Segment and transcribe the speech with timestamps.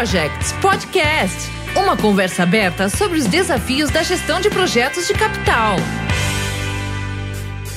[0.00, 5.76] Projects Podcast uma conversa aberta sobre os desafios da gestão de projetos de capital.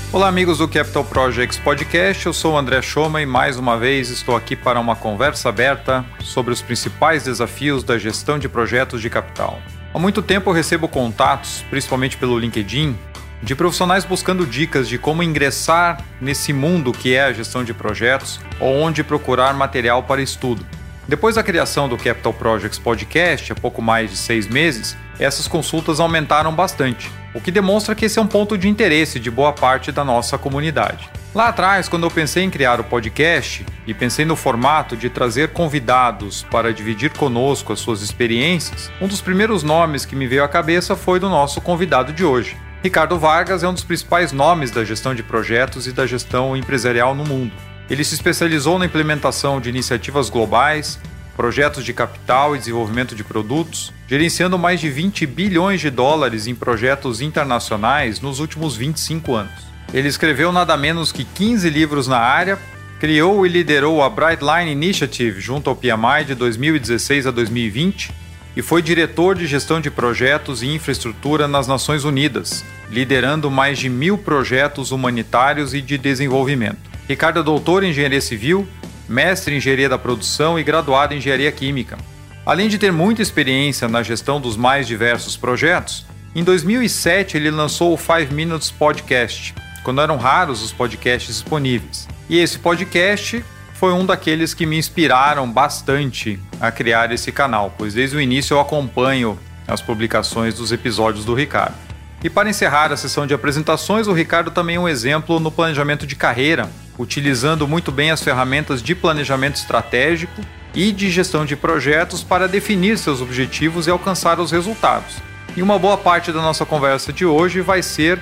[0.09, 2.25] Olá, amigos do Capital Projects Podcast.
[2.25, 6.05] Eu sou o André Schoma e mais uma vez estou aqui para uma conversa aberta
[6.21, 9.61] sobre os principais desafios da gestão de projetos de capital.
[9.93, 12.97] Há muito tempo eu recebo contatos, principalmente pelo LinkedIn,
[13.41, 18.39] de profissionais buscando dicas de como ingressar nesse mundo que é a gestão de projetos
[18.61, 20.65] ou onde procurar material para estudo.
[21.07, 25.99] Depois da criação do Capital Projects Podcast, há pouco mais de seis meses, essas consultas
[25.99, 29.91] aumentaram bastante, o que demonstra que esse é um ponto de interesse de boa parte
[29.91, 31.09] da nossa comunidade.
[31.35, 35.49] Lá atrás, quando eu pensei em criar o podcast e pensei no formato de trazer
[35.49, 40.47] convidados para dividir conosco as suas experiências, um dos primeiros nomes que me veio à
[40.47, 42.55] cabeça foi do nosso convidado de hoje.
[42.81, 47.13] Ricardo Vargas é um dos principais nomes da gestão de projetos e da gestão empresarial
[47.15, 47.53] no mundo.
[47.89, 50.99] Ele se especializou na implementação de iniciativas globais,
[51.35, 56.55] projetos de capital e desenvolvimento de produtos, gerenciando mais de 20 bilhões de dólares em
[56.55, 59.73] projetos internacionais nos últimos 25 anos.
[59.93, 62.57] Ele escreveu nada menos que 15 livros na área,
[62.99, 68.11] criou e liderou a Brightline Initiative junto ao PMI de 2016 a 2020
[68.55, 73.89] e foi diretor de gestão de projetos e infraestrutura nas Nações Unidas, liderando mais de
[73.89, 76.92] mil projetos humanitários e de desenvolvimento.
[77.07, 78.67] Ricardo é doutor em engenharia civil,
[79.07, 81.97] mestre em engenharia da produção e graduado em engenharia química.
[82.45, 87.93] Além de ter muita experiência na gestão dos mais diversos projetos, em 2007 ele lançou
[87.93, 92.07] o 5 Minutes Podcast, quando eram raros os podcasts disponíveis.
[92.29, 97.93] E esse podcast foi um daqueles que me inspiraram bastante a criar esse canal, pois
[97.93, 101.75] desde o início eu acompanho as publicações dos episódios do Ricardo.
[102.23, 106.07] E para encerrar a sessão de apresentações, o Ricardo também é um exemplo no planejamento
[106.07, 110.41] de carreira, utilizando muito bem as ferramentas de planejamento estratégico
[110.73, 115.17] e de gestão de projetos para definir seus objetivos e alcançar os resultados.
[115.55, 118.19] E uma boa parte da nossa conversa de hoje vai ser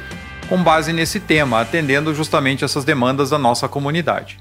[0.49, 4.39] com base nesse tema, atendendo justamente essas demandas da nossa comunidade.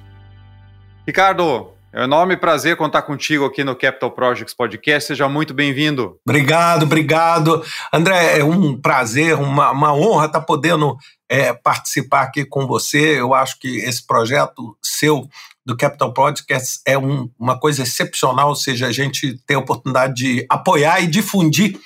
[1.06, 5.09] Ricardo, é um enorme prazer contar contigo aqui no Capital Projects Podcast.
[5.09, 6.19] Seja muito bem-vindo.
[6.25, 7.65] Obrigado, obrigado.
[7.93, 10.97] André, é um prazer, uma, uma honra estar podendo
[11.28, 13.19] é, participar aqui com você.
[13.19, 15.28] Eu acho que esse projeto seu
[15.67, 20.15] do Capital Projects é um, uma coisa excepcional, ou seja, a gente tem a oportunidade
[20.15, 21.77] de apoiar e difundir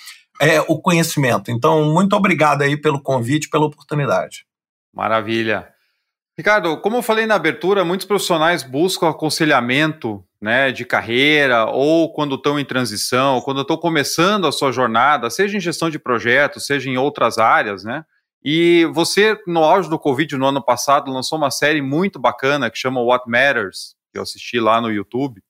[0.41, 1.51] é, o conhecimento.
[1.51, 4.45] Então, muito obrigado aí pelo convite, pela oportunidade.
[4.95, 5.74] Maravilha.
[6.37, 12.35] Ricardo, como eu falei na abertura, muitos profissionais buscam aconselhamento né, de carreira ou quando
[12.35, 16.91] estão em transição, quando estão começando a sua jornada, seja em gestão de projetos, seja
[16.91, 18.05] em outras áreas, né?
[18.45, 22.77] E você, no auge do Covid no ano passado, lançou uma série muito bacana que
[22.77, 25.41] chama What Matters, que eu assisti lá no YouTube,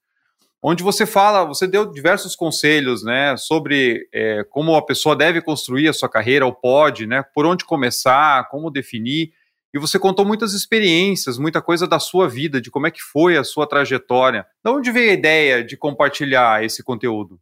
[0.62, 5.88] onde você fala, você deu diversos conselhos, né, sobre é, como a pessoa deve construir
[5.88, 9.32] a sua carreira, ou pode, né, por onde começar, como definir.
[9.74, 13.36] E você contou muitas experiências, muita coisa da sua vida, de como é que foi
[13.36, 14.46] a sua trajetória.
[14.64, 17.40] De onde veio a ideia de compartilhar esse conteúdo?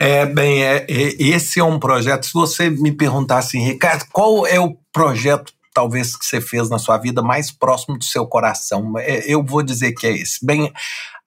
[0.00, 2.24] É, bem, é, é, esse é um projeto.
[2.24, 6.78] Se você me perguntar assim, Ricardo, qual é o projeto, talvez, que você fez na
[6.78, 8.98] sua vida mais próximo do seu coração?
[8.98, 10.44] É, eu vou dizer que é esse.
[10.44, 10.72] Bem,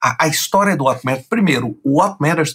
[0.02, 2.54] a, a história do What Matters, primeiro, o What Matters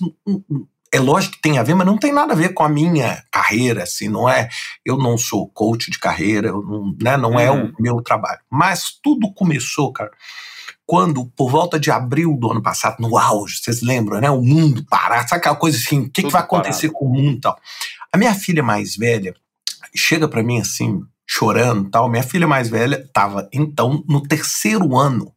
[0.95, 3.21] é lógico que tem a ver, mas não tem nada a ver com a minha
[3.31, 4.47] carreira, assim, não é.
[4.85, 7.73] Eu não sou coach de carreira, não, né, não é o uhum.
[7.79, 8.39] meu trabalho.
[8.49, 10.11] Mas tudo começou, cara,
[10.85, 14.29] quando, por volta de abril do ano passado, no auge, vocês lembram, né?
[14.29, 16.99] O mundo parar, sabe aquela coisa assim, o que, que vai acontecer parado.
[16.99, 17.59] com o mundo e tal.
[18.13, 19.35] A minha filha mais velha
[19.93, 22.07] chega para mim assim, chorando tal.
[22.07, 25.34] Minha filha mais velha estava, então, no terceiro ano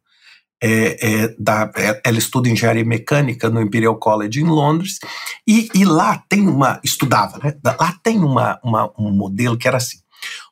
[0.61, 4.99] é, é, da, é, ela estuda engenharia mecânica no Imperial College em Londres
[5.47, 9.77] e, e lá tem uma estudava né lá tem uma, uma, um modelo que era
[9.77, 9.99] assim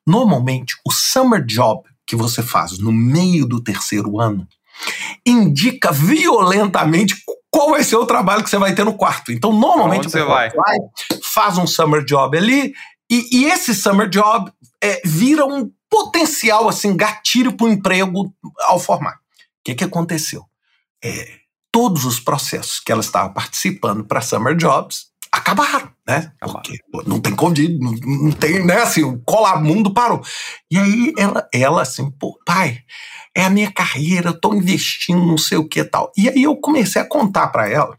[0.06, 4.48] normalmente o summer job que você faz no meio do terceiro ano
[5.26, 7.16] indica violentamente
[7.52, 10.50] qual vai ser o trabalho que você vai ter no quarto então normalmente você vai?
[10.52, 10.78] vai
[11.22, 12.74] faz um summer job ali
[13.12, 14.50] e, e esse summer job
[14.82, 18.34] é, vira um potencial assim gatilho para o emprego
[18.68, 19.18] ao formar
[19.68, 20.46] que, que aconteceu?
[21.04, 21.40] É,
[21.72, 26.32] todos os processos que ela estava participando para Summer Jobs acabaram, né?
[26.40, 28.82] Porque pô, não tem como, não, não tem, né?
[28.82, 29.22] Assim, o
[29.60, 30.24] mundo parou.
[30.72, 32.80] E aí ela, ela assim, pô, pai,
[33.36, 36.12] é a minha carreira, eu tô investindo, não sei o que tal.
[36.16, 37.98] E aí eu comecei a contar para ela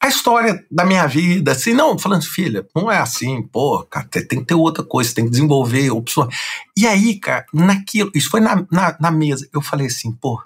[0.00, 4.40] a história da minha vida, assim, não, falando, filha, não é assim, pô, cara, tem
[4.40, 6.34] que ter outra coisa, tem que desenvolver opções.
[6.74, 10.40] E aí, cara, naquilo, isso foi na, na, na mesa, eu falei assim, pô,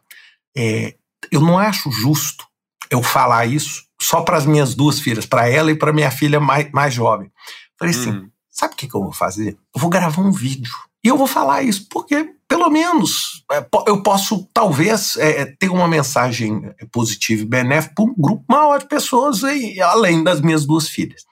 [0.56, 0.95] é,
[1.31, 2.47] eu não acho justo
[2.91, 6.39] eu falar isso só para as minhas duas filhas, para ela e para minha filha
[6.39, 7.31] mais, mais jovem.
[7.79, 8.29] Falei assim: hum.
[8.51, 9.56] sabe o que, que eu vou fazer?
[9.75, 10.73] Eu vou gravar um vídeo.
[11.03, 15.87] E eu vou falar isso porque, pelo menos, é, eu posso, talvez, é, ter uma
[15.87, 20.89] mensagem positiva e benéfica para um grupo maior de pessoas, e, além das minhas duas
[20.89, 21.23] filhas.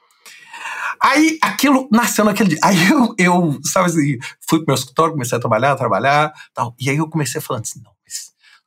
[1.03, 2.59] Aí aquilo nasceu naquele dia.
[2.63, 6.75] Aí eu, eu sabe assim, fui pro meu escritório, comecei a trabalhar, a trabalhar, tal.
[6.79, 7.92] E aí eu comecei falando assim: não,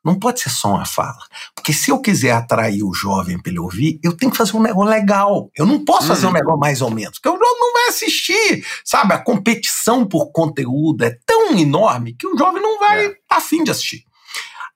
[0.06, 1.18] não pode ser só uma fala.
[1.56, 4.62] Porque se eu quiser atrair o jovem para ele ouvir, eu tenho que fazer um
[4.62, 5.50] negócio legal.
[5.58, 6.36] Eu não posso fazer um uhum.
[6.36, 8.66] negócio mais ou menos, porque o jovem não vai assistir.
[8.84, 13.16] Sabe, a competição por conteúdo é tão enorme que o jovem não vai é.
[13.30, 14.06] afim de assistir.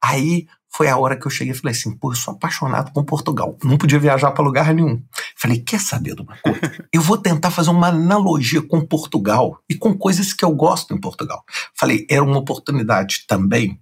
[0.01, 3.03] Aí foi a hora que eu cheguei e falei assim: pô, eu sou apaixonado com
[3.03, 3.57] Portugal.
[3.63, 5.01] Não podia viajar para lugar nenhum.
[5.35, 6.59] Falei: quer saber de uma coisa?
[6.91, 10.99] Eu vou tentar fazer uma analogia com Portugal e com coisas que eu gosto em
[10.99, 11.43] Portugal.
[11.75, 13.79] Falei: era uma oportunidade também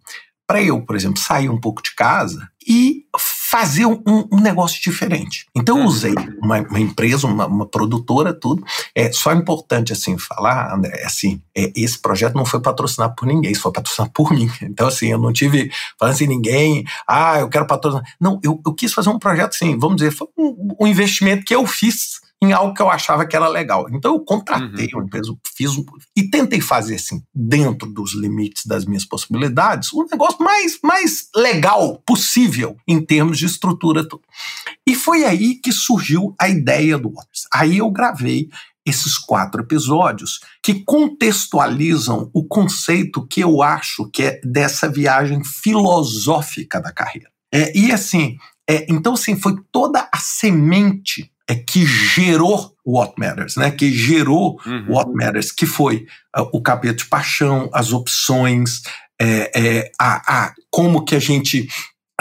[0.47, 4.01] para eu, por exemplo, sair um pouco de casa e fazer um,
[4.31, 5.45] um negócio diferente.
[5.55, 8.63] Então eu usei uma, uma empresa, uma, uma, produtora, tudo.
[8.95, 13.51] É só importante assim falar, André, assim, é, esse projeto não foi patrocinado por ninguém,
[13.51, 14.49] isso foi patrocinado por mim.
[14.61, 18.05] Então assim, eu não tive falando assim ninguém, ah, eu quero patrocinar.
[18.19, 21.55] Não, eu, eu quis fazer um projeto assim, vamos dizer, foi um, um investimento que
[21.55, 23.87] eu fiz em algo que eu achava que era legal.
[23.91, 24.99] Então eu contratei uhum.
[24.99, 25.83] uma empresa, fiz um,
[26.15, 31.29] e tentei fazer assim, dentro dos limites das minhas possibilidades, o um negócio mais, mais
[31.35, 34.07] legal possível em termos de estrutura.
[34.07, 34.21] Tudo.
[34.85, 37.47] E foi aí que surgiu a ideia do Waters.
[37.53, 38.49] Aí eu gravei
[38.85, 46.79] esses quatro episódios que contextualizam o conceito que eu acho que é dessa viagem filosófica
[46.79, 47.29] da carreira.
[47.53, 48.37] É, e assim,
[48.69, 53.71] é, então assim, foi toda a semente é que gerou What Matters, né?
[53.71, 54.85] Que gerou uhum.
[54.89, 56.05] What Matters, que foi
[56.37, 58.81] uh, o capítulo de paixão, as opções,
[59.19, 61.67] é, é, a, a, como que a gente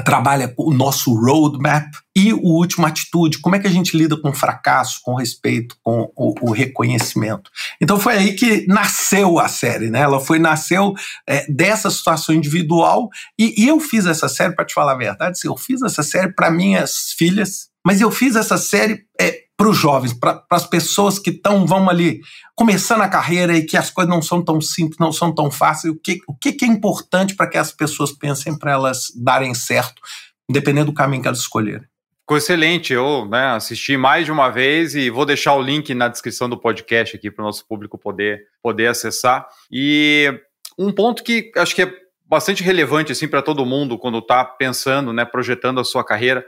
[0.03, 4.31] trabalha o nosso roadmap e o último atitude, como é que a gente lida com
[4.31, 7.51] o fracasso, com o respeito, com o, o reconhecimento.
[7.81, 10.01] Então foi aí que nasceu a série, né?
[10.01, 10.95] Ela foi nasceu
[11.27, 13.09] é, dessa situação individual
[13.39, 16.33] e, e eu fiz essa série para te falar a verdade, eu fiz essa série
[16.33, 21.19] para minhas filhas mas eu fiz essa série é, para os jovens, para as pessoas
[21.19, 22.21] que estão, vão ali,
[22.55, 25.93] começando a carreira e que as coisas não são tão simples, não são tão fáceis.
[25.93, 30.03] O que, o que, é importante para que as pessoas pensem para elas darem certo,
[30.49, 31.87] independente do caminho que elas escolherem?
[32.21, 32.93] Ficou excelente.
[32.93, 36.59] Eu né, assisti mais de uma vez e vou deixar o link na descrição do
[36.59, 39.47] podcast aqui para o nosso público poder, poder acessar.
[39.71, 40.39] E
[40.79, 41.93] um ponto que acho que é
[42.29, 46.45] bastante relevante assim para todo mundo quando está pensando, né, projetando a sua carreira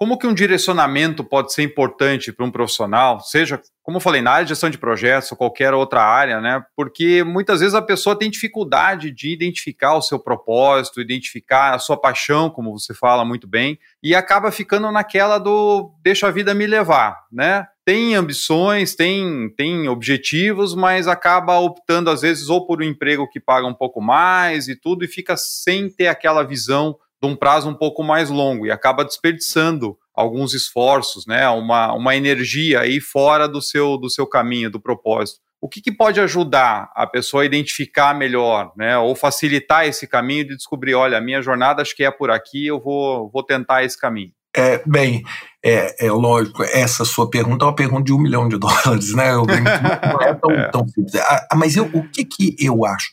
[0.00, 4.30] como que um direcionamento pode ser importante para um profissional, seja, como eu falei, na
[4.30, 6.64] área de gestão de projetos ou qualquer outra área, né?
[6.74, 11.98] Porque muitas vezes a pessoa tem dificuldade de identificar o seu propósito, identificar a sua
[11.98, 16.66] paixão, como você fala muito bem, e acaba ficando naquela do deixa a vida me
[16.66, 17.66] levar, né?
[17.84, 23.38] Tem ambições, tem, tem objetivos, mas acaba optando às vezes ou por um emprego que
[23.38, 27.68] paga um pouco mais e tudo, e fica sem ter aquela visão de um prazo
[27.68, 33.48] um pouco mais longo e acaba desperdiçando alguns esforços, né, uma, uma energia aí fora
[33.48, 35.40] do seu, do seu caminho, do propósito.
[35.62, 40.48] O que, que pode ajudar a pessoa a identificar melhor, né, ou facilitar esse caminho
[40.48, 43.84] de descobrir, olha, a minha jornada acho que é por aqui, eu vou, vou tentar
[43.84, 44.32] esse caminho?
[44.56, 45.22] É, bem,
[45.64, 49.32] é, é lógico, essa sua pergunta é uma pergunta de um milhão de dólares, né?
[49.32, 50.70] Eu, não é tão, é.
[50.70, 51.14] tão simples.
[51.14, 53.10] Ah, mas eu, o que, que eu acho?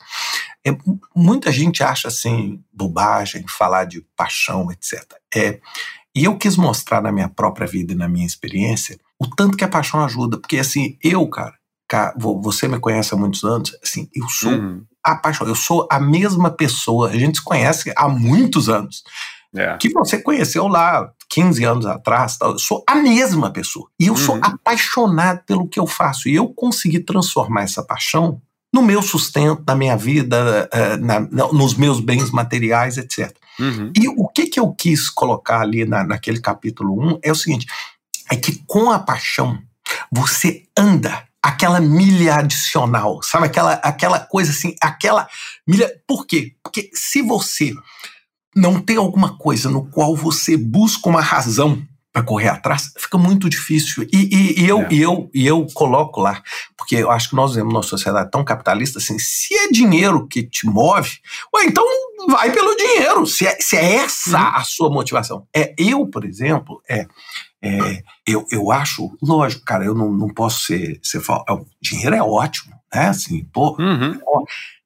[0.68, 0.78] É,
[1.16, 5.04] muita gente acha assim, bobagem, falar de paixão, etc.
[5.34, 5.60] É,
[6.16, 9.64] e eu quis mostrar na minha própria vida e na minha experiência o tanto que
[9.64, 10.38] a paixão ajuda.
[10.40, 11.54] Porque assim, eu, cara,
[11.88, 14.84] cara você me conhece há muitos anos, assim, eu sou uhum.
[15.04, 19.04] apaixonado, eu sou a mesma pessoa, a gente se conhece há muitos anos.
[19.56, 19.78] É.
[19.78, 23.90] Que você conheceu lá 15 anos atrás, eu sou a mesma pessoa.
[24.00, 24.18] E eu uhum.
[24.18, 26.28] sou apaixonado pelo que eu faço.
[26.28, 28.42] E eu consegui transformar essa paixão
[28.78, 33.36] no meu sustento, na minha vida, eh, na, nos meus bens materiais, etc.
[33.60, 33.92] Uhum.
[33.96, 37.66] E o que, que eu quis colocar ali na, naquele capítulo 1 é o seguinte:
[38.30, 39.60] é que com a paixão
[40.12, 43.48] você anda aquela milha adicional, sabe?
[43.48, 45.28] Aquela, aquela coisa assim, aquela
[45.66, 45.92] milha.
[46.06, 46.54] Por quê?
[46.62, 47.74] Porque se você
[48.56, 51.82] não tem alguma coisa no qual você busca uma razão
[52.18, 54.08] para correr atrás, fica muito difícil.
[54.12, 54.88] E, e, e eu, é.
[54.90, 56.42] e, eu, e eu coloco lá,
[56.76, 60.42] porque eu acho que nós vivemos numa sociedade tão capitalista assim, se é dinheiro que
[60.42, 61.12] te move,
[61.56, 61.86] ué, então
[62.28, 64.56] vai pelo dinheiro, se é, se é essa uhum.
[64.56, 65.46] a sua motivação.
[65.56, 67.06] É, eu, por exemplo, é,
[67.62, 72.16] é, eu, eu acho, lógico, cara, eu não, não posso ser, ser é, o dinheiro
[72.16, 73.10] é ótimo, né?
[73.10, 74.20] Assim, pô, uhum.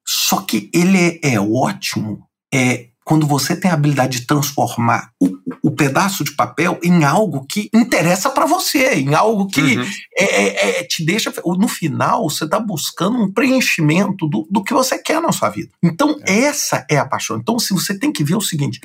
[0.06, 5.30] só que ele é, é ótimo é, quando você tem a habilidade de transformar o,
[5.62, 9.84] o pedaço de papel em algo que interessa para você, em algo que uhum.
[10.16, 11.32] é, é, é, te deixa.
[11.44, 15.70] No final, você está buscando um preenchimento do, do que você quer na sua vida.
[15.82, 16.40] Então, é.
[16.44, 17.36] essa é a paixão.
[17.36, 18.80] Então, se você tem que ver o seguinte: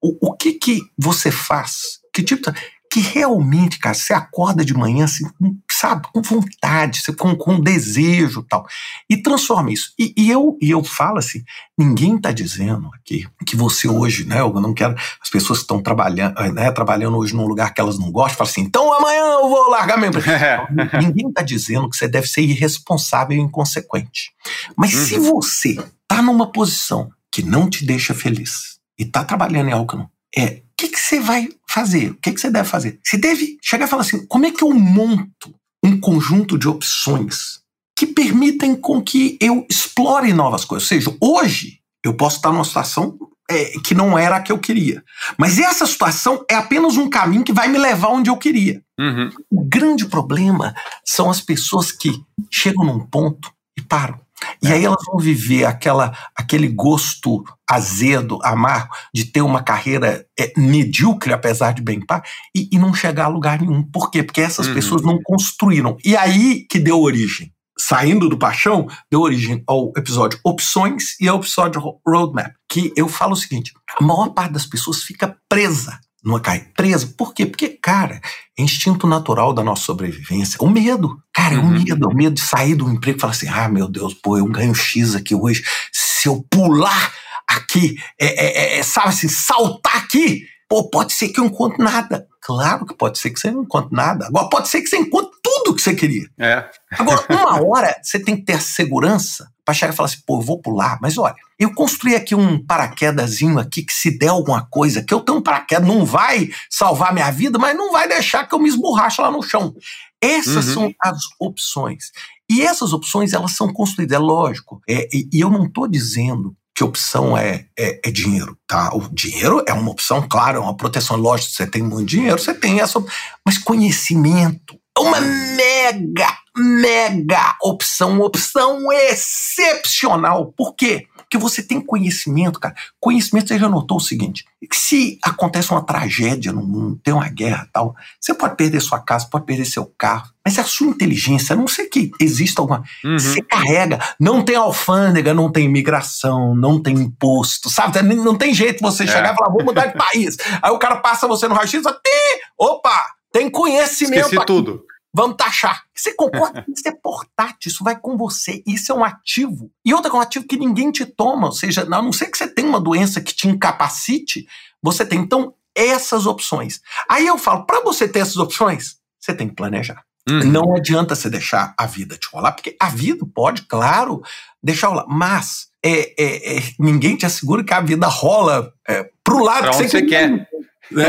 [0.00, 1.98] o, o que, que você faz?
[2.12, 2.58] Que tipo de
[2.90, 5.24] que realmente, cara, você acorda de manhã, assim,
[5.70, 8.66] sabe, com vontade, com, com desejo tal,
[9.08, 9.92] e transforma isso.
[9.98, 11.42] E, e, eu, e eu falo assim,
[11.76, 15.82] ninguém está dizendo aqui que você hoje, né, eu não quero, as pessoas que estão
[15.82, 19.48] trabalhando, né, trabalhando hoje num lugar que elas não gostam, falam assim, então amanhã eu
[19.48, 20.10] vou largar meu
[21.00, 24.32] Ninguém está dizendo que você deve ser irresponsável e inconsequente.
[24.76, 25.04] Mas uhum.
[25.04, 29.86] se você está numa posição que não te deixa feliz e está trabalhando em algo
[29.86, 32.12] que não, é que, que você vai fazer?
[32.12, 33.00] O que, que você deve fazer?
[33.02, 35.52] Você deve chegar e falar assim: como é que eu monto
[35.84, 37.60] um conjunto de opções
[37.98, 40.84] que permitem com que eu explore novas coisas?
[40.84, 43.18] Ou seja, hoje eu posso estar numa situação
[43.50, 45.02] é, que não era a que eu queria.
[45.36, 48.80] Mas essa situação é apenas um caminho que vai me levar onde eu queria.
[48.98, 49.30] Uhum.
[49.50, 52.12] O grande problema são as pessoas que
[52.50, 54.20] chegam num ponto e param.
[54.62, 60.52] E aí elas vão viver aquela, aquele gosto azedo, amargo, de ter uma carreira é,
[60.56, 62.22] medíocre, apesar de bem pá,
[62.54, 63.82] e, e, não chegar a lugar nenhum.
[63.82, 64.22] Por quê?
[64.22, 64.74] Porque essas uhum.
[64.74, 65.96] pessoas não construíram.
[66.04, 67.52] E aí que deu origem.
[67.80, 72.52] Saindo do Paixão, deu origem ao episódio Opções e ao episódio Roadmap.
[72.68, 76.42] Que eu falo o seguinte: a maior parte das pessoas fica presa numa
[76.76, 77.12] presa.
[77.16, 77.46] Por quê?
[77.46, 78.20] Porque, cara,
[78.56, 80.58] é instinto natural da nossa sobrevivência.
[80.60, 81.16] O medo.
[81.32, 81.70] Cara, é o uhum.
[81.70, 82.08] medo.
[82.08, 84.74] O medo de sair do emprego e falar assim: ah, meu Deus, pô, eu ganho
[84.74, 85.64] X aqui hoje.
[85.90, 87.12] Se eu pular
[87.48, 91.82] aqui, é, é, é, é sabe assim, saltar aqui, pô, pode ser que eu encontre
[91.82, 92.26] nada.
[92.42, 94.26] Claro que pode ser que você não encontre nada.
[94.26, 96.28] Agora, pode ser que você encontre tudo que você queria.
[96.38, 96.68] É.
[96.92, 100.38] Agora, uma hora, você tem que ter a segurança para chegar e falar assim, pô,
[100.38, 104.64] eu vou pular, mas olha, eu construí aqui um paraquedazinho aqui que se der alguma
[104.64, 108.48] coisa, que eu tenho um paraquedas, não vai salvar minha vida, mas não vai deixar
[108.48, 109.74] que eu me esborrache lá no chão.
[110.22, 110.74] Essas uhum.
[110.74, 112.06] são as opções.
[112.50, 114.80] E essas opções, elas são construídas, é lógico.
[114.88, 118.88] É, e, e eu não estou dizendo que opção é, é, é, dinheiro, tá?
[118.94, 121.18] O dinheiro é uma opção, claro, é uma proteção.
[121.18, 123.04] Lógico, você tem muito dinheiro, você tem essa.
[123.44, 130.52] Mas conhecimento é uma mega mega opção, opção excepcional.
[130.56, 131.06] Por quê?
[131.16, 132.74] Porque você tem conhecimento, cara.
[132.98, 137.68] Conhecimento, você já notou o seguinte: se acontece uma tragédia no mundo, tem uma guerra
[137.70, 141.52] tal, você pode perder sua casa, pode perder seu carro, mas é a sua inteligência,
[141.52, 142.82] a não sei que exista alguma.
[143.04, 143.18] Uhum.
[143.18, 148.00] Você carrega, não tem alfândega, não tem imigração, não tem imposto, sabe?
[148.02, 149.06] Não tem jeito você é.
[149.06, 150.38] chegar e falar, vou mudar de país.
[150.62, 154.20] Aí o cara passa você no raio-x e opa, tem conhecimento.
[154.20, 154.46] Esqueci aqui.
[154.46, 154.82] tudo.
[155.12, 155.82] Vamos taxar.
[155.94, 156.64] Você concorda?
[156.68, 159.70] isso é portátil, isso vai com você, isso é um ativo.
[159.84, 162.38] E outra é um ativo que ninguém te toma, ou seja, a não ser que
[162.38, 164.46] você tenha uma doença que te incapacite,
[164.82, 165.20] você tem.
[165.20, 166.80] Então, essas opções.
[167.08, 170.02] Aí eu falo, para você ter essas opções, você tem que planejar.
[170.28, 170.44] Uhum.
[170.44, 174.22] Não adianta você deixar a vida te rolar, porque a vida pode, claro,
[174.62, 179.42] deixar rolar, mas é, é, é, ninguém te assegura que a vida rola é, pro
[179.42, 180.48] lado pra que você, você quer.
[180.90, 181.06] Né?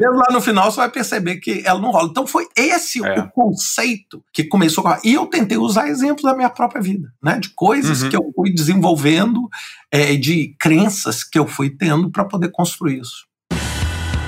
[0.00, 2.08] lá no final você vai perceber que ela não rola.
[2.10, 3.20] Então foi esse é.
[3.20, 4.96] o conceito que começou com.
[5.04, 7.38] E eu tentei usar exemplos da minha própria vida, né?
[7.38, 8.10] De coisas uhum.
[8.10, 9.48] que eu fui desenvolvendo,
[9.90, 13.26] é, de crenças que eu fui tendo para poder construir isso.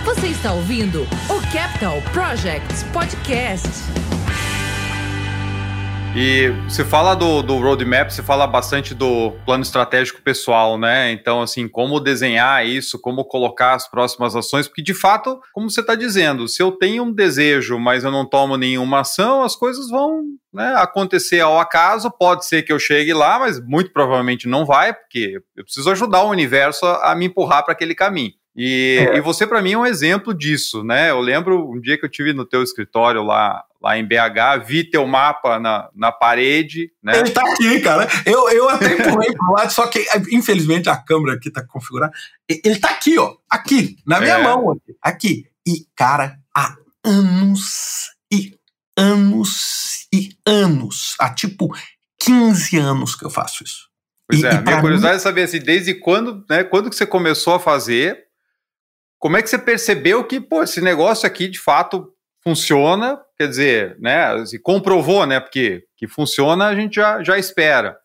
[0.04, 4.07] Você está ouvindo o Capital Projects Podcast.
[6.16, 11.12] E você fala do, do roadmap, você fala bastante do plano estratégico pessoal, né?
[11.12, 15.80] Então, assim, como desenhar isso, como colocar as próximas ações, porque de fato, como você
[15.80, 19.88] está dizendo, se eu tenho um desejo, mas eu não tomo nenhuma ação, as coisas
[19.90, 22.10] vão né, acontecer ao acaso.
[22.10, 26.22] Pode ser que eu chegue lá, mas muito provavelmente não vai, porque eu preciso ajudar
[26.22, 28.32] o universo a, a me empurrar para aquele caminho.
[28.56, 29.18] E, é.
[29.18, 31.10] e você, para mim, é um exemplo disso, né?
[31.10, 34.88] Eu lembro um dia que eu tive no teu escritório lá, lá em BH, vi
[34.88, 37.18] teu mapa na, na parede, né?
[37.18, 38.08] Ele tá aqui, cara.
[38.26, 42.12] Eu, eu até empurrei pro lado, só que, infelizmente, a câmera aqui tá configurada.
[42.48, 43.36] Ele tá aqui, ó.
[43.48, 44.42] Aqui, na minha é.
[44.42, 44.80] mão.
[45.02, 45.44] Aqui.
[45.66, 48.58] E, cara, há anos e
[48.96, 51.72] anos e anos, há tipo
[52.20, 53.88] 15 anos que eu faço isso.
[54.28, 55.20] Pois e, é, a minha curiosidade mim...
[55.20, 58.26] é saber assim, desde quando, né, quando que você começou a fazer
[59.18, 63.18] como é que você percebeu que, pô, esse negócio aqui de fato funciona?
[63.36, 64.44] Quer dizer, né?
[64.46, 65.40] Se comprovou, né?
[65.40, 67.96] Porque que funciona, a gente já, já espera.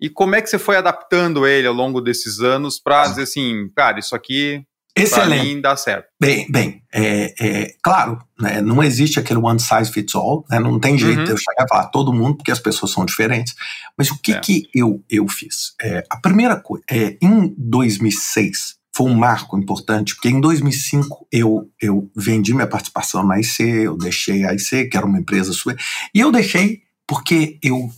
[0.00, 3.70] E como é que você foi adaptando ele ao longo desses anos para dizer assim,
[3.74, 4.64] cara, isso aqui
[5.10, 6.06] para mim dá certo?
[6.20, 10.78] Bem, bem, é, é claro, né, não existe aquele one size fits all, né, não
[10.78, 11.24] tem jeito uhum.
[11.24, 13.54] de eu chegar e falar todo mundo, porque as pessoas são diferentes.
[13.96, 14.40] Mas o que, é.
[14.40, 15.74] que eu, eu fiz?
[15.80, 21.70] É, a primeira coisa, é, em 2006, foi um marco importante, porque em 2005 eu,
[21.80, 25.78] eu vendi minha participação na IC, eu deixei a IC, que era uma empresa super,
[26.14, 27.90] e eu deixei porque eu,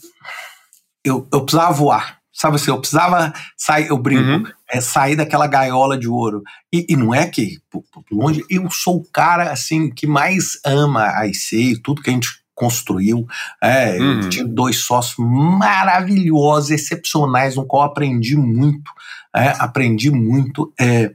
[1.04, 2.18] eu, eu precisava voar.
[2.32, 4.52] Sabe assim, eu precisava sair, eu brinco, uhum.
[4.68, 6.42] é, sair daquela gaiola de ouro.
[6.72, 10.58] E, e não é que, por, por longe, eu sou o cara assim que mais
[10.64, 13.26] ama a IC, tudo que a gente construiu.
[13.62, 14.20] É, uhum.
[14.20, 18.90] Eu tive dois sócios maravilhosos, excepcionais, no qual aprendi muito.
[19.34, 20.73] É, aprendi muito.
[20.80, 21.12] É,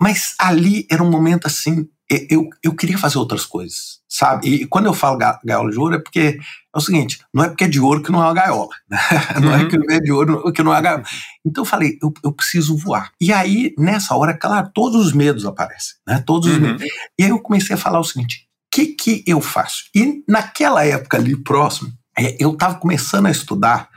[0.00, 1.88] mas ali era um momento assim,
[2.28, 4.48] eu, eu queria fazer outras coisas, sabe?
[4.48, 6.38] E quando eu falo ga, gaiola de ouro é porque
[6.74, 8.98] é o seguinte, não é porque é de ouro que não é uma gaiola, né?
[9.40, 9.66] não é uhum.
[9.66, 11.04] é que é de ouro que não é uma gaiola.
[11.46, 13.12] Então eu falei, eu, eu preciso voar.
[13.20, 16.22] E aí, nessa hora, claro, todos os medos aparecem, né?
[16.26, 16.60] Todos os uhum.
[16.60, 16.82] medos.
[17.16, 19.84] E aí eu comecei a falar o seguinte, que, que eu faço?
[19.94, 23.88] E naquela época ali próximo, é, eu estava começando a estudar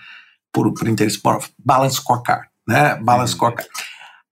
[0.52, 2.96] por, por interesse por Balance Scorecard, né?
[2.96, 3.38] Balance uhum.
[3.38, 3.70] Scorecard.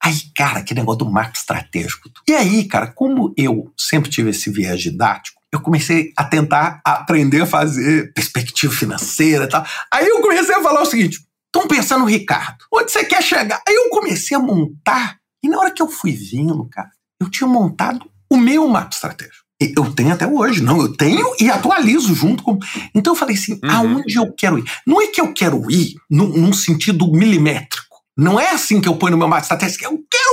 [0.04, 2.10] Aí, cara, que negócio do marco estratégico.
[2.28, 7.42] E aí, cara, como eu sempre tive esse viés didático, eu comecei a tentar aprender
[7.42, 9.66] a fazer perspectiva financeira e tal.
[9.94, 13.62] Aí eu comecei a falar o seguinte: estão pensando, Ricardo, onde você quer chegar?
[13.68, 17.48] Aí eu comecei a montar, e na hora que eu fui vindo, cara, eu tinha
[17.48, 19.46] montado o meu mapa estratégico.
[19.62, 22.58] Eu tenho até hoje, não, eu tenho e atualizo junto com.
[22.96, 23.72] Então eu falei assim: uhum.
[23.72, 24.66] aonde eu quero ir?
[24.86, 27.92] Não é que eu quero ir num, num sentido milimétrico.
[28.18, 29.86] Não é assim que eu ponho no meu mapa estratégico.
[29.86, 30.32] Eu quero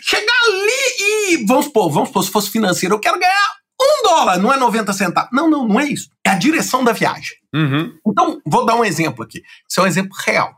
[0.00, 1.46] chegar ali e.
[1.46, 4.92] Vamos supor, vamos supor, se fosse financeiro, eu quero ganhar um dólar, não é 90
[4.92, 5.30] centavos.
[5.32, 6.08] Não, não, não é isso.
[6.24, 7.36] É a direção da viagem.
[7.54, 7.92] Uhum.
[8.06, 9.42] Então, vou dar um exemplo aqui.
[9.68, 10.56] Isso é um exemplo real.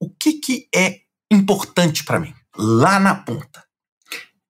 [0.00, 2.34] O que, que é importante para mim?
[2.56, 3.64] Lá na ponta.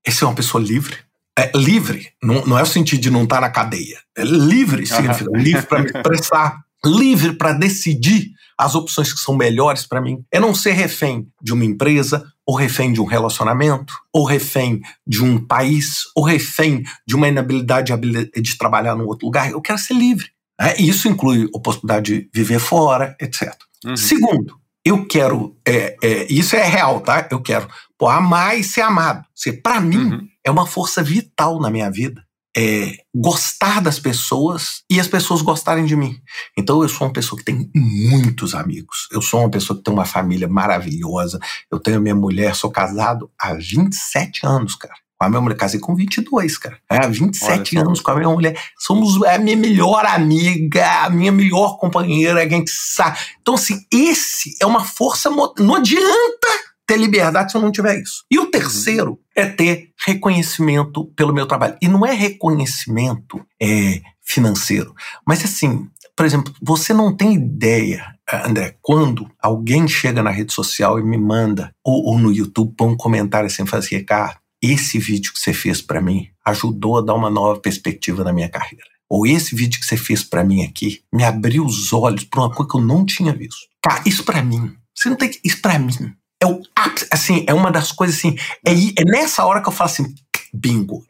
[0.06, 0.98] É ser uma pessoa livre,
[1.38, 3.98] é, livre, não, não é o sentido de não estar tá na cadeia.
[4.16, 5.36] É livre significa uhum.
[5.36, 10.24] livre para me expressar, livre para decidir as opções que são melhores para mim.
[10.30, 15.22] É não ser refém de uma empresa, ou refém de um relacionamento, ou refém de
[15.24, 17.92] um país, ou refém de uma inabilidade
[18.36, 19.50] de trabalhar num outro lugar.
[19.50, 20.28] Eu quero ser livre.
[20.60, 20.74] Né?
[20.78, 23.52] E isso inclui a possibilidade de viver fora, etc.
[23.84, 23.96] Uhum.
[23.96, 27.26] Segundo, eu quero, é, é, isso é real, tá?
[27.30, 27.68] Eu quero
[27.98, 29.24] pô, amar e ser amado.
[29.62, 32.22] Para mim, uhum é uma força vital na minha vida.
[32.56, 36.16] É gostar das pessoas e as pessoas gostarem de mim.
[36.56, 39.08] Então eu sou uma pessoa que tem muitos amigos.
[39.10, 41.40] Eu sou uma pessoa que tem uma família maravilhosa.
[41.68, 44.94] Eu tenho minha mulher, sou casado há 27 anos, cara.
[45.18, 46.78] Com a minha mulher, casei com 22, cara.
[46.90, 48.60] É, há 27 Olha, anos com a minha mulher.
[48.78, 53.18] Somos a minha melhor amiga, a minha melhor companheira, a gente sabe.
[53.40, 55.30] Então, assim, esse é uma força.
[55.30, 56.48] Não adianta
[56.86, 58.24] ter liberdade se eu não tiver isso.
[58.30, 61.76] E o terceiro é ter reconhecimento pelo meu trabalho.
[61.80, 64.94] E não é reconhecimento é, financeiro,
[65.26, 70.98] mas assim, por exemplo, você não tem ideia, André, quando alguém chega na rede social
[70.98, 74.38] e me manda, ou, ou no YouTube, põe um comentário assim, faz assim, Ricardo,
[74.72, 78.48] esse vídeo que você fez para mim ajudou a dar uma nova perspectiva na minha
[78.48, 78.84] carreira.
[79.08, 82.50] Ou esse vídeo que você fez para mim aqui me abriu os olhos para uma
[82.50, 83.68] coisa que eu não tinha visto.
[83.82, 86.62] Cara, isso para mim, você não tem que, isso para mim é o
[87.10, 90.14] assim, é uma das coisas assim, é, é nessa hora que eu falo assim,
[90.52, 91.04] bingo.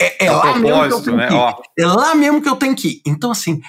[0.00, 1.28] É, é, é lá mesmo que eu tenho né?
[1.28, 1.54] que ir.
[1.78, 3.02] É lá mesmo que eu tenho que ir.
[3.06, 3.60] Então, assim,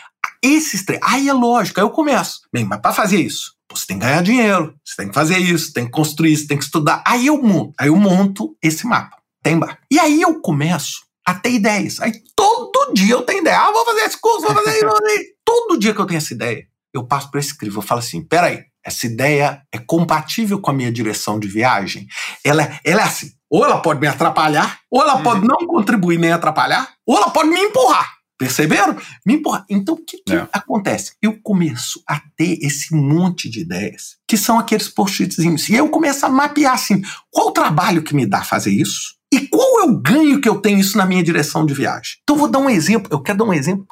[0.42, 1.02] esses três.
[1.04, 2.42] Aí é lógico, aí eu começo.
[2.54, 5.74] Bem, mas para fazer isso, você tem que ganhar dinheiro, você tem que fazer isso,
[5.74, 7.04] tem que construir isso, tem que estudar.
[7.06, 9.18] Aí eu monto, aí eu monto esse mapa.
[9.44, 9.80] Tem bar.
[9.90, 12.00] E aí eu começo a ter ideias.
[12.00, 13.60] Aí todo dia eu tenho ideia.
[13.60, 15.32] Ah, vou fazer esse curso, vou fazer isso, vou fazer isso.
[15.44, 17.80] Todo dia que eu tenho essa ideia, eu passo para esse crivo.
[17.80, 22.08] Eu falo assim: peraí, essa ideia é compatível com a minha direção de viagem.
[22.44, 26.32] Ela, ela é assim: ou ela pode me atrapalhar, ou ela pode não contribuir nem
[26.32, 28.21] atrapalhar, ou ela pode me empurrar.
[28.42, 28.98] Perceberam?
[29.24, 29.64] Me empurrar.
[29.70, 30.48] Então, o que, que é.
[30.52, 31.14] acontece?
[31.22, 35.70] Eu começo a ter esse monte de ideias, que são aqueles post-itzinhos.
[35.70, 39.16] E eu começo a mapear assim: qual o trabalho que me dá fazer isso?
[39.32, 42.18] E qual é o ganho que eu tenho isso na minha direção de viagem?
[42.24, 43.08] Então, vou dar um exemplo.
[43.12, 43.86] Eu quero dar um exemplo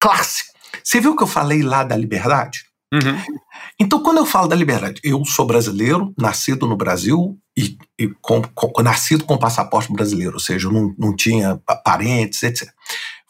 [0.00, 0.50] clássico.
[0.82, 2.64] Você viu que eu falei lá da liberdade?
[2.92, 3.40] Uhum.
[3.78, 8.42] Então, quando eu falo da liberdade, eu sou brasileiro, nascido no Brasil e, e com,
[8.42, 12.68] com, nascido com passaporte brasileiro, ou seja, eu não, não tinha parentes, etc.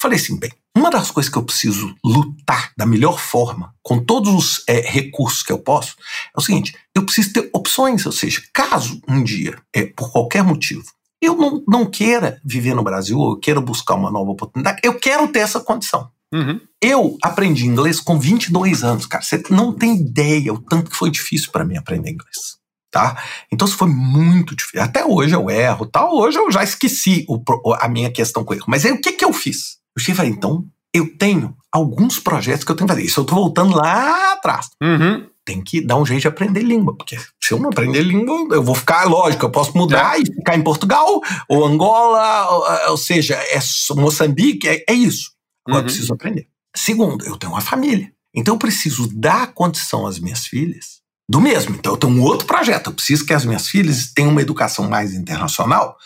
[0.02, 4.34] Falei assim, bem, uma das coisas que eu preciso lutar da melhor forma, com todos
[4.34, 5.94] os é, recursos que eu posso,
[6.36, 10.42] é o seguinte: eu preciso ter opções, ou seja, caso um dia, é, por qualquer
[10.42, 10.82] motivo,
[11.22, 14.98] eu não, não queira viver no Brasil, ou eu queira buscar uma nova oportunidade, eu
[14.98, 16.10] quero ter essa condição.
[16.34, 16.60] Uhum.
[16.82, 19.22] Eu aprendi inglês com 22 anos, cara.
[19.22, 22.56] Você não tem ideia o tanto que foi difícil para mim aprender inglês.
[22.90, 23.22] Tá?
[23.52, 24.82] Então isso foi muito difícil.
[24.82, 26.12] Até hoje eu erro, tal.
[26.16, 27.40] Hoje eu já esqueci o,
[27.74, 28.64] a minha questão com erro.
[28.66, 29.80] Mas aí o que, que eu fiz?
[29.96, 33.06] Eu cheguei e falei, então eu tenho alguns projetos que eu tenho que fazer.
[33.06, 34.68] Isso eu tô voltando lá atrás.
[34.82, 35.26] Uhum.
[35.44, 38.62] Tem que dar um jeito de aprender língua, porque se eu não aprender língua, eu
[38.62, 40.22] vou ficar, lógico, eu posso mudar é.
[40.22, 43.58] e ficar em Portugal, ou Angola, ou, ou seja, é
[43.96, 45.32] Moçambique, é, é isso.
[45.66, 45.88] Agora uhum.
[45.88, 46.46] eu preciso aprender.
[46.76, 48.12] Segundo, eu tenho uma família.
[48.34, 51.74] Então eu preciso dar condição às minhas filhas do mesmo.
[51.74, 52.88] Então eu tenho um outro projeto.
[52.88, 55.96] Eu preciso que as minhas filhas tenham uma educação mais internacional,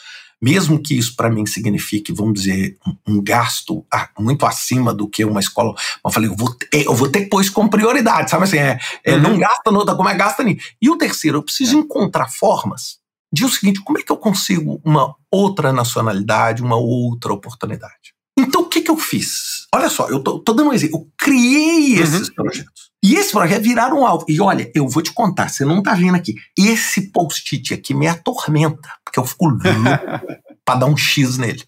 [0.40, 5.09] mesmo que isso para mim signifique, vamos dizer, um, um gasto ah, muito acima do
[5.09, 5.75] que uma escola.
[6.05, 8.59] Eu falei, eu vou, ter, eu vou ter que pôr isso como prioridade, sabe assim?
[8.59, 9.20] É, é uhum.
[9.20, 10.66] Não gasta no como é gasta nisso.
[10.81, 11.81] E o terceiro, eu preciso é.
[11.81, 12.99] encontrar formas
[13.33, 18.15] de o seguinte: como é que eu consigo uma outra nacionalidade, uma outra oportunidade?
[18.38, 19.66] Então, o que, que eu fiz?
[19.75, 21.01] Olha só, eu tô, tô dando um exemplo.
[21.01, 22.03] Eu criei uhum.
[22.03, 22.35] esses uhum.
[22.35, 22.87] projetos.
[23.03, 24.25] E esse projeto viraram um alvo.
[24.29, 26.35] E olha, eu vou te contar, você não tá vendo aqui.
[26.59, 29.62] Esse post-it aqui me atormenta, porque eu fico louco
[30.64, 31.62] pra dar um X nele.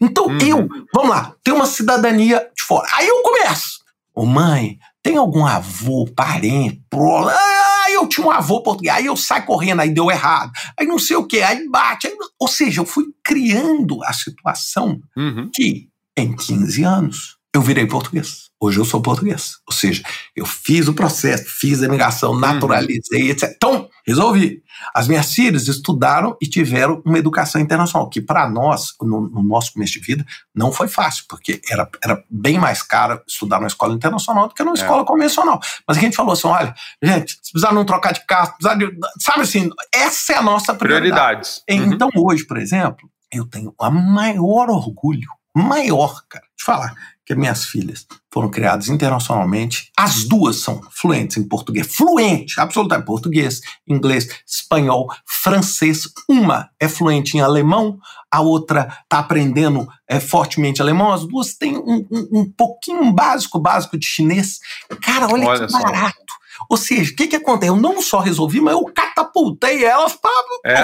[0.00, 0.38] Então, uhum.
[0.40, 2.86] eu, vamos lá, tenho uma cidadania de fora.
[2.92, 3.80] Aí eu começo.
[4.14, 7.26] Ô mãe, tem algum avô, parente, pro...
[7.26, 8.94] Ah, eu tinha um avô português.
[8.94, 10.52] Aí eu saio correndo, aí deu errado.
[10.78, 12.06] Aí não sei o que, aí bate.
[12.06, 12.14] Aí...
[12.38, 15.50] Ou seja, eu fui criando a situação uhum.
[15.52, 18.50] que em 15 anos, eu virei português.
[18.58, 19.56] Hoje eu sou português.
[19.66, 20.02] Ou seja,
[20.34, 22.38] eu fiz o processo, fiz a imigração, uhum.
[22.38, 23.28] naturalizei, uhum.
[23.28, 23.52] etc.
[23.54, 24.62] Então, resolvi.
[24.94, 29.74] As minhas filhas estudaram e tiveram uma educação internacional, que para nós, no, no, nosso
[29.74, 33.94] começo de vida, não foi fácil, porque era, era bem mais caro estudar numa escola
[33.94, 34.80] internacional do que numa é.
[34.80, 35.60] escola convencional.
[35.86, 38.90] Mas a gente falou assim: olha, gente, se precisar não trocar de carro, precisar de.
[39.18, 41.60] Sabe assim, essa é a nossa prioridade.
[41.60, 41.62] Prioridades.
[41.68, 41.92] Uhum.
[41.92, 46.44] Então, hoje, por exemplo, eu tenho o maior orgulho maior, cara.
[46.56, 49.90] De falar que minhas filhas foram criadas internacionalmente.
[49.96, 56.08] As duas são fluentes em português, fluente, absolutamente português, inglês, espanhol, francês.
[56.28, 57.98] Uma é fluente em alemão,
[58.30, 61.12] a outra está aprendendo é, fortemente alemão.
[61.12, 64.58] As duas têm um, um, um pouquinho básico, básico de chinês.
[65.00, 66.32] Cara, olha, olha que barato.
[66.68, 67.70] Ou seja, o que, que acontece?
[67.70, 70.30] Eu não só resolvi, mas eu catapultei elas para
[70.64, 70.82] é.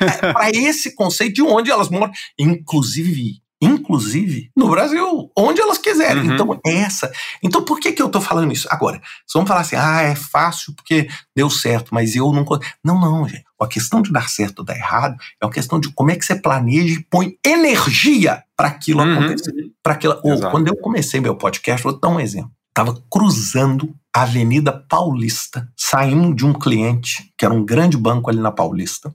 [0.00, 2.12] É, para esse conceito de onde elas moram.
[2.38, 6.24] Inclusive, inclusive no Brasil, onde elas quiserem.
[6.24, 6.34] Uhum.
[6.34, 7.12] Então, essa.
[7.42, 8.68] Então, por que, que eu tô falando isso?
[8.70, 12.44] Agora, vocês vão falar assim, ah, é fácil porque deu certo, mas eu não.
[12.82, 13.44] Não, não, gente.
[13.60, 16.24] A questão de dar certo ou dar errado é uma questão de como é que
[16.24, 19.18] você planeja e põe energia para aquilo uhum.
[19.18, 19.52] acontecer.
[19.82, 20.20] Para aquilo.
[20.22, 22.52] Ou, quando eu comecei meu podcast, vou dar um exemplo.
[22.68, 28.40] Estava cruzando a Avenida Paulista, saindo de um cliente, que era um grande banco ali
[28.40, 29.14] na Paulista.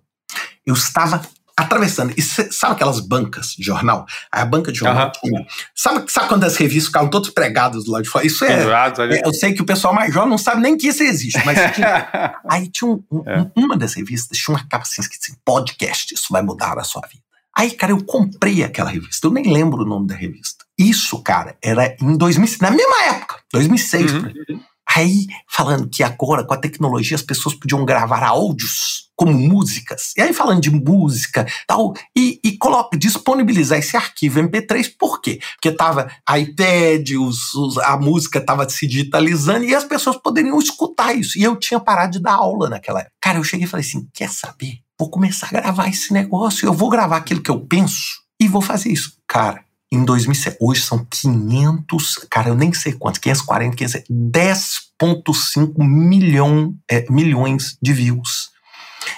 [0.66, 1.22] Eu estava
[1.60, 2.14] atravessando.
[2.16, 4.06] E cê, sabe aquelas bancas de jornal?
[4.32, 5.30] A banca de jornal uhum.
[5.30, 5.46] tinha.
[5.76, 8.26] Sabe, sabe quando as revistas ficavam todas pregadas do lado de fora?
[8.26, 11.04] Isso é, é, Eu sei que o pessoal mais jovem não sabe nem que isso
[11.04, 13.52] existe, mas tinha, aí tinha um, um, é.
[13.56, 17.02] uma das revistas, tinha uma capa assim, escrito assim, podcast, isso vai mudar a sua
[17.02, 17.24] vida.
[17.56, 19.28] Aí, cara, eu comprei aquela revista.
[19.28, 20.64] Eu nem lembro o nome da revista.
[20.78, 24.14] Isso, cara, era em 2006, na mesma época, 2006.
[24.14, 24.62] Uhum.
[24.96, 30.14] Aí, falando que agora, com a tecnologia, as pessoas podiam gravar áudios como músicas.
[30.18, 35.40] E aí, falando de música tal, e, e coloca, disponibilizar esse arquivo MP3, por quê?
[35.56, 41.14] Porque tava iPad, os, os, a música estava se digitalizando e as pessoas poderiam escutar
[41.14, 41.38] isso.
[41.38, 43.14] E eu tinha parado de dar aula naquela época.
[43.22, 44.80] Cara, eu cheguei e falei assim: quer saber?
[44.98, 46.66] Vou começar a gravar esse negócio.
[46.66, 49.14] Eu vou gravar aquilo que eu penso e vou fazer isso.
[49.28, 50.58] Cara, em 2007.
[50.60, 58.50] Hoje são 500, cara, eu nem sei quantos, 540, 10,5 milhão, é, milhões de views.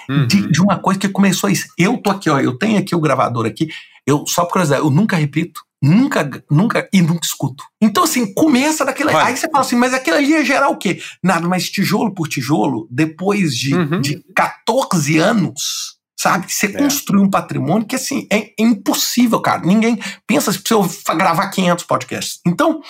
[0.08, 0.26] Uhum.
[0.26, 1.66] De, de, uma coisa que começou isso.
[1.76, 3.68] Eu tô aqui, ó, eu tenho aqui o gravador aqui,
[4.06, 7.64] eu só por curiosidade, eu nunca repito, nunca, nunca e nunca escuto.
[7.80, 9.10] Então, assim, começa daquilo.
[9.16, 11.02] Aí você fala assim, mas aquilo ali ia gerar o quê?
[11.22, 14.00] Nada, mas tijolo por tijolo, depois de, uhum.
[14.00, 16.52] de 14 anos, sabe?
[16.52, 16.72] Você é.
[16.72, 19.62] construir um patrimônio que, assim, é, é, impossível, cara.
[19.62, 22.40] Ninguém pensa se eu gravar 500 podcasts.
[22.46, 22.80] Então,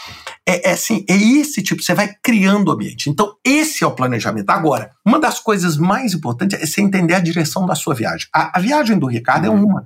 [0.46, 3.08] é, é, assim, é esse tipo, você vai criando o ambiente.
[3.08, 4.50] Então, esse é o planejamento.
[4.50, 8.26] Agora, uma das coisas mais importantes é você entender a direção da sua viagem.
[8.34, 9.56] A, a viagem do Ricardo uhum.
[9.56, 9.84] é uma.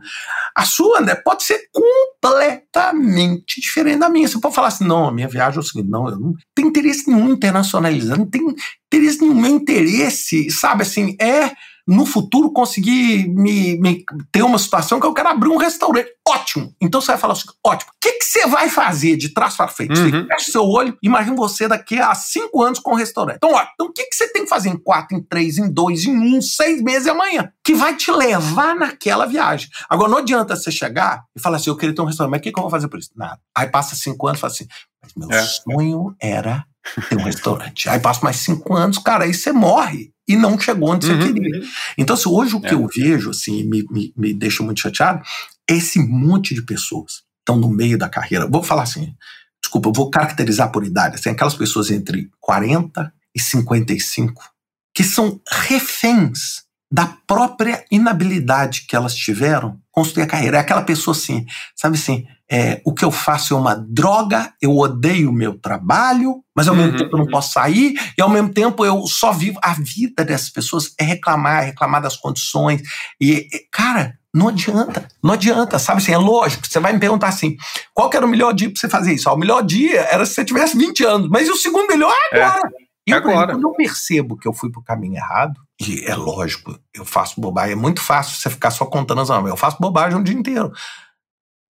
[0.56, 4.26] A sua, né, pode ser completamente diferente da minha.
[4.26, 6.68] Você pode falar assim, não, a minha viagem é o seguinte, não, eu não tenho
[6.68, 8.52] interesse nenhum em internacionalizar, não tenho
[8.92, 9.34] interesse nenhum.
[9.34, 11.52] Meu interesse, sabe, assim, é
[11.86, 16.10] no futuro conseguir me, me, ter uma situação que eu quero abrir um restaurante.
[16.26, 16.74] Ótimo!
[16.80, 17.92] Então você vai falar assim: ótimo.
[17.92, 19.98] O que, que você vai fazer de trás para frente?
[20.00, 20.10] Uhum.
[20.10, 23.36] Você fecha seu olho, imagina você daqui a cinco anos com o restaurante.
[23.36, 25.70] Então, ó, então o que, que você tem que fazer em quatro, em três, em
[25.70, 27.52] dois, em um, seis meses e amanhã?
[27.62, 29.68] Que vai te levar naquela viagem.
[29.88, 32.42] Agora, não adianta você chegar e falar assim: eu queria ter um restaurante, mas o
[32.42, 33.10] que, que eu vou fazer por isso?
[33.14, 33.38] Nada.
[33.56, 34.66] Aí passa cinco anos e fala assim:
[35.02, 35.42] mas meu é.
[35.42, 36.64] sonho era
[37.08, 37.88] ter um restaurante.
[37.88, 41.20] Aí passa mais cinco anos, cara, aí você morre e não chegou onde uhum.
[41.20, 41.62] você queria.
[41.96, 42.74] Então, assim, hoje o que é.
[42.74, 45.22] eu vejo, assim, me, me, me deixa muito chateado,
[45.68, 48.48] é esse monte de pessoas que estão no meio da carreira.
[48.48, 49.14] Vou falar assim,
[49.62, 54.56] desculpa, eu vou caracterizar por idade, assim, aquelas pessoas entre 40 e 55
[54.96, 60.56] que são reféns da própria inabilidade que elas tiveram construir a carreira.
[60.56, 64.76] É aquela pessoa assim, sabe assim, é, o que eu faço é uma droga, eu
[64.76, 66.82] odeio o meu trabalho, mas ao uhum.
[66.82, 69.58] mesmo tempo eu não posso sair, e ao mesmo tempo eu só vivo.
[69.62, 72.82] A vida dessas pessoas é reclamar, é reclamar das condições.
[73.20, 77.56] E, cara, não adianta, não adianta, sabe assim, é lógico, você vai me perguntar assim,
[77.94, 79.28] qual que era o melhor dia para você fazer isso?
[79.28, 82.12] Ah, o melhor dia era se você tivesse 20 anos, mas e o segundo melhor
[82.32, 82.60] é agora.
[82.68, 82.86] É.
[83.08, 83.52] E eu, agora.
[83.52, 87.72] quando eu percebo que eu fui pro caminho errado, e é lógico, eu faço bobagem,
[87.72, 90.70] é muito fácil você ficar só contando as anos, eu faço bobagem o dia inteiro.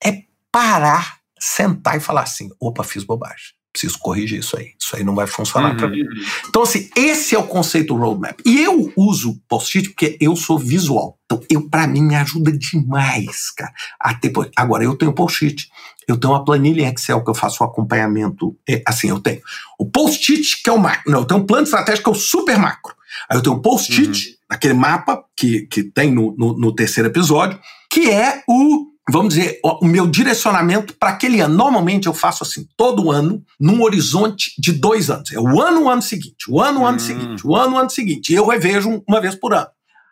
[0.03, 0.23] É
[0.57, 4.71] parar, sentar e falar assim: opa, fiz bobagem preciso corrigir isso aí.
[4.81, 5.77] Isso aí não vai funcionar uhum.
[5.77, 6.03] para mim.
[6.49, 8.41] Então, assim, esse é o conceito roadmap.
[8.43, 11.19] E eu uso post-it porque eu sou visual.
[11.27, 13.71] Então, eu para mim me ajuda demais, cara.
[14.01, 15.69] Até agora eu tenho post-it.
[16.09, 18.57] Eu tenho uma planilha em Excel que eu faço o acompanhamento.
[18.67, 19.43] É, assim, eu tenho
[19.79, 21.13] o post-it que é o macro.
[21.13, 22.95] Não, eu tenho um plano estratégico que é o super macro.
[23.29, 24.35] Aí eu tenho o post-it, uhum.
[24.49, 29.61] aquele mapa que, que tem no, no, no terceiro episódio, que é o vamos dizer,
[29.63, 31.55] o meu direcionamento para aquele ano.
[31.55, 35.33] Normalmente eu faço assim, todo ano, num horizonte de dois anos.
[35.33, 37.01] É o ano, o ano seguinte, o ano, o ano hum.
[37.01, 38.33] seguinte, o ano, o ano seguinte.
[38.33, 39.69] E eu revejo uma vez por ano.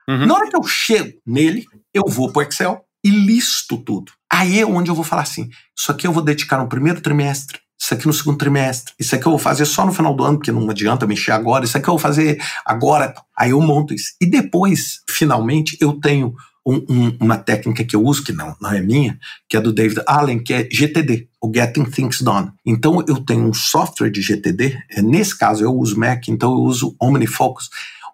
[0.08, 0.26] Uhum.
[0.26, 4.12] Na hora que eu chego nele, eu vou para o Excel e listo tudo.
[4.30, 7.58] Aí é onde eu vou falar assim: isso aqui eu vou dedicar no primeiro trimestre,
[7.80, 10.38] isso aqui no segundo trimestre, isso aqui eu vou fazer só no final do ano,
[10.38, 13.14] porque não adianta mexer agora, isso aqui eu vou fazer agora.
[13.36, 14.14] Aí eu monto isso.
[14.20, 16.34] E depois, finalmente, eu tenho
[16.66, 19.72] um, um, uma técnica que eu uso, que não, não é minha, que é do
[19.72, 22.50] David Allen, que é GTD, o Getting Things Done.
[22.64, 26.60] Então eu tenho um software de GTD, é, nesse caso eu uso Mac, então eu
[26.60, 27.68] uso OmniFocus,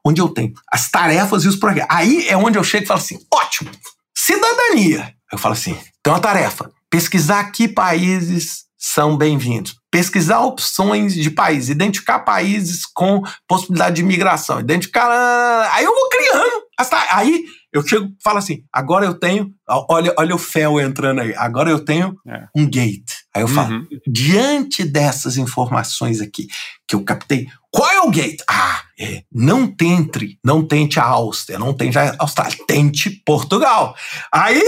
[0.04, 1.94] onde eu tenho as tarefas e os projetos.
[1.94, 3.70] Aí é onde eu chego e falo assim: ótimo,
[4.14, 5.14] cidadania.
[5.32, 9.76] Eu falo assim: tem uma tarefa, pesquisar que países são bem-vindos.
[9.90, 15.68] Pesquisar opções de países, identificar países com possibilidade de imigração, identificar.
[15.72, 16.62] Aí eu vou criando.
[17.10, 21.70] Aí eu chego falo assim: agora eu tenho, olha, olha o fel entrando aí, agora
[21.70, 22.46] eu tenho é.
[22.56, 23.12] um gate.
[23.34, 23.86] Aí eu falo, uhum.
[24.08, 26.48] diante dessas informações aqui
[26.86, 28.42] que eu captei, qual é o gate?
[28.48, 33.94] Ah, é, não tente, não tente a Áustria, não tente a Austrália, tente Portugal.
[34.34, 34.60] Aí,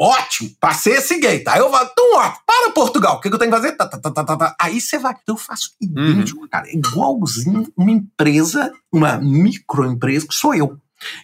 [0.00, 1.46] ótimo, passei esse gate.
[1.46, 3.72] Aí eu falo, então, ó, para Portugal, o que, que eu tenho que fazer?
[3.76, 4.56] Tá, tá, tá.
[4.58, 6.48] Aí você vai, eu faço idêntico, uhum.
[6.48, 10.78] cara, igualzinho uma empresa, uma microempresa que sou eu.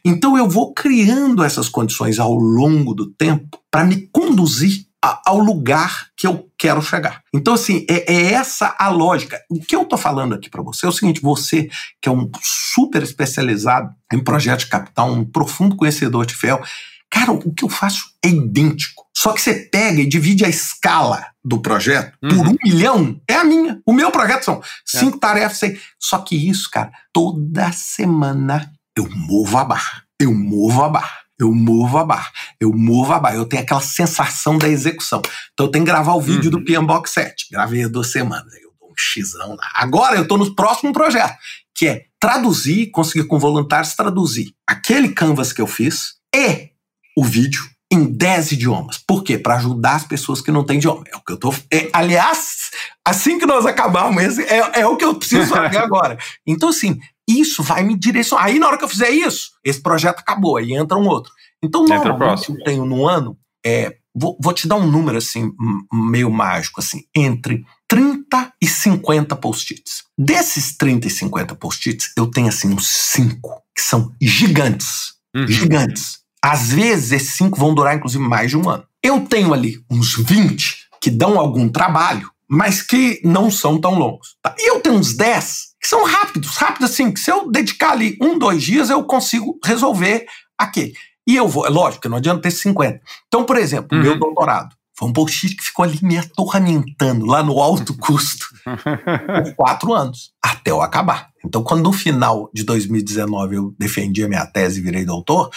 [0.04, 5.38] Então eu vou criando essas condições ao longo do tempo para me conduzir a, ao
[5.38, 7.22] lugar que eu quero chegar.
[7.34, 9.40] Então, assim, é, é essa a lógica.
[9.48, 11.68] O que eu estou falando aqui para você é o seguinte: você,
[12.00, 16.62] que é um super especializado em projetos de capital, um profundo conhecedor de FEL,
[17.10, 19.04] cara, o que eu faço é idêntico.
[19.16, 22.28] Só que você pega e divide a escala do projeto uhum.
[22.30, 23.80] por um milhão, é a minha.
[23.84, 25.20] O meu projeto são cinco é.
[25.20, 25.60] tarefas.
[25.98, 31.52] Só que isso, cara, toda semana eu movo a barra, eu movo a barra, eu
[31.54, 33.36] movo a barra, eu movo a barra.
[33.36, 35.22] Eu tenho aquela sensação da execução.
[35.52, 36.58] Então eu tenho que gravar o vídeo uhum.
[36.58, 37.46] do PMBOK 7.
[37.50, 39.70] Gravei há duas semanas, eu dou um xizão lá.
[39.74, 41.34] Agora eu estou no próximo projeto,
[41.74, 46.70] que é traduzir, conseguir com voluntários traduzir aquele canvas que eu fiz e
[47.16, 48.98] o vídeo em 10 idiomas.
[48.98, 49.36] Por quê?
[49.36, 51.04] Para ajudar as pessoas que não têm idioma.
[51.12, 51.52] É o que eu tô.
[51.72, 52.70] É, aliás,
[53.04, 56.16] assim que nós acabarmos esse, é, é o que eu preciso fazer agora.
[56.46, 58.44] Então, assim, isso vai me direcionar.
[58.44, 61.32] Aí, na hora que eu fizer isso, esse projeto acabou, aí entra um outro.
[61.62, 65.52] Então, normalmente eu tenho no ano, é, vou, vou, te dar um número assim,
[65.92, 70.04] meio mágico, assim, entre 30 e 50 post-its.
[70.16, 75.14] Desses 30 e 50 post-its, eu tenho assim uns 5 que são gigantes.
[75.34, 75.46] Uhum.
[75.46, 76.19] Gigantes.
[76.42, 78.84] Às vezes, esses 5 vão durar, inclusive, mais de um ano.
[79.02, 84.36] Eu tenho ali uns 20 que dão algum trabalho, mas que não são tão longos.
[84.42, 84.54] Tá?
[84.58, 88.18] E eu tenho uns 10 que são rápidos, rápidos assim, que se eu dedicar ali
[88.20, 90.26] um, dois dias, eu consigo resolver
[90.58, 90.92] aquele.
[91.26, 93.00] E eu vou, é lógico que não adianta ter 50.
[93.28, 94.02] Então, por exemplo, uhum.
[94.02, 99.54] meu doutorado foi um bullshit que ficou ali me atormentando lá no alto custo por
[99.56, 101.30] quatro anos, até eu acabar.
[101.42, 105.50] Então, quando no final de 2019 eu defendi a minha tese e virei doutor,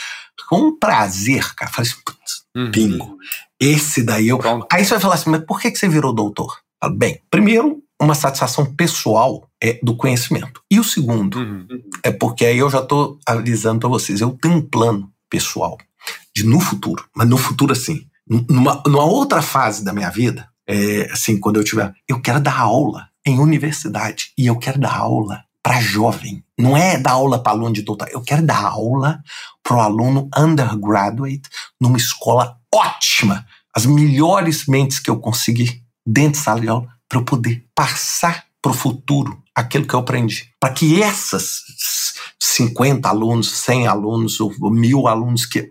[0.48, 1.70] com um prazer, cara.
[1.70, 2.72] Falei assim, putz, uhum.
[2.72, 3.18] bingo.
[3.60, 4.38] Esse daí eu.
[4.38, 4.66] Pronto.
[4.72, 6.58] Aí você vai falar assim, mas por que, que você virou doutor?
[6.82, 10.62] Falo, bem, primeiro, uma satisfação pessoal é do conhecimento.
[10.72, 11.68] E o segundo uhum.
[12.02, 15.78] é porque aí eu já estou avisando para vocês, eu tenho um plano pessoal
[16.34, 21.10] de no futuro, mas no futuro assim, numa, numa outra fase da minha vida, é,
[21.12, 25.44] assim, quando eu tiver, eu quero dar aula em universidade e eu quero dar aula
[25.62, 26.44] para jovem.
[26.58, 29.22] Não é dar aula para aluno de doutorado, eu quero dar aula
[29.62, 36.46] para o aluno undergraduate numa escola ótima, as melhores mentes que eu conseguir dentro de
[36.46, 40.50] sala de aula para eu poder passar para o futuro aquilo que eu aprendi.
[40.60, 41.62] Para que essas
[42.40, 45.70] 50 alunos, 100 alunos, mil alunos que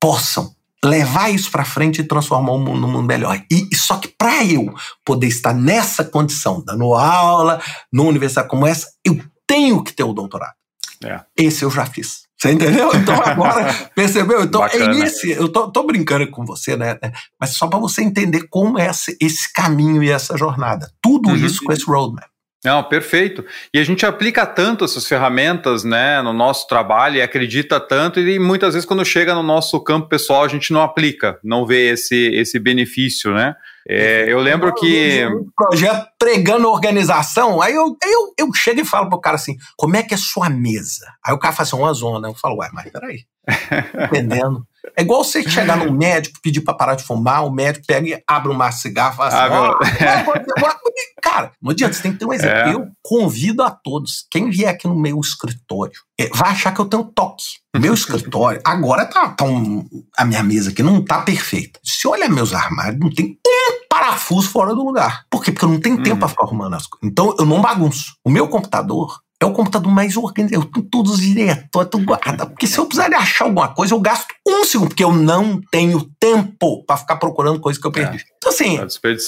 [0.00, 3.40] possam levar isso para frente e transformar o mundo num mundo melhor.
[3.50, 7.60] E só que para eu poder estar nessa condição, dando aula
[7.92, 10.54] numa universidade como essa, eu tenho que ter o doutorado.
[11.02, 11.20] É.
[11.36, 12.24] Esse eu já fiz.
[12.38, 12.90] Você entendeu?
[12.94, 14.42] Então agora, percebeu?
[14.42, 14.94] Então é Bacana.
[14.94, 15.30] é esse.
[15.30, 16.98] Eu tô, tô, brincando com você, né?
[17.40, 20.90] Mas só para você entender como é esse, esse, caminho e essa jornada.
[21.02, 21.36] Tudo uhum.
[21.36, 22.33] isso com esse roadmap.
[22.64, 23.44] Não, perfeito.
[23.74, 28.38] E a gente aplica tanto essas ferramentas, né, no nosso trabalho e acredita tanto e
[28.38, 32.30] muitas vezes quando chega no nosso campo pessoal a gente não aplica, não vê esse,
[32.34, 33.54] esse benefício, né?
[33.86, 35.26] É, eu lembro que.
[35.26, 39.94] Um projeto pregando organização, aí eu, eu, eu chego e falo pro cara assim: como
[39.96, 41.06] é que é sua mesa?
[41.22, 42.28] Aí o cara faz assim, uma zona.
[42.28, 43.26] Eu falo, ué, mas peraí.
[44.08, 44.66] Entendendo?
[44.96, 48.22] É igual você chegar num médico, pedir para parar de fumar, o médico pega e
[48.26, 50.84] abre um de cigarro e fala assim: ah, oh,
[51.22, 52.56] cara, não adianta, você tem que ter um exemplo.
[52.56, 52.74] É.
[52.74, 56.86] Eu convido a todos, quem vier aqui no meu escritório, é, vai achar que eu
[56.86, 57.44] tenho toque.
[57.76, 59.84] Meu escritório, agora tá, tá um,
[60.16, 61.80] a minha mesa aqui não tá perfeita.
[61.82, 65.24] Se olha meus armários, não tem um parafuso fora do lugar.
[65.28, 65.50] Por quê?
[65.50, 66.18] Porque eu não tenho tempo hum.
[66.20, 67.10] para ficar arrumando as coisas.
[67.10, 68.14] Então eu não bagunço.
[68.24, 70.64] O meu computador, é o computador mais organizado.
[70.64, 72.50] Eu tenho todos os diretórios, tudo guardado.
[72.50, 75.60] Porque se eu precisar de achar alguma coisa, eu gasto um segundo, porque eu não
[75.70, 78.18] tenho tempo para ficar procurando coisa que eu perdi.
[78.18, 78.34] É.
[78.36, 78.78] Então, assim,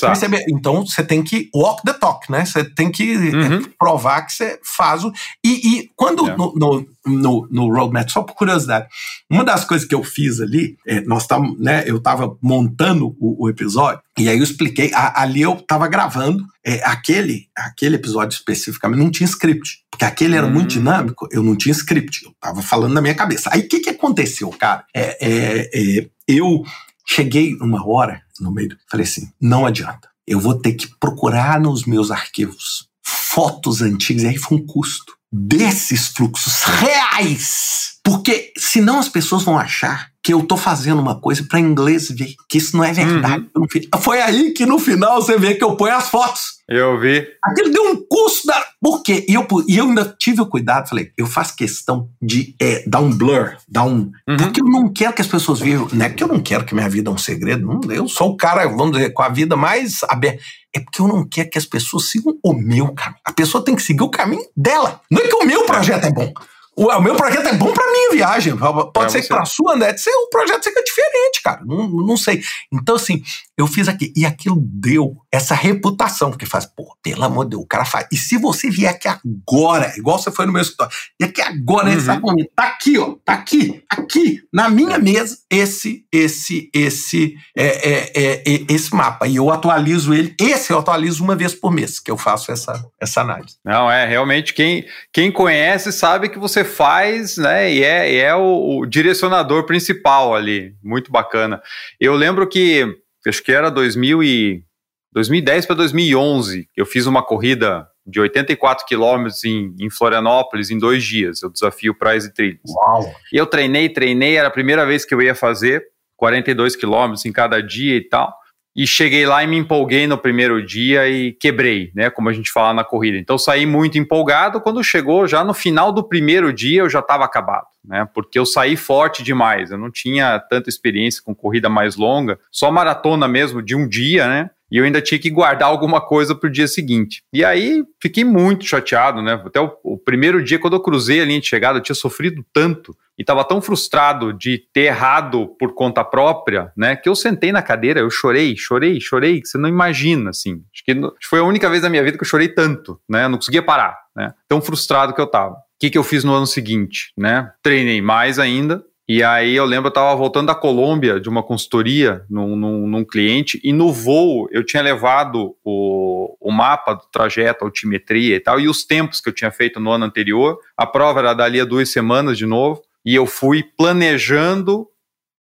[0.01, 2.45] perceber, então você tem que walk the talk, né?
[2.45, 3.63] Você tem que é, uhum.
[3.79, 5.13] provar que você faz o.
[5.47, 6.37] E, e quando é.
[6.37, 8.89] no, no, no, no, roadmap, só por curiosidade,
[9.31, 13.45] uma das coisas que eu fiz ali, é, nós tam, né, eu estava montando o,
[13.45, 18.35] o, episódio, e aí eu expliquei, a, ali eu estava gravando é, aquele, aquele episódio
[18.35, 19.85] especificamente, não tinha script.
[19.89, 20.53] Porque aquele era hum.
[20.53, 23.49] muito dinâmico, eu não tinha script, eu tava falando na minha cabeça.
[23.53, 24.85] Aí o que, que aconteceu, cara?
[24.93, 26.65] É, é, é, eu
[27.07, 31.85] cheguei uma hora no meio, falei assim: não adianta, eu vou ter que procurar nos
[31.85, 37.99] meus arquivos fotos antigas, e aí foi um custo desses fluxos reais.
[38.05, 42.35] Porque senão as pessoas vão achar que eu tô fazendo uma coisa para inglês ver,
[42.49, 43.47] que isso não é verdade.
[43.57, 44.01] Uhum.
[44.01, 46.57] Foi aí que no final você vê que eu ponho as fotos.
[46.69, 47.25] Eu vi.
[47.45, 48.61] Aquilo deu um custo da.
[48.83, 49.25] Por quê?
[49.29, 52.99] E eu, e eu ainda tive o cuidado, falei, eu faço questão de é, dar
[52.99, 54.11] um blur, dar um.
[54.29, 54.37] Uhum.
[54.37, 55.87] Porque eu não quero que as pessoas vejam.
[55.93, 57.79] Não é que eu não quero que minha vida é um segredo.
[57.89, 60.43] eu sou o cara, vamos dizer, com a vida mais aberta.
[60.75, 63.21] É porque eu não quero que as pessoas sigam o meu caminho.
[63.25, 65.01] A pessoa tem que seguir o caminho dela.
[65.09, 66.33] Não é que o meu projeto é bom.
[66.79, 68.55] O, meu projeto é bom pra minha viagem.
[68.57, 71.63] Pode pra ser que pra sua, André, o projeto seja diferente, cara.
[71.65, 72.43] Não, não sei.
[72.71, 73.23] Então, assim,
[73.57, 74.13] eu fiz aqui.
[74.15, 78.07] E aquilo deu essa reputação, porque faz, pô, pelo amor de Deus, o cara faz.
[78.13, 81.89] E se você vier aqui agora, igual você foi no meu escritório, e aqui agora,
[81.89, 81.95] uhum.
[81.95, 87.67] nesse momento, tá aqui, ó, tá aqui, aqui, na minha mesa, esse, esse, esse, é,
[87.67, 89.27] é, é, é, esse mapa.
[89.27, 92.85] E eu atualizo ele, esse eu atualizo uma vez por mês, que eu faço essa,
[93.01, 93.57] essa análise.
[93.65, 98.35] Não, é, realmente, quem, quem conhece sabe que você faz, né, e é, e é
[98.35, 101.63] o, o direcionador principal ali, muito bacana.
[101.99, 104.65] Eu lembro que acho que era 2000 e
[105.13, 111.03] 2010 para 2011, eu fiz uma corrida de 84 quilômetros em, em, Florianópolis em dois
[111.03, 112.61] dias, o desafio Praias e Trilhas.
[112.69, 113.13] Uau.
[113.33, 115.83] Eu treinei, treinei, era a primeira vez que eu ia fazer
[116.17, 118.33] 42 quilômetros em cada dia e tal.
[118.77, 122.11] E cheguei lá e me empolguei no primeiro dia e quebrei, né?
[122.11, 123.17] Como a gente fala na corrida.
[123.17, 124.61] Então saí muito empolgado.
[124.61, 128.07] Quando chegou já no final do primeiro dia, eu já estava acabado, né?
[128.13, 129.71] Porque eu saí forte demais.
[129.71, 134.29] Eu não tinha tanta experiência com corrida mais longa, só maratona mesmo de um dia,
[134.29, 134.51] né?
[134.71, 137.23] E eu ainda tinha que guardar alguma coisa para o dia seguinte.
[137.33, 139.41] E aí fiquei muito chateado, né?
[139.45, 142.45] Até o, o, primeiro dia, quando eu cruzei a linha de chegada, eu tinha sofrido
[142.53, 146.97] tanto e estava tão frustrado de ter errado por conta própria, né?
[146.97, 150.63] Que eu sentei na cadeira, eu chorei, chorei, chorei, que você não imagina, assim.
[150.75, 153.25] Acho que foi a única vez na minha vida que eu chorei tanto, né?
[153.25, 154.33] Eu não conseguia parar, né?
[154.49, 155.55] Tão frustrado que eu estava.
[155.55, 157.51] O que, que eu fiz no ano seguinte, né?
[157.63, 162.25] Treinei mais ainda, e aí eu lembro, eu estava voltando da Colômbia de uma consultoria
[162.29, 167.65] num, num, num, cliente, e no voo eu tinha levado o, o mapa do trajeto,
[167.65, 170.59] a altimetria e tal, e os tempos que eu tinha feito no ano anterior.
[170.77, 174.89] A prova era dali a duas semanas de novo, e eu fui planejando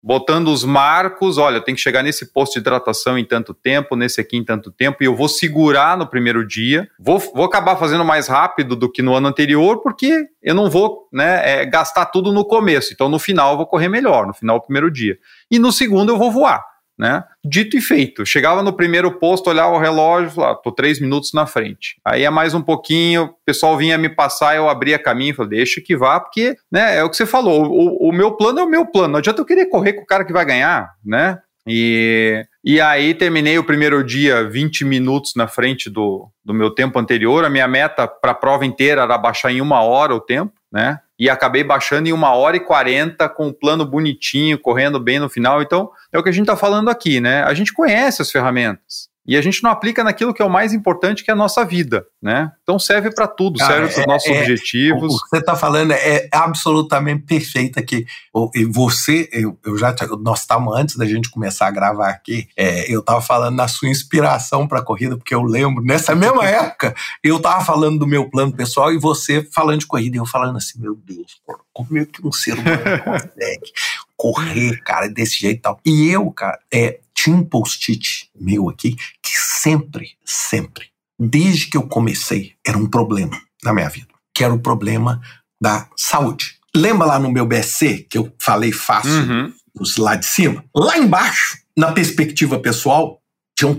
[0.04, 4.20] botando os marcos, olha, tem que chegar nesse posto de hidratação em tanto tempo, nesse
[4.20, 6.90] aqui em tanto tempo, e eu vou segurar no primeiro dia.
[7.00, 11.08] Vou, vou acabar fazendo mais rápido do que no ano anterior, porque eu não vou
[11.14, 12.92] né, é, gastar tudo no começo.
[12.94, 15.18] Então, no final, eu vou correr melhor, no final do primeiro dia.
[15.50, 16.62] E no segundo, eu vou voar
[16.98, 17.24] né?
[17.46, 18.26] Dito e feito.
[18.26, 21.98] Chegava no primeiro posto, olhava o relógio, falava, tô três minutos na frente.
[22.06, 25.82] Aí é mais um pouquinho, o pessoal vinha me passar, eu abria caminho, falei, deixa
[25.82, 28.70] que vá, porque, né, é o que você falou, o, o meu plano é o
[28.70, 31.40] meu plano, não adianta eu querer correr com o cara que vai ganhar, né?
[31.68, 37.00] E, e aí terminei o primeiro dia 20 minutos na frente do, do meu tempo
[37.00, 40.54] anterior, a minha meta para a prova inteira era baixar em uma hora o tempo,
[40.72, 41.00] né?
[41.24, 45.30] E acabei baixando em uma hora e quarenta com um plano bonitinho, correndo bem no
[45.30, 45.62] final.
[45.62, 47.44] Então, é o que a gente está falando aqui, né?
[47.44, 49.08] A gente conhece as ferramentas.
[49.26, 51.64] E a gente não aplica naquilo que é o mais importante, que é a nossa
[51.64, 52.52] vida, né?
[52.62, 55.16] Então serve para tudo, Cara, serve para os é, nossos é, objetivos.
[55.16, 58.06] O que você está falando é absolutamente perfeito aqui.
[58.54, 62.94] E você, eu, eu já, nós estávamos antes da gente começar a gravar aqui, é,
[62.94, 66.94] eu estava falando na sua inspiração para a corrida, porque eu lembro, nessa mesma época,
[67.24, 70.58] eu estava falando do meu plano pessoal e você falando de corrida, e eu falando
[70.58, 73.72] assim, meu Deus, como é que um ser humano consegue
[74.18, 75.80] correr, cara, desse jeito e tal.
[75.86, 81.88] E eu, cara, é, tinha um post-it meu aqui que sempre, sempre, desde que eu
[81.88, 85.22] comecei, era um problema na minha vida, que era o problema
[85.62, 86.60] da saúde.
[86.76, 89.54] Lembra lá no meu BSC que eu falei fácil uhum.
[90.00, 90.66] lá de cima?
[90.76, 93.22] Lá embaixo, na perspectiva pessoal,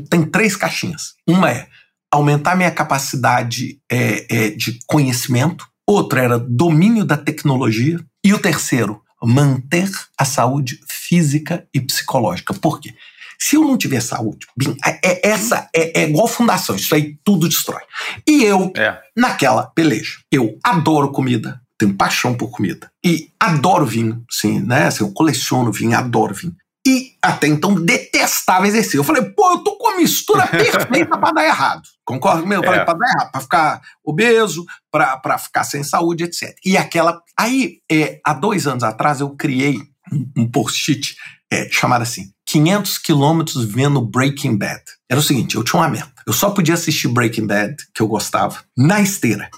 [0.08, 1.14] tem três caixinhas.
[1.28, 1.68] Uma é
[2.10, 9.02] aumentar minha capacidade é, é, de conhecimento, outra era domínio da tecnologia, e o terceiro,
[9.22, 12.54] manter a saúde física e psicológica.
[12.54, 12.94] Por quê?
[13.38, 17.16] Se eu não tiver saúde, bem, é, é, essa é, é, igual fundação, isso aí
[17.24, 17.82] tudo destrói.
[18.26, 18.98] E eu, é.
[19.16, 22.90] naquela peleja, eu adoro comida, tenho paixão por comida.
[23.04, 24.86] E adoro vinho, sim, né?
[24.86, 26.54] Assim, eu coleciono vinho, adoro vinho.
[26.86, 28.98] E até então detestava exercício.
[28.98, 31.82] Eu falei, pô, eu tô com a mistura perfeita para dar errado.
[32.04, 32.60] Concorda comigo?
[32.60, 32.84] Eu falei, é.
[32.84, 36.54] pra dar errado, pra ficar obeso, pra, pra ficar sem saúde, etc.
[36.64, 37.22] E aquela.
[37.38, 39.78] Aí, é, há dois anos atrás, eu criei
[40.12, 41.16] um, um post-it
[41.50, 44.80] é, chamado assim: 500 quilômetros vendo Breaking Bad.
[45.10, 46.12] Era o seguinte, eu tinha uma meta.
[46.24, 49.50] Eu só podia assistir Breaking Bad, que eu gostava, na esteira.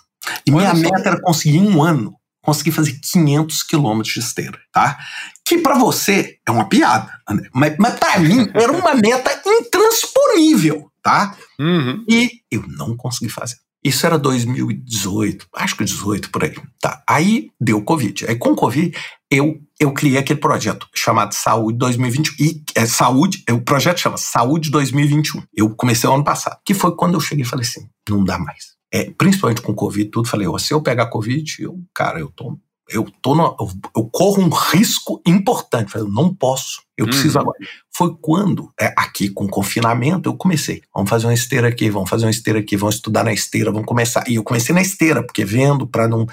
[0.46, 4.96] E minha meta era conseguir um ano conseguir fazer 500 quilômetros de esteira, tá?
[5.44, 7.50] Que para você é uma piada, André.
[7.52, 11.36] Mas, mas para mim era uma meta intransponível, tá?
[11.58, 12.04] Uhum.
[12.08, 13.56] E eu não consegui fazer.
[13.86, 16.56] Isso era 2018, acho que 18 por aí.
[16.80, 17.04] Tá.
[17.08, 18.26] Aí deu Covid.
[18.26, 18.92] Aí com Covid
[19.30, 22.34] eu eu criei aquele projeto chamado Saúde 2021.
[22.40, 25.40] E é Saúde, o projeto chama Saúde 2021.
[25.54, 28.38] Eu comecei o ano passado, que foi quando eu cheguei e falei assim: não dá
[28.38, 28.74] mais.
[28.92, 32.58] É, principalmente com Covid, tudo, falei, se eu pegar Covid, eu, cara, eu tô.
[32.88, 33.56] Eu, tô no,
[33.96, 35.96] eu, corro um risco importante.
[35.96, 36.82] Eu não posso.
[36.96, 37.42] Eu preciso uhum.
[37.42, 37.58] agora.
[37.94, 40.82] Foi quando, é, aqui com confinamento, eu comecei.
[40.94, 43.86] Vamos fazer uma esteira aqui, vamos fazer uma esteira aqui, vamos estudar na esteira, vamos
[43.86, 44.24] começar.
[44.28, 46.26] E eu comecei na esteira, porque vendo para não.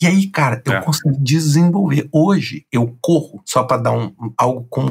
[0.00, 0.82] E aí, cara, eu é.
[0.82, 2.08] consegui desenvolver.
[2.12, 4.90] Hoje eu corro, só para dar um, algo com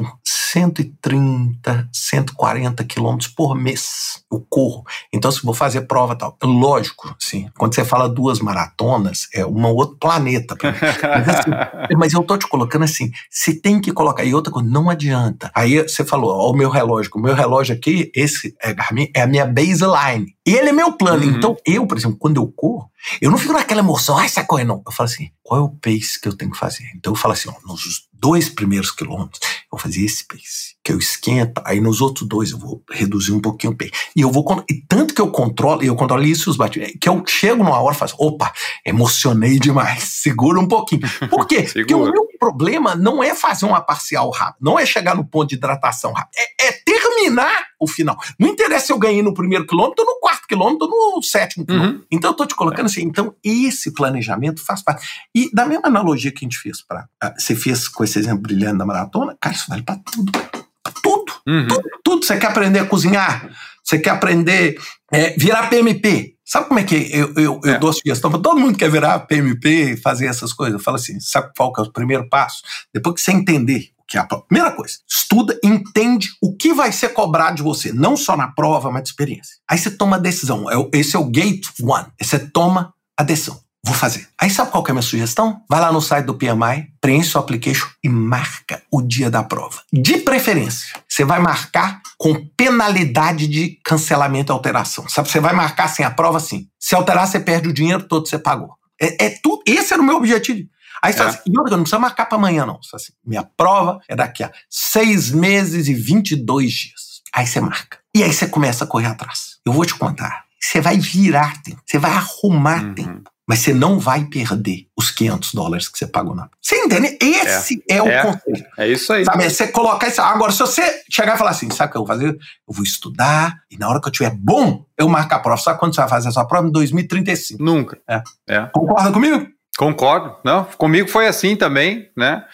[0.52, 4.22] 130, 140 quilômetros por mês.
[4.30, 4.84] Eu corro.
[5.12, 9.64] Então, se vou fazer prova tal, lógico, assim, quando você fala duas maratonas, é um
[9.66, 10.56] outro planeta.
[10.62, 11.50] Mas, assim,
[11.96, 14.24] mas eu tô te colocando assim, você tem que colocar.
[14.24, 15.50] E outra coisa, não adianta.
[15.54, 18.74] Aí você falou, ó, o meu relógio, o meu relógio aqui, esse é,
[19.14, 20.34] é a minha baseline.
[20.44, 21.24] Ele é meu plano.
[21.24, 21.30] Uhum.
[21.30, 22.90] Então, eu, por exemplo, quando eu corro,
[23.20, 24.68] eu não fico naquela emoção, ai, sai correndo.
[24.68, 24.82] Não.
[24.86, 26.84] Eu falo assim, qual é o pace que eu tenho que fazer?
[26.94, 29.40] Então eu falo assim, ó, nos dois primeiros quilômetros,
[29.72, 33.32] eu vou fazer esse pace, que eu esquento, aí nos outros dois eu vou reduzir
[33.32, 33.92] um pouquinho o pace.
[34.16, 37.08] E eu vou, e tanto que eu controlo, e eu controlo isso os batimentos, que
[37.08, 38.52] eu chego numa hora e faço, opa,
[38.84, 41.02] emocionei demais, segura um pouquinho.
[41.28, 41.62] Por quê?
[41.72, 45.50] Porque o meu problema não é fazer uma parcial rápida, não é chegar no ponto
[45.50, 46.72] de hidratação rápida, é, é
[47.20, 48.16] terminar o final.
[48.38, 51.98] Não interessa se eu ganhei no primeiro quilômetro, no quarto quilômetro, no sétimo quilômetro.
[51.98, 52.04] Uhum.
[52.10, 55.06] Então eu tô te colocando assim, então esse planejamento faz parte.
[55.34, 58.42] E da mesma analogia que a gente fez para, ah, você fez com esse exemplo
[58.42, 61.68] brilhante da maratona, cara, isso vale para tudo, pra tudo, uhum.
[61.68, 62.26] tudo, tudo.
[62.26, 63.50] Você quer aprender a cozinhar,
[63.84, 64.78] você quer aprender
[65.12, 66.36] é, virar PMP.
[66.44, 67.78] Sabe como é que eu, eu, eu é.
[67.78, 70.74] dou sugestão para todo mundo que quer virar PMP, fazer essas coisas?
[70.74, 72.62] Eu falo assim, sabe qual que é o primeiro passo?
[72.92, 74.96] Depois que você entender que é a primeira coisa.
[75.08, 79.10] Estuda, entende o que vai ser cobrado de você, não só na prova, mas de
[79.10, 79.54] experiência.
[79.70, 80.68] Aí você toma a decisão.
[80.68, 82.08] É esse é o gate one.
[82.20, 83.60] Você toma a decisão.
[83.86, 84.28] Vou fazer.
[84.38, 85.62] Aí sabe qual é a minha sugestão?
[85.70, 89.80] Vai lá no site do PMI, preenche o application e marca o dia da prova.
[89.92, 95.08] De preferência, você vai marcar com penalidade de cancelamento e alteração.
[95.08, 96.66] Sabe, você vai marcar assim a prova assim.
[96.78, 98.74] Se alterar, você perde o dinheiro todo que você pagou.
[99.00, 99.62] É, é tudo.
[99.64, 100.68] Esse era o meu objetivo.
[101.02, 101.22] Aí você é.
[101.22, 102.76] fala assim, não precisa marcar para amanhã, não.
[102.82, 107.22] Você fala assim, minha prova é daqui a seis meses e 22 dias.
[107.32, 107.98] Aí você marca.
[108.14, 109.58] E aí você começa a correr atrás.
[109.64, 110.44] Eu vou te contar.
[110.60, 112.94] Você vai virar tempo, você vai arrumar uhum.
[112.94, 113.30] tempo.
[113.50, 116.48] Mas você não vai perder os 500 dólares que você pagou na.
[116.62, 117.18] Você entende?
[117.20, 118.70] Esse é, é o é, conceito.
[118.78, 119.24] É isso aí.
[119.24, 119.50] Sabe?
[119.50, 120.22] Você colocar isso.
[120.22, 122.28] Agora, se você chegar e falar assim, sabe o que eu vou fazer?
[122.28, 122.38] Eu
[122.68, 125.60] vou estudar e na hora que eu tiver bom, eu marco a prova.
[125.60, 126.68] Sabe quando você vai fazer a sua prova?
[126.68, 127.60] Em 2035.
[127.60, 127.98] Nunca.
[128.08, 128.22] É.
[128.48, 128.66] é.
[128.72, 129.44] Concorda comigo?
[129.80, 130.36] Concordo.
[130.44, 132.44] Não, comigo foi assim também, né?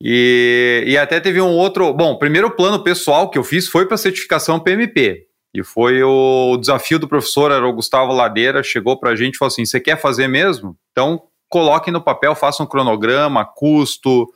[0.00, 1.92] E, e até teve um outro.
[1.92, 5.26] Bom, o primeiro plano pessoal que eu fiz foi para certificação PMP.
[5.54, 9.36] E foi o desafio do professor, era o Gustavo Ladeira, chegou para a gente e
[9.36, 10.74] falou assim: você quer fazer mesmo?
[10.92, 14.26] Então coloque no papel, faça um cronograma, custo,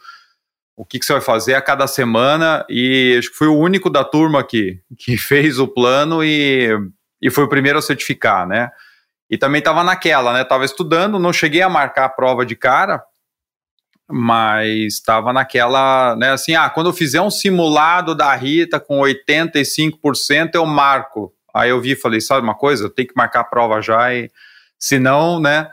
[0.76, 2.66] o que, que, você vai fazer a cada semana.
[2.68, 6.68] E acho que fui o único da turma que, que fez o plano e,
[7.22, 8.68] e foi o primeiro a certificar, né?
[9.28, 10.42] E também estava naquela, né?
[10.42, 13.02] Estava estudando, não cheguei a marcar a prova de cara,
[14.08, 16.30] mas estava naquela, né?
[16.30, 21.32] Assim, ah, quando eu fizer um simulado da Rita com 85%, eu marco.
[21.52, 22.84] Aí eu vi e falei, sabe uma coisa?
[22.84, 24.30] Eu tenho que marcar a prova já e,
[24.78, 25.68] senão, né,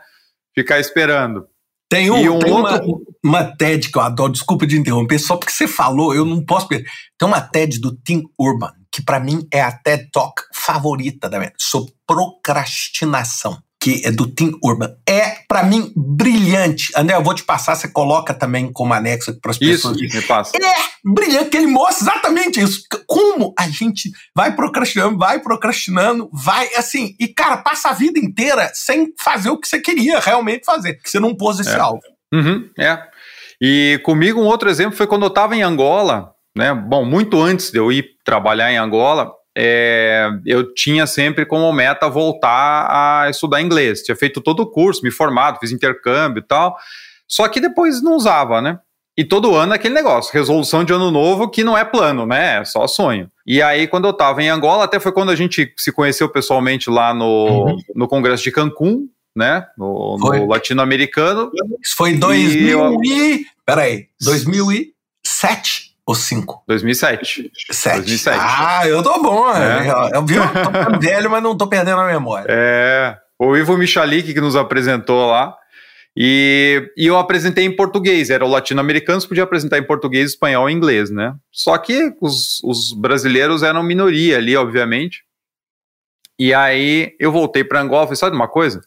[0.54, 1.46] ficar esperando.
[1.88, 2.84] Tem, um, um tem outro...
[2.84, 6.44] uma, uma TED que eu adoro, desculpa de interromper, só porque você falou, eu não
[6.44, 6.88] posso perder.
[7.16, 11.38] Tem uma TED do Tim Urban, que para mim é a TED Talk favorita da
[11.38, 14.96] minha, sobre procrastinação que é do Tim Urban.
[15.06, 16.90] É, para mim, brilhante.
[16.96, 20.00] André, eu vou te passar, você coloca também como anexo para as pessoas.
[20.00, 20.56] Isso, me passa.
[20.56, 22.80] É brilhante, que ele mostra exatamente isso.
[23.06, 28.70] Como a gente vai procrastinando, vai procrastinando, vai assim, e cara, passa a vida inteira
[28.72, 31.78] sem fazer o que você queria realmente fazer, que você não pôs esse é.
[31.78, 32.00] alvo.
[32.32, 32.98] Uhum, é.
[33.60, 36.72] E comigo um outro exemplo foi quando eu estava em Angola, né?
[36.72, 42.08] Bom, muito antes de eu ir trabalhar em Angola, é, eu tinha sempre como meta
[42.08, 44.02] voltar a estudar inglês.
[44.02, 46.76] Tinha feito todo o curso, me formado, fiz intercâmbio e tal.
[47.28, 48.78] Só que depois não usava, né?
[49.16, 52.60] E todo ano é aquele negócio, resolução de ano novo que não é plano, né?
[52.60, 53.30] É só sonho.
[53.46, 56.90] E aí, quando eu estava em Angola, até foi quando a gente se conheceu pessoalmente
[56.90, 57.76] lá no, uhum.
[57.94, 59.66] no Congresso de Cancún, né?
[59.78, 61.52] No, no latino-americano.
[61.80, 63.46] Isso foi em 2000 e...
[63.64, 65.93] Peraí, 2007?
[66.06, 66.64] Ou 5?
[66.68, 67.50] 2007.
[67.70, 67.96] 7.
[67.96, 68.38] 2007.
[68.40, 69.50] Ah, eu tô bom.
[69.50, 69.88] É.
[69.88, 72.46] Eu, eu, vi, eu tô velho, mas não tô perdendo a memória.
[72.48, 73.16] É.
[73.38, 75.56] O Ivo Michalik que nos apresentou lá.
[76.16, 78.30] E, e eu apresentei em português.
[78.30, 81.34] Era o latino-americano, podia apresentar em português, espanhol e inglês, né?
[81.50, 85.24] Só que os, os brasileiros eram minoria ali, obviamente.
[86.38, 88.80] E aí eu voltei para Angola e falei, sabe uma coisa?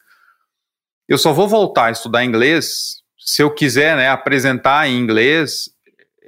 [1.07, 5.69] Eu só vou voltar a estudar inglês se eu quiser né, apresentar em inglês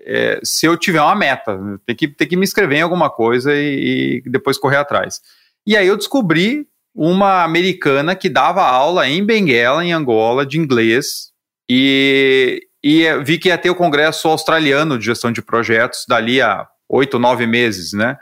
[0.06, 3.54] é, se eu tiver uma meta, tem que, tem que me inscrever em alguma coisa
[3.54, 5.22] e, e, depois correr atrás.
[5.66, 11.32] E aí eu descobri uma americana que dava aula em Benguela, em Angola, de inglês,
[11.70, 16.68] e, e vi que ia ter o congresso australiano de gestão de projetos dali a
[16.90, 18.18] oito, nove meses, né?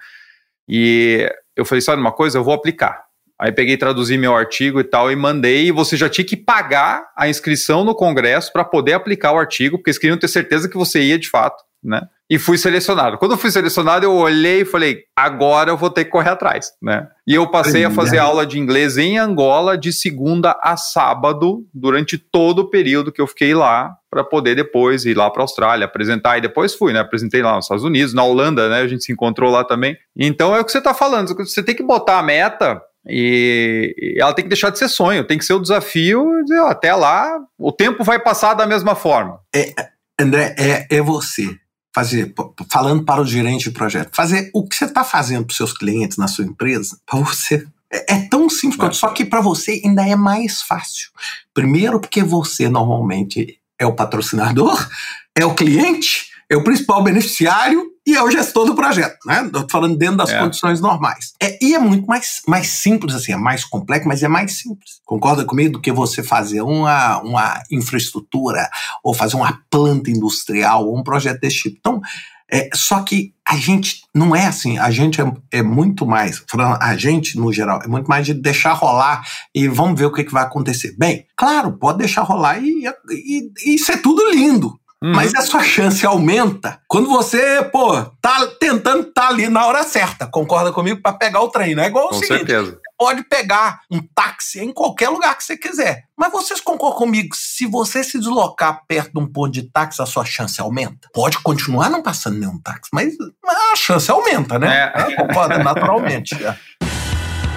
[0.67, 3.07] E eu falei, sabe uma coisa, eu vou aplicar.
[3.39, 5.67] Aí peguei, traduzi meu artigo e tal e mandei.
[5.67, 9.77] E você já tinha que pagar a inscrição no congresso para poder aplicar o artigo,
[9.77, 12.01] porque eles queriam ter certeza que você ia de fato né?
[12.29, 13.17] E fui selecionado.
[13.17, 16.73] Quando eu fui selecionado, eu olhei e falei: agora eu vou ter que correr atrás,
[16.81, 17.07] né?
[17.25, 22.17] E eu passei a fazer aula de inglês em Angola de segunda a sábado, durante
[22.17, 25.85] todo o período que eu fiquei lá, para poder depois ir lá para a Austrália,
[25.85, 26.37] apresentar.
[26.37, 26.99] E depois fui, né?
[26.99, 28.81] Apresentei lá nos Estados Unidos, na Holanda, né?
[28.81, 29.95] A gente se encontrou lá também.
[30.13, 34.33] Então é o que você está falando: você tem que botar a meta e ela
[34.33, 36.25] tem que deixar de ser sonho, tem que ser o desafio
[36.67, 39.39] até lá, o tempo vai passar da mesma forma.
[39.55, 39.73] É,
[40.19, 41.57] André, é, é você
[41.97, 42.31] fazer,
[42.71, 45.73] falando para o gerente de projeto, fazer o que você está fazendo para os seus
[45.73, 47.65] clientes na sua empresa, para você.
[47.91, 51.09] É, é, tão simples quanto, só que para você ainda é mais fácil.
[51.55, 54.87] Primeiro, porque você normalmente é o patrocinador,
[55.33, 59.43] é o cliente, é o principal beneficiário e é o gestor do projeto, né?
[59.45, 60.39] Estou falando dentro das é.
[60.39, 61.33] condições normais.
[61.43, 65.01] É, e é muito mais, mais simples, assim, é mais complexo, mas é mais simples.
[65.05, 68.69] Concorda comigo do que você fazer uma, uma infraestrutura
[69.03, 71.75] ou fazer uma planta industrial ou um projeto desse tipo.
[71.79, 72.01] Então,
[72.49, 76.77] é, só que a gente não é assim, a gente é, é, muito mais, falando
[76.81, 79.21] a gente no geral, é muito mais de deixar rolar
[79.53, 80.95] e vamos ver o que, que vai acontecer.
[80.97, 84.79] Bem, claro, pode deixar rolar e, e, e isso é tudo lindo.
[85.03, 85.13] Uhum.
[85.13, 90.25] Mas a sua chance aumenta quando você, pô, tá tentando tá ali na hora certa.
[90.25, 91.01] Concorda comigo?
[91.01, 91.75] para pegar o trem.
[91.75, 92.79] Não é igual Com o seguinte: certeza.
[92.97, 96.05] pode pegar um táxi em qualquer lugar que você quiser.
[96.17, 97.35] Mas vocês concordam comigo?
[97.35, 101.07] Se você se deslocar perto de um ponto de táxi, a sua chance aumenta?
[101.13, 103.13] Pode continuar não passando nenhum táxi, mas
[103.45, 104.91] a chance aumenta, né?
[104.95, 105.15] É.
[105.15, 106.33] Concorda naturalmente.
[106.43, 106.57] É.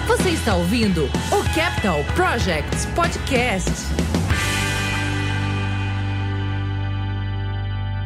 [0.07, 3.71] Você está ouvindo o Capital Projects Podcast.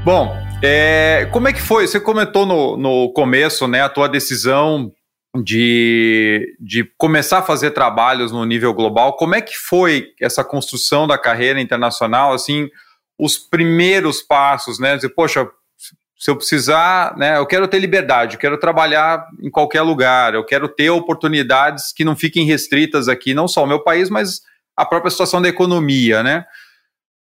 [0.05, 1.87] Bom, é, como é que foi?
[1.87, 4.93] Você comentou no, no começo, né, a tua decisão
[5.43, 9.17] de, de começar a fazer trabalhos no nível global.
[9.17, 12.33] Como é que foi essa construção da carreira internacional?
[12.33, 12.69] Assim,
[13.17, 14.95] os primeiros passos, né?
[14.95, 15.49] Dizer, poxa,
[16.19, 17.39] se eu precisar, né?
[17.39, 22.05] Eu quero ter liberdade, eu quero trabalhar em qualquer lugar, eu quero ter oportunidades que
[22.05, 24.41] não fiquem restritas aqui, não só o meu país, mas
[24.77, 26.45] a própria situação da economia, né?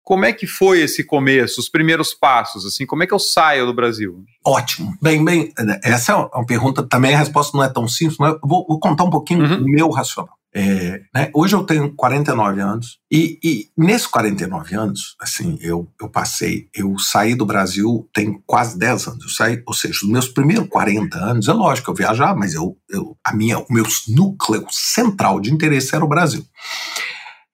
[0.03, 2.65] Como é que foi esse começo, os primeiros passos?
[2.65, 4.23] Assim, como é que eu saio do Brasil?
[4.45, 4.95] Ótimo.
[5.01, 8.39] Bem, bem, essa é uma pergunta, também a resposta não é tão simples, mas eu
[8.43, 9.59] vou, vou contar um pouquinho uhum.
[9.59, 10.35] do meu racional.
[10.53, 11.31] É, né?
[11.33, 16.99] Hoje eu tenho 49 anos e, e nesses 49 anos, assim, eu, eu passei, eu
[16.99, 19.23] saí do Brasil tem quase 10 anos.
[19.23, 22.53] Eu saí, ou seja, os meus primeiros 40 anos, é lógico que eu viajar, mas
[22.53, 26.45] eu, eu, a minha, o meu núcleo central de interesse era o Brasil.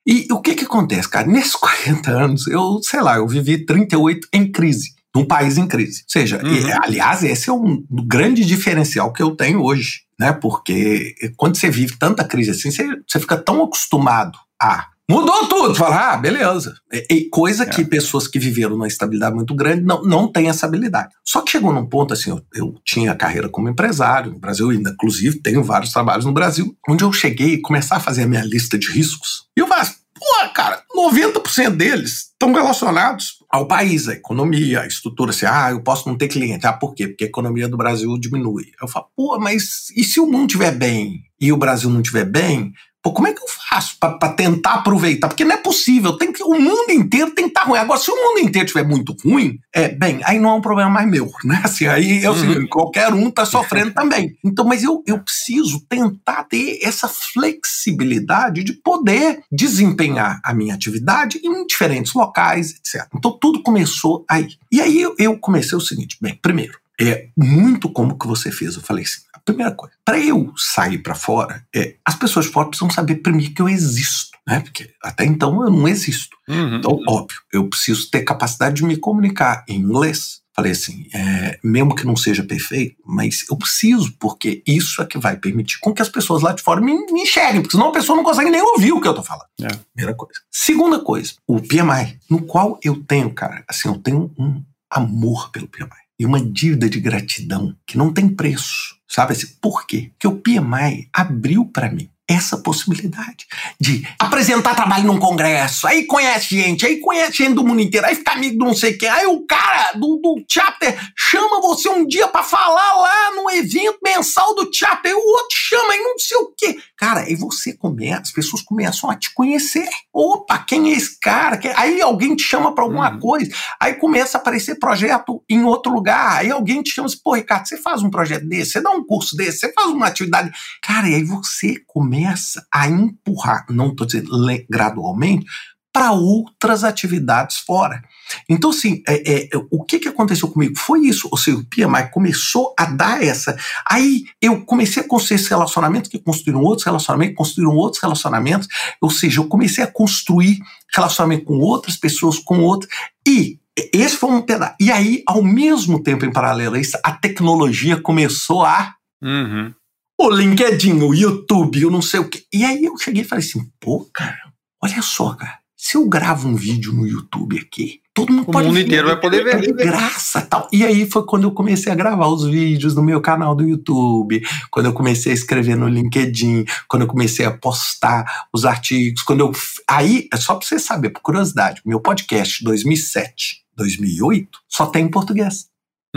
[0.08, 1.28] E o que que acontece, cara?
[1.28, 6.04] Nesses 40 anos, eu, sei lá, eu vivi 38 em crise num país em crise.
[6.04, 6.54] Ou seja, uhum.
[6.54, 10.32] e, aliás, esse é um grande diferencial que eu tenho hoje, né?
[10.32, 15.74] Porque quando você vive tanta crise assim, você, você fica tão acostumado a Mudou tudo.
[15.74, 16.76] Fala, ah, beleza.
[17.10, 17.66] E, coisa é.
[17.66, 21.14] que pessoas que viveram numa estabilidade muito grande não, não têm essa habilidade.
[21.24, 24.90] Só que chegou num ponto assim, eu, eu tinha carreira como empresário no Brasil, ainda,
[24.90, 28.44] inclusive tenho vários trabalhos no Brasil, onde eu cheguei e começar a fazer a minha
[28.44, 29.46] lista de riscos.
[29.56, 29.86] E eu falei,
[30.28, 35.32] pô, cara, 90% deles estão relacionados ao país, à economia, à estrutura.
[35.32, 36.68] Assim, ah, eu posso não ter cliente.
[36.68, 37.08] Ah, por quê?
[37.08, 38.66] Porque a economia do Brasil diminui.
[38.82, 42.26] Eu falo, pô, mas e se o mundo estiver bem e o Brasil não estiver
[42.26, 45.28] bem, Pô, como é que eu faço para tentar aproveitar?
[45.28, 46.18] Porque não é possível.
[46.18, 47.80] Tem que, o mundo inteiro tem que estar tá ruim.
[47.80, 50.90] Agora, se o mundo inteiro estiver muito ruim, é bem, aí não é um problema
[50.90, 51.62] mais meu, né?
[51.64, 52.40] Assim, aí é o uhum.
[52.40, 54.36] seguinte, qualquer um está sofrendo também.
[54.44, 61.40] Então, mas eu, eu preciso tentar ter essa flexibilidade de poder desempenhar a minha atividade
[61.44, 63.08] em diferentes locais, etc.
[63.16, 64.50] Então, tudo começou aí.
[64.72, 68.76] E aí eu, eu comecei o seguinte, bem, primeiro, é muito como que você fez.
[68.76, 72.90] Eu falei assim, primeira coisa, para eu sair para fora, é, as pessoas fora precisam
[72.90, 74.60] saber primeiro que eu existo, né?
[74.60, 76.36] Porque até então eu não existo.
[76.48, 76.76] Uhum.
[76.76, 80.42] Então, óbvio, eu preciso ter capacidade de me comunicar em inglês.
[80.54, 85.20] Falei assim, é, mesmo que não seja perfeito, mas eu preciso, porque isso é que
[85.20, 87.94] vai permitir com que as pessoas lá de fora me, me enxerguem, porque senão a
[87.94, 89.48] pessoa não consegue nem ouvir o que eu tô falando.
[89.62, 89.68] É.
[89.94, 90.40] Primeira coisa.
[90.52, 95.68] Segunda coisa, o PMI, no qual eu tenho, cara, assim, eu tenho um amor pelo
[95.68, 98.98] PMI e uma dívida de gratidão que não tem preço.
[99.08, 100.12] Sabe assim, por quê?
[100.14, 103.48] Porque o PMI abriu para mim essa possibilidade
[103.80, 108.16] de apresentar trabalho num congresso, aí conhece gente, aí conhece gente do mundo inteiro, aí
[108.16, 112.06] fica amigo do não sei quem, aí o cara do, do chapter chama você um
[112.06, 116.38] dia para falar lá no evento mensal do chapter, o outro chama e não sei
[116.38, 116.78] o quê.
[116.98, 119.88] Cara, aí você começa, as pessoas começam a te conhecer.
[120.12, 121.60] Opa, quem é esse cara?
[121.76, 123.20] Aí alguém te chama para alguma uhum.
[123.20, 127.36] coisa, aí começa a aparecer projeto em outro lugar, aí alguém te chama assim, pô,
[127.36, 130.52] Ricardo, você faz um projeto desse, você dá um curso desse, você faz uma atividade.
[130.82, 134.32] Cara, e aí você começa começa a empurrar, não estou dizendo
[134.70, 135.46] gradualmente,
[135.94, 138.04] para outras atividades fora.
[138.48, 140.78] Então, assim, é, é, o que, que aconteceu comigo?
[140.78, 141.28] Foi isso.
[141.32, 143.58] Ou seja, o PMI começou a dar essa.
[143.90, 148.68] Aí eu comecei a construir esse relacionamento que construíram outros relacionamentos, construíram outros relacionamentos.
[149.02, 150.60] Ou seja, eu comecei a construir
[150.94, 152.92] relacionamento com outras pessoas, com outras.
[153.28, 153.60] E
[153.92, 154.76] esse foi um pedaço.
[154.80, 159.74] E aí, ao mesmo tempo, em paralelo a isso, a tecnologia começou a uhum
[160.20, 162.44] o LinkedIn, o YouTube, eu não sei o quê.
[162.52, 164.38] E aí eu cheguei e falei assim, pô, cara,
[164.82, 165.60] olha só, cara.
[165.80, 168.88] Se eu gravo um vídeo no YouTube aqui, todo mundo o pode mundo ver.
[168.88, 169.62] inteiro vai poder ver.
[169.62, 170.68] De graça tal.
[170.74, 174.42] E aí foi quando eu comecei a gravar os vídeos no meu canal do YouTube,
[174.72, 179.42] quando eu comecei a escrever no LinkedIn, quando eu comecei a postar os artigos, quando
[179.42, 179.52] eu.
[179.88, 185.12] Aí, é só pra você saber, por curiosidade, meu podcast 2007, 2008 só tem em
[185.12, 185.68] português.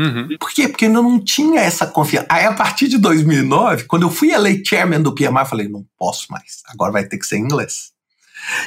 [0.00, 0.36] Uhum.
[0.38, 0.66] Por quê?
[0.66, 2.26] Porque eu não tinha essa confiança.
[2.30, 5.84] Aí, a partir de 2009, quando eu fui eleito chairman do PMI, eu falei, não
[5.98, 7.90] posso mais, agora vai ter que ser em inglês.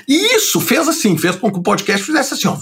[0.08, 2.56] E isso fez assim, fez com que o podcast fizesse assim, ó,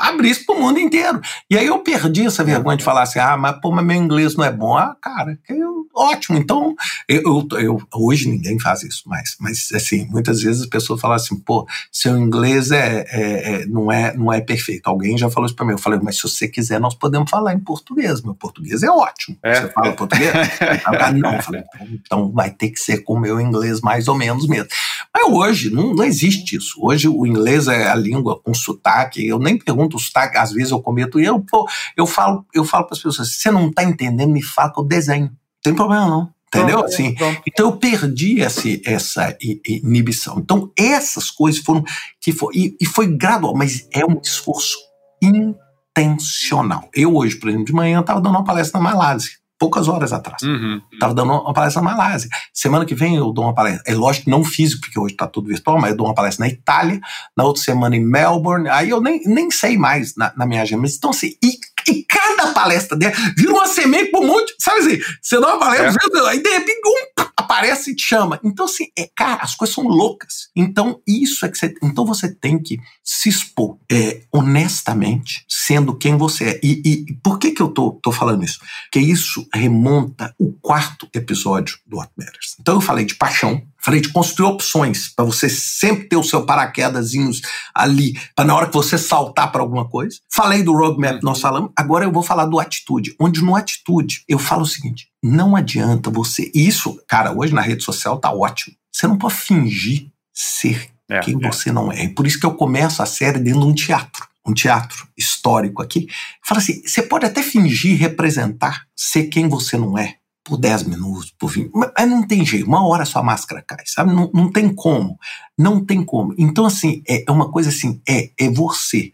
[0.00, 1.20] abrisse para o mundo inteiro.
[1.48, 4.34] E aí eu perdi essa vergonha de falar assim, ah, mas, pô, mas meu inglês
[4.34, 4.76] não é bom.
[4.76, 6.38] Ah, cara, eu, ótimo.
[6.38, 6.74] Então,
[7.08, 11.16] eu, eu, eu, hoje ninguém faz isso mais, mas assim, muitas vezes as pessoas falam
[11.16, 14.88] assim, pô, seu inglês é, é, é, não, é, não é perfeito.
[14.88, 15.72] Alguém já falou isso para mim.
[15.72, 18.22] Eu falei, mas se você quiser, nós podemos falar em português.
[18.22, 19.36] Meu português é ótimo.
[19.42, 19.60] É.
[19.60, 20.32] Você fala português?
[20.84, 21.34] ah, não.
[21.34, 24.46] Eu falei, então, então vai ter que ser com o meu inglês mais ou menos
[24.46, 24.68] mesmo.
[25.14, 26.76] Mas hoje não, não existe isso.
[26.80, 29.26] Hoje o inglês é a língua com sotaque.
[29.26, 31.44] Eu nem pergunto o sotaque, às vezes eu cometo erro.
[31.48, 34.72] Pô, eu falo, eu falo para as pessoas: se você não está entendendo, me fala
[34.72, 35.26] que eu desenho.
[35.26, 36.32] Não tem problema não.
[36.48, 36.78] Entendeu?
[36.78, 37.14] Pronto, assim.
[37.46, 40.38] Então eu perdi essa, essa inibição.
[40.38, 41.84] Então essas coisas foram
[42.20, 44.76] que foi, e, e foi gradual, mas é um esforço
[45.22, 46.88] intencional.
[46.92, 50.42] Eu hoje, por exemplo, de manhã estava dando uma palestra na Malásia poucas horas atrás.
[50.42, 50.80] Uhum.
[50.98, 52.30] Tava dando uma palestra na Malásia.
[52.52, 53.82] Semana que vem eu dou uma palestra.
[53.86, 56.46] É lógico que não físico, porque hoje está tudo virtual, mas eu dou uma palestra
[56.46, 56.98] na Itália,
[57.36, 58.70] na outra semana em Melbourne.
[58.70, 60.80] Aí eu nem, nem sei mais na, na minha agenda.
[60.80, 61.58] Mas então, assim, e,
[61.92, 64.54] e cada palestra dela vira uma semente para um monte.
[64.58, 66.28] Sabe assim, você dá uma palestra, é.
[66.30, 68.38] aí de repente um, aparece e te chama.
[68.44, 70.48] Então, assim, é, cara, as coisas são loucas.
[70.54, 71.74] Então, isso é que você.
[71.82, 76.60] Então você tem que se expor é, honestamente, sendo quem você é.
[76.62, 78.60] E, e por que, que eu tô, tô falando isso?
[78.84, 82.56] Porque isso remonta o quarto episódio do What Matters.
[82.60, 86.44] Então eu falei de paixão, Falei de construir opções para você sempre ter o seu
[86.44, 87.40] paraquedazinhos
[87.74, 90.18] ali, para na hora que você saltar para alguma coisa.
[90.30, 94.22] Falei do roadmap que nós falamos, agora eu vou falar do atitude, onde no atitude
[94.28, 96.50] eu falo o seguinte: não adianta você.
[96.54, 98.76] Isso, cara, hoje na rede social tá ótimo.
[98.92, 101.48] Você não pode fingir ser é, quem é.
[101.48, 102.04] você não é.
[102.04, 105.82] E por isso que eu começo a série dentro de um teatro um teatro histórico
[105.82, 106.08] aqui,
[106.42, 111.34] fala assim: você pode até fingir representar, ser quem você não é, por 10 minutos,
[111.38, 114.14] por 20, mas não tem jeito, uma hora sua máscara cai, sabe?
[114.14, 115.18] Não, não tem como,
[115.56, 116.34] não tem como.
[116.38, 119.12] Então, assim, é, é uma coisa assim: é, é você.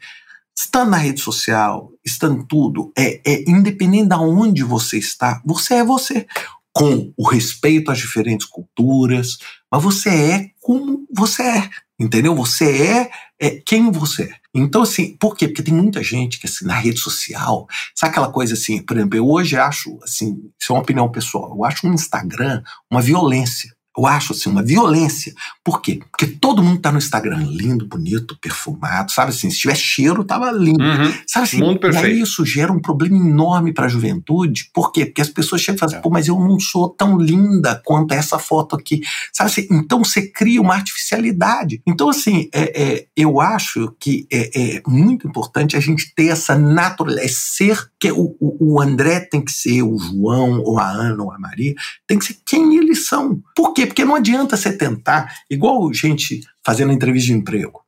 [0.58, 5.84] Estando na rede social, estando tudo, é, é independente de onde você está, você é
[5.84, 6.26] você
[6.72, 9.38] com o respeito às diferentes culturas,
[9.70, 12.34] mas você é como você é, entendeu?
[12.34, 14.34] Você é, é quem você é.
[14.54, 15.48] Então, assim, por quê?
[15.48, 19.16] Porque tem muita gente que, assim, na rede social, sabe aquela coisa assim, por exemplo,
[19.18, 23.75] eu hoje acho, assim, isso é uma opinião pessoal, eu acho um Instagram uma violência
[23.96, 25.34] eu acho assim, uma violência.
[25.64, 26.00] Por quê?
[26.10, 29.50] Porque todo mundo tá no Instagram lindo, bonito, perfumado, sabe assim?
[29.50, 30.82] Se tiver cheiro, tava lindo.
[30.82, 31.12] Uhum.
[31.26, 31.58] Sabe assim?
[31.58, 32.06] Mundo perfeito.
[32.06, 34.70] E aí isso gera um problema enorme para a juventude.
[34.72, 35.06] Por quê?
[35.06, 36.02] Porque as pessoas chegam e falam assim, é.
[36.02, 39.00] pô, mas eu não sou tão linda quanto essa foto aqui.
[39.32, 39.66] Sabe assim?
[39.70, 41.80] Então você cria uma artificialidade.
[41.86, 46.56] Então, assim, é, é eu acho que é, é, muito importante a gente ter essa
[46.56, 50.88] naturalidade, é ser que o, o, o André tem que ser, o João, ou a
[50.88, 51.74] Ana, ou a Maria,
[52.06, 53.40] tem que ser quem eles são.
[53.54, 53.85] Por quê?
[53.86, 57.82] Porque não adianta você tentar, igual gente fazendo entrevista de emprego.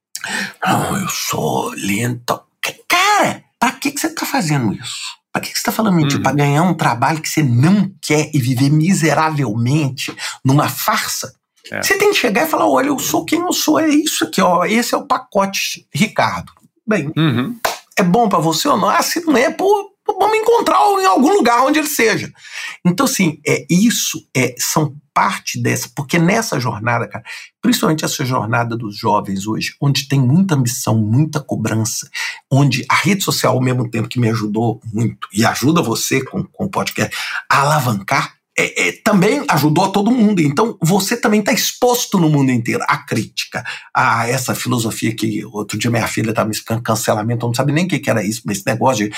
[0.65, 2.41] Não, eu sou lento.
[2.87, 5.19] Cara, para que, que você tá fazendo isso?
[5.33, 6.17] Para que, que você está falando mentira?
[6.17, 6.23] Uhum.
[6.23, 11.35] Para ganhar um trabalho que você não quer e viver miseravelmente numa farsa?
[11.71, 11.83] É.
[11.83, 14.41] Você tem que chegar e falar: olha, eu sou quem eu sou, é isso aqui,
[14.41, 14.65] ó.
[14.65, 16.53] Esse é o pacote, Ricardo.
[16.87, 17.57] Bem, uhum.
[17.97, 18.89] é bom para você ou não?
[18.89, 19.88] Ah, se não é, pô,
[20.19, 22.33] vamos encontrar em algum lugar onde ele seja.
[22.85, 27.25] Então, assim, é isso é, são parte dessa, porque nessa jornada, cara,
[27.61, 32.09] principalmente essa jornada dos jovens hoje, onde tem muita ambição, muita cobrança,
[32.51, 36.45] onde a rede social, ao mesmo tempo que me ajudou muito, e ajuda você com,
[36.45, 37.17] com o podcast,
[37.51, 40.41] a alavancar, é, é, também ajudou a todo mundo.
[40.41, 45.79] Então, você também está exposto no mundo inteiro à crítica, a essa filosofia que outro
[45.79, 48.25] dia minha filha estava me explicando, cancelamento, eu não sabe nem o que, que era
[48.25, 49.17] isso, mas esse negócio de.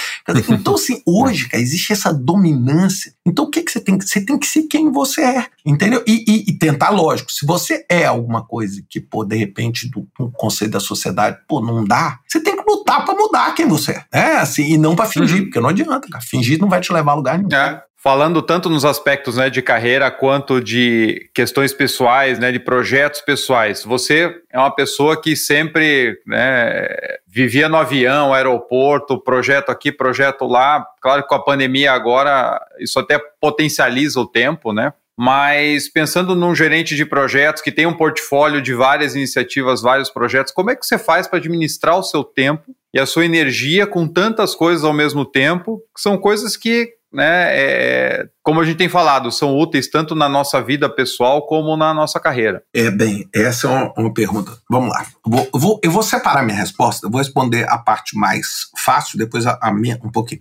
[0.53, 3.15] Então, assim, hoje, cara, existe essa dominância.
[3.25, 6.05] Então, o que, que você tem que Você tem que ser quem você é, entendeu?
[6.07, 10.07] E, e, e tentar, lógico, se você é alguma coisa que, pô, de repente, do,
[10.19, 13.93] do conceito da sociedade, pô, não dá, você tem que lutar para mudar quem você
[13.93, 14.33] é, né?
[14.37, 15.45] Assim, e não para fingir, uhum.
[15.45, 16.23] porque não adianta, cara.
[16.23, 17.49] Fingir não vai te levar a lugar nenhum.
[17.53, 23.21] É falando tanto nos aspectos né, de carreira quanto de questões pessoais, né, de projetos
[23.21, 23.85] pessoais.
[23.85, 26.89] Você é uma pessoa que sempre né,
[27.29, 30.85] vivia no avião, aeroporto, projeto aqui, projeto lá.
[31.03, 34.95] Claro que com a pandemia agora isso até potencializa o tempo, né?
[35.23, 40.51] Mas pensando num gerente de projetos que tem um portfólio de várias iniciativas, vários projetos,
[40.51, 44.09] como é que você faz para administrar o seu tempo e a sua energia com
[44.09, 48.89] tantas coisas ao mesmo tempo, que são coisas que né, é, como a gente tem
[48.89, 52.63] falado, são úteis tanto na nossa vida pessoal como na nossa carreira?
[52.75, 54.57] É, bem, essa é uma, uma pergunta.
[54.69, 55.05] Vamos lá.
[55.27, 59.59] Vou, vou, eu vou separar minha resposta, vou responder a parte mais fácil, depois a,
[59.61, 60.41] a minha um pouquinho.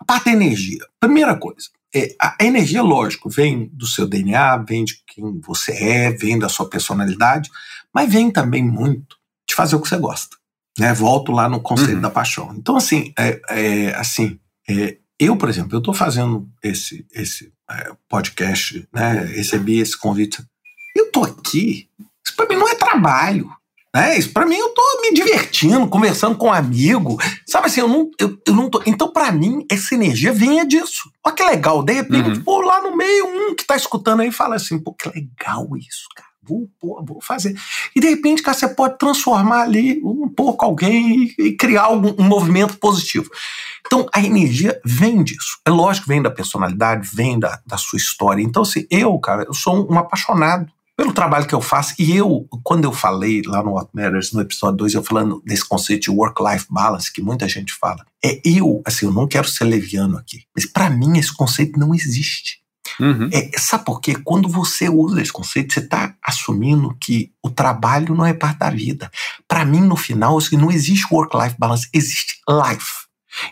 [0.00, 0.84] A parte da energia.
[0.98, 6.10] Primeira coisa, é, a energia, lógico, vem do seu DNA, vem de quem você é,
[6.10, 7.50] vem da sua personalidade,
[7.94, 9.16] mas vem também muito
[9.48, 10.36] de fazer o que você gosta.
[10.78, 10.92] Né?
[10.92, 12.00] Volto lá no conceito uhum.
[12.02, 12.54] da paixão.
[12.54, 14.38] Então, assim, é, é assim
[14.68, 19.24] é, eu, por exemplo, eu estou fazendo esse, esse é, podcast, né?
[19.24, 20.44] Recebi esse convite.
[20.94, 21.88] Eu estou aqui.
[22.24, 23.50] Isso para mim não é trabalho.
[23.94, 24.18] Né?
[24.18, 27.16] Isso para mim eu estou me divertindo, conversando com um amigo.
[27.46, 28.82] Sabe assim, eu não, eu, eu não tô.
[28.84, 31.10] Então, para mim, essa energia vem disso.
[31.24, 31.82] Olha que legal.
[31.82, 32.42] De repente, uhum.
[32.42, 36.08] pô, lá no meio, um que está escutando aí fala assim: pô, que legal isso,
[36.14, 36.25] cara.
[36.46, 37.58] Vou, vou, fazer.
[37.94, 42.14] E de repente, cara, você pode transformar ali um pouco alguém e, e criar algum,
[42.18, 43.30] um movimento positivo.
[43.86, 45.58] Então, a energia vem disso.
[45.64, 48.42] É lógico que vem da personalidade, vem da, da sua história.
[48.42, 51.94] Então, assim, eu, cara, eu sou um apaixonado pelo trabalho que eu faço.
[51.98, 55.68] E eu, quando eu falei lá no What Matters, no episódio 2, eu falando desse
[55.68, 58.04] conceito de work-life balance, que muita gente fala.
[58.24, 61.94] É eu, assim, eu não quero ser leviano aqui, mas para mim esse conceito não
[61.94, 62.60] existe.
[63.00, 63.28] Uhum.
[63.32, 64.14] É, sabe por quê?
[64.24, 68.70] Quando você usa esse conceito, você está assumindo que o trabalho não é parte da
[68.70, 69.10] vida.
[69.46, 73.06] Para mim, no final, assim, não existe work-life balance, existe life.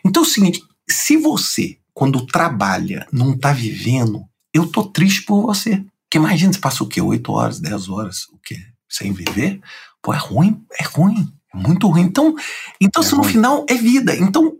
[0.04, 4.22] Então é o seguinte: se você, quando trabalha, não está vivendo,
[4.52, 5.84] eu tô triste por você.
[6.04, 7.00] Porque imagina, você passa o quê?
[7.00, 8.56] 8 horas, 10 horas, o quê?
[8.88, 9.60] Sem viver?
[10.00, 11.32] Pô, é ruim, é ruim.
[11.52, 12.02] É muito ruim.
[12.02, 12.34] Então,
[12.80, 13.32] então é se no ruim.
[13.32, 14.14] final é vida.
[14.16, 14.56] Então,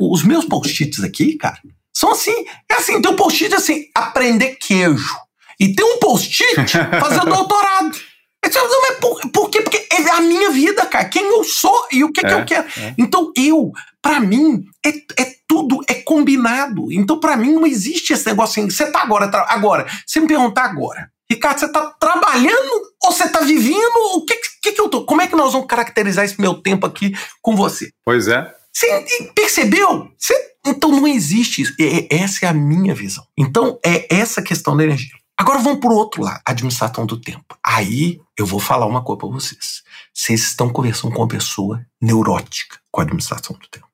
[0.00, 1.60] os meus post-its aqui, cara,
[1.96, 2.44] são assim.
[2.70, 5.16] É assim, tem um post-it assim, aprender queijo.
[5.58, 7.98] e tem um post-it fazendo doutorado.
[8.44, 9.62] Mas por, por quê?
[9.62, 11.06] Porque é a minha vida, cara.
[11.06, 12.68] Quem eu sou e o que, é, que eu quero.
[12.78, 12.94] É.
[12.96, 14.90] Então, eu, para mim, é,
[15.20, 16.92] é tudo, é combinado.
[16.92, 18.70] Então, para mim, não existe esse negócio assim.
[18.70, 19.86] Você tá agora, agora.
[20.06, 23.96] Se me perguntar agora, Ricardo, você tá trabalhando ou você tá vivendo?
[24.14, 25.04] O que, que, que eu tô?
[25.04, 27.90] Como é que nós vamos caracterizar esse meu tempo aqui com você?
[28.04, 28.54] Pois é.
[28.76, 30.12] Você percebeu?
[30.18, 30.34] Você,
[30.66, 31.74] então não existe isso.
[31.80, 33.26] É, essa é a minha visão.
[33.34, 35.16] Então é essa questão da energia.
[35.34, 37.56] Agora vamos para o outro lado, administração do tempo.
[37.64, 39.82] Aí eu vou falar uma coisa para vocês.
[40.12, 43.86] Vocês estão conversando com uma pessoa neurótica com a administração do tempo.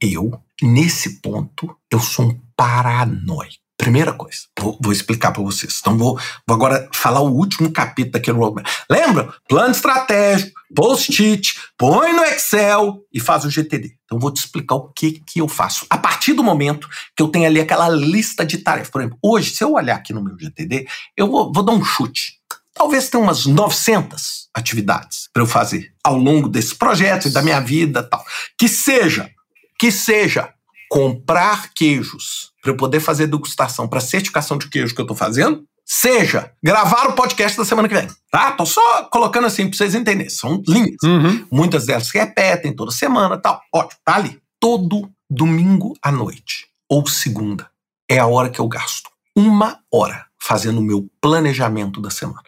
[0.00, 3.65] Eu, nesse ponto, eu sou um paranoico.
[3.76, 5.78] Primeira coisa, vou, vou explicar para vocês.
[5.80, 8.66] Então, vou, vou, agora falar o último capítulo daquele roadmap.
[8.90, 9.34] Lembra?
[9.46, 13.94] Plano estratégico, post-it, põe no Excel e faz o GTD.
[14.04, 15.86] Então, vou te explicar o que, que eu faço.
[15.90, 18.90] A partir do momento que eu tenho ali aquela lista de tarefas.
[18.90, 21.84] Por exemplo, hoje, se eu olhar aqui no meu GTD, eu vou, vou dar um
[21.84, 22.40] chute.
[22.72, 27.60] Talvez tenha umas 900 atividades para eu fazer ao longo desse projeto e da minha
[27.60, 28.24] vida tal.
[28.58, 29.30] Que seja,
[29.78, 30.52] que seja
[30.90, 35.62] comprar queijos para eu poder fazer degustação para certificação de queijo que eu estou fazendo,
[35.84, 38.50] seja gravar o podcast da semana que vem, tá?
[38.50, 40.28] Tô só colocando assim para vocês entenderem.
[40.28, 40.96] São linhas.
[41.04, 41.46] Uhum.
[41.48, 43.60] Muitas delas se repetem toda semana tal.
[43.72, 44.40] Ótimo, tá ali.
[44.58, 47.70] Todo domingo à noite ou segunda
[48.10, 52.42] é a hora que eu gasto uma hora fazendo o meu planejamento da semana,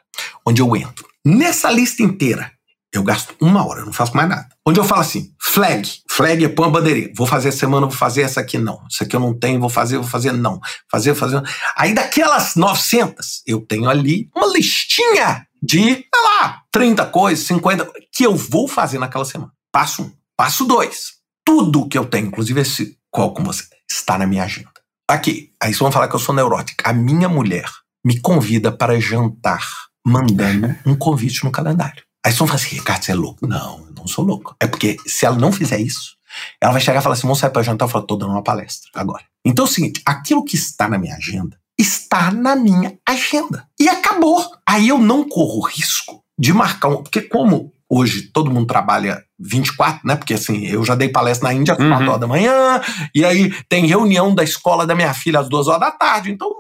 [0.45, 2.51] onde eu entro nessa lista inteira
[2.93, 4.49] eu gasto uma hora, eu não faço mais nada.
[4.69, 7.11] Onde eu falo assim, flag, flag é pôr a bandeirinha.
[7.17, 8.79] Vou fazer essa semana, vou fazer essa aqui não.
[8.87, 10.61] Isso aqui eu não tenho, vou fazer, vou fazer não.
[10.91, 11.43] Fazer, fazer.
[11.75, 18.27] Aí daquelas 900, eu tenho ali uma listinha de, sei lá, 30 coisas, 50, que
[18.27, 19.51] eu vou fazer naquela semana.
[19.73, 20.13] Passo um.
[20.37, 21.13] Passo dois.
[21.47, 24.69] Tudo que eu tenho, inclusive esse qual com você, está na minha agenda.
[25.09, 26.91] Aqui, aí vocês vão falar que eu sou neurótica.
[26.91, 27.71] A minha mulher
[28.05, 29.67] me convida para jantar
[30.07, 32.03] mandando um convite no calendário.
[32.25, 33.47] Aí você não fala assim, Ricardo, você é louco.
[33.47, 34.55] Não, não sou louco.
[34.61, 36.17] É porque se ela não fizer isso,
[36.61, 37.87] ela vai chegar e falar assim: vamos sair pra jantar.
[37.87, 39.25] Eu falo, tô dando uma palestra agora.
[39.45, 43.67] Então é o seguinte: aquilo que está na minha agenda está na minha agenda.
[43.79, 44.45] E acabou.
[44.67, 47.03] Aí eu não corro risco de marcar um.
[47.03, 50.17] Porque, como hoje todo mundo trabalha 24, né?
[50.17, 51.89] Porque assim, eu já dei palestra na Índia às uhum.
[51.89, 52.83] 4 horas da manhã,
[53.15, 56.31] e aí tem reunião da escola da minha filha às 2 horas da tarde.
[56.31, 56.51] Então,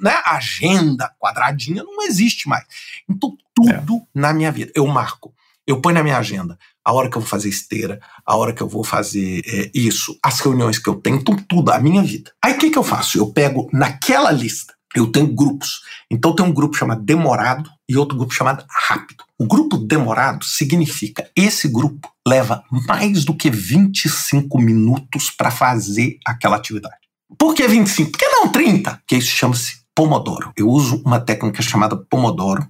[0.00, 2.64] né, agenda quadradinha não existe mais.
[3.08, 4.00] Então, tudo é.
[4.14, 4.70] na minha vida.
[4.74, 5.34] Eu marco.
[5.70, 8.60] Eu ponho na minha agenda a hora que eu vou fazer esteira, a hora que
[8.60, 12.32] eu vou fazer é, isso, as reuniões que eu tenho, então, tudo, a minha vida.
[12.44, 13.18] Aí o que, que eu faço?
[13.18, 15.80] Eu pego naquela lista, eu tenho grupos.
[16.10, 19.22] Então tem um grupo chamado demorado e outro grupo chamado rápido.
[19.38, 26.56] O grupo demorado significa esse grupo leva mais do que 25 minutos para fazer aquela
[26.56, 26.96] atividade.
[27.38, 28.10] Por que 25?
[28.10, 28.90] Por que não 30?
[28.96, 30.52] Porque isso chama-se Pomodoro.
[30.56, 32.66] Eu uso uma técnica chamada Pomodoro,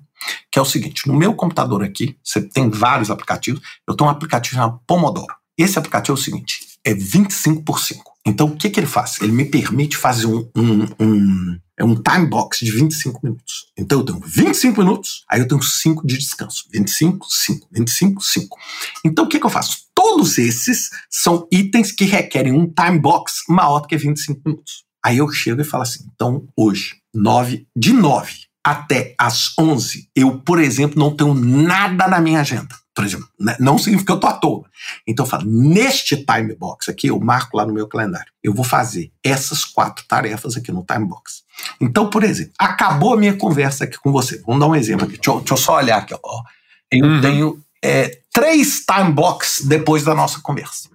[0.51, 4.13] que é o seguinte: no meu computador aqui, você tem vários aplicativos, eu tenho um
[4.13, 5.35] aplicativo chamado Pomodoro.
[5.57, 8.11] Esse aplicativo é o seguinte: é 25 por 5.
[8.27, 9.19] Então, o que, que ele faz?
[9.21, 13.67] Ele me permite fazer um, um, um, é um time box de 25 minutos.
[13.77, 16.65] Então, eu tenho 25 minutos, aí eu tenho 5 de descanso.
[16.71, 18.59] 25, 5, 25, 5.
[19.05, 19.85] Então, o que, que eu faço?
[19.95, 24.85] Todos esses são itens que requerem um time box maior do que 25 minutos.
[25.03, 30.39] Aí eu chego e falo assim: então, hoje, 9, de 9 até as 11, eu,
[30.39, 32.75] por exemplo, não tenho nada na minha agenda.
[32.95, 34.65] Por exemplo, né, não significa que eu tô à toa.
[35.07, 38.31] Então eu falo, neste time box aqui, eu marco lá no meu calendário.
[38.43, 41.43] Eu vou fazer essas quatro tarefas aqui no time box.
[41.81, 44.43] Então, por exemplo, acabou a minha conversa aqui com você.
[44.47, 45.17] Vamos dar um exemplo aqui.
[45.17, 46.15] Deixa eu, deixa eu só olhar aqui.
[46.23, 46.43] Ó.
[46.91, 47.21] Eu uhum.
[47.21, 50.91] tenho é, três time box depois da nossa conversa.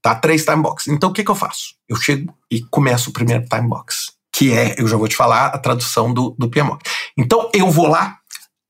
[0.00, 0.14] Tá?
[0.14, 0.88] Três time box.
[0.88, 1.74] Então o que, que eu faço?
[1.88, 5.46] Eu chego e começo o primeiro time box que é, eu já vou te falar,
[5.46, 6.78] a tradução do, do PMO.
[7.16, 8.18] Então eu vou lá,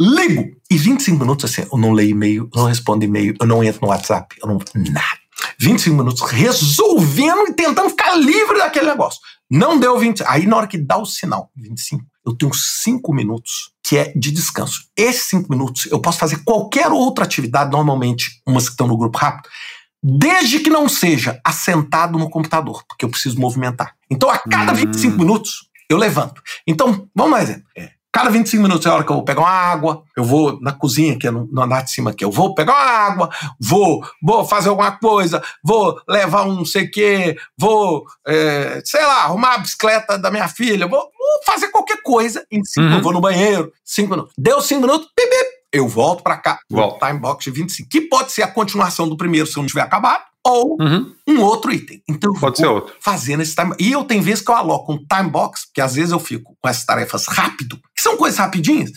[0.00, 3.80] ligo, e 25 minutos assim, eu não leio e-mail, não respondo e-mail, eu não entro
[3.82, 4.58] no WhatsApp, eu não.
[4.92, 5.26] nada.
[5.58, 9.20] 25 minutos resolvendo e tentando ficar livre daquele negócio.
[9.50, 10.22] Não deu 20.
[10.26, 14.30] Aí na hora que dá o sinal, 25, eu tenho 5 minutos que é de
[14.30, 14.84] descanso.
[14.96, 19.18] Esses 5 minutos eu posso fazer qualquer outra atividade, normalmente umas que estão no grupo
[19.18, 19.48] rápido,
[20.08, 23.96] desde que não seja assentado no computador, porque eu preciso movimentar.
[24.08, 24.76] Então, a cada hum.
[24.76, 26.40] 25 minutos, eu levanto.
[26.64, 27.64] Então, vamos lá, exemplo.
[27.76, 30.60] É, cada 25 minutos é a hora que eu vou pegar uma água, eu vou
[30.60, 33.30] na cozinha, que é no, no andar de cima aqui, eu vou pegar uma água,
[33.60, 39.02] vou, vou fazer alguma coisa, vou levar um não sei o quê, vou, é, sei
[39.02, 42.94] lá, arrumar a bicicleta da minha filha, vou, vou fazer qualquer coisa em cinco, uhum.
[42.94, 44.32] eu vou no banheiro, cinco minutos.
[44.38, 46.58] Deu cinco minutos, bip, bip, eu volto para cá.
[46.70, 47.04] Volto.
[47.04, 49.82] Time box de 25, que pode ser a continuação do primeiro se eu não tiver
[49.82, 51.12] acabado, ou uhum.
[51.28, 52.02] um outro item.
[52.08, 52.94] Então, Pode ser outro.
[53.00, 53.74] Fazendo esse time.
[53.78, 56.56] E eu tenho vezes que eu aloco um time box, porque às vezes eu fico
[56.60, 58.92] com essas tarefas rápido, que são coisas rapidinhas.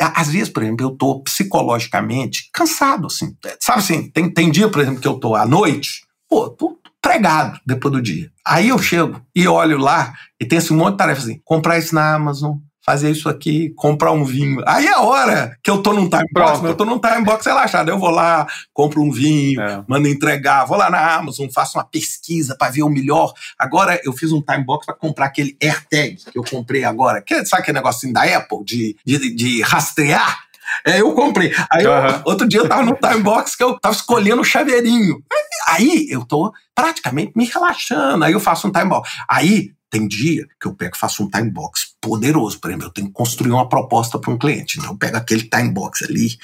[0.00, 3.34] Às vezes, por exemplo, eu tô psicologicamente cansado, assim.
[3.60, 7.60] Sabe assim, tem, tem dia, por exemplo, que eu tô à noite, pô, tô pregado
[7.66, 8.30] depois do dia.
[8.46, 11.94] Aí eu chego e olho lá e tem esse monte de tarefas assim, comprar isso
[11.94, 12.56] na Amazon,
[12.88, 14.62] fazer isso aqui, comprar um vinho.
[14.66, 17.44] Aí é a hora que eu tô num time box, eu tô num time box
[17.44, 17.90] relaxado.
[17.90, 19.84] Eu vou lá, compro um vinho, é.
[19.86, 23.34] mando entregar, vou lá na Amazon, faço uma pesquisa para ver o melhor.
[23.58, 27.20] Agora eu fiz um time box para comprar aquele AirTag que eu comprei agora.
[27.20, 30.38] Que, sabe aquele negocinho da Apple de, de, de rastrear?
[30.86, 31.54] É, eu comprei.
[31.70, 31.92] Aí uhum.
[31.92, 35.22] eu, outro dia eu tava no time box que eu tava escolhendo o chaveirinho.
[35.68, 38.24] Aí eu tô praticamente me relaxando.
[38.24, 39.10] Aí eu faço um time box.
[39.28, 42.60] Aí tem dia que eu pego e faço um time box poderoso.
[42.60, 44.78] Por exemplo, eu tenho que construir uma proposta para um cliente.
[44.78, 46.38] Então, eu pego aquele time box ali,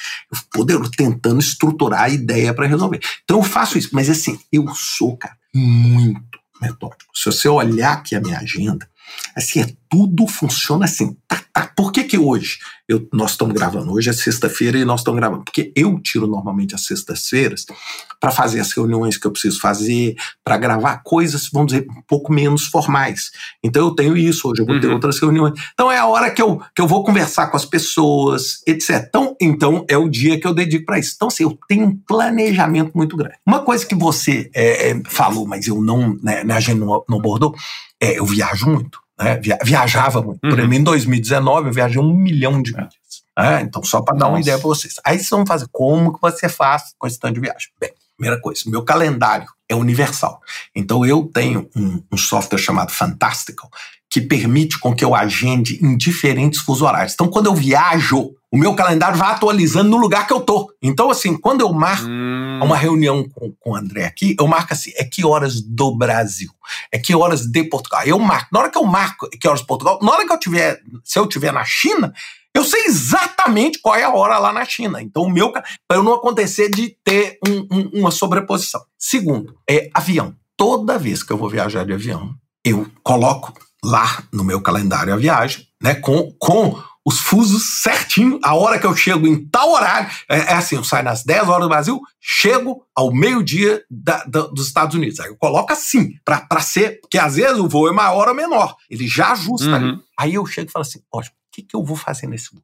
[0.53, 3.01] poderoso, tentando estruturar a ideia para resolver.
[3.25, 3.91] Então, eu faço isso.
[3.93, 7.11] Mas, assim, eu sou, cara, muito metódico.
[7.15, 8.89] Se você olhar aqui a minha agenda,
[9.37, 11.17] assim, é tudo funciona assim.
[11.29, 11.71] Tá, tá.
[11.77, 13.93] Por que que hoje eu, nós estamos gravando?
[13.93, 15.45] Hoje é sexta-feira e nós estamos gravando.
[15.45, 17.65] Porque eu tiro normalmente as sextas-feiras
[18.21, 22.33] para fazer as reuniões que eu preciso fazer, para gravar coisas, vamos dizer, um pouco
[22.33, 23.31] menos formais.
[23.63, 24.95] Então eu tenho isso, hoje eu vou ter uhum.
[24.95, 25.53] outras reuniões.
[25.73, 29.05] Então é a hora que eu, que eu vou conversar com as pessoas, etc.
[29.09, 31.13] Então, então é o dia que eu dedico para isso.
[31.15, 33.37] Então, assim, eu tenho um planejamento muito grande.
[33.47, 37.19] Uma coisa que você é, é falou, mas eu não, né, a gente não, não
[37.19, 37.55] abordou,
[38.05, 38.99] é eu viajo muito.
[39.19, 39.41] Né?
[39.63, 40.41] Viajava muito.
[40.43, 40.51] Uhum.
[40.51, 42.95] Por exemplo, em 2019 eu viajei um milhão de milhas.
[43.37, 43.63] É.
[43.63, 44.95] então, só para dar uma ideia para vocês.
[45.05, 47.69] Aí vocês vão fazer como que você faz com esse tanto de viagem.
[47.81, 50.41] Bem, primeira coisa, meu calendário é universal.
[50.75, 53.69] Então, eu tenho um, um software chamado Fantastical
[54.09, 57.15] que permite com que eu agende em diferentes fuso horários.
[57.15, 60.73] Então, quando eu viajo, o meu calendário vai atualizando no lugar que eu tô.
[60.81, 62.61] Então, assim, quando eu marco hum.
[62.63, 66.49] uma reunião com, com o André aqui, eu marco assim, é que horas do Brasil?
[66.93, 68.05] É que horas de Portugal?
[68.05, 68.51] Eu marco.
[68.53, 71.19] Na hora que eu marco que horas de Portugal, na hora que eu tiver, se
[71.19, 72.15] eu tiver na China,
[72.55, 75.03] eu sei exatamente qual é a hora lá na China.
[75.03, 78.81] Então, o meu, para eu não acontecer de ter um, um, uma sobreposição.
[78.97, 80.33] Segundo, é avião.
[80.57, 82.33] Toda vez que eu vou viajar de avião,
[82.65, 83.53] eu coloco
[83.85, 88.87] lá no meu calendário a viagem, né, com, com os fusos certinho, a hora que
[88.87, 90.11] eu chego em tal horário.
[90.29, 94.95] É, é assim, eu saio nas 10 horas do Brasil, chego ao meio-dia dos Estados
[94.97, 95.21] Unidos.
[95.21, 98.75] Aí eu coloco assim, para ser, porque às vezes o voo é maior ou menor.
[98.89, 99.75] Ele já ajusta uhum.
[99.75, 99.99] ali.
[100.19, 102.63] Aí eu chego e falo assim: ótimo, o que, que eu vou fazer nesse voo?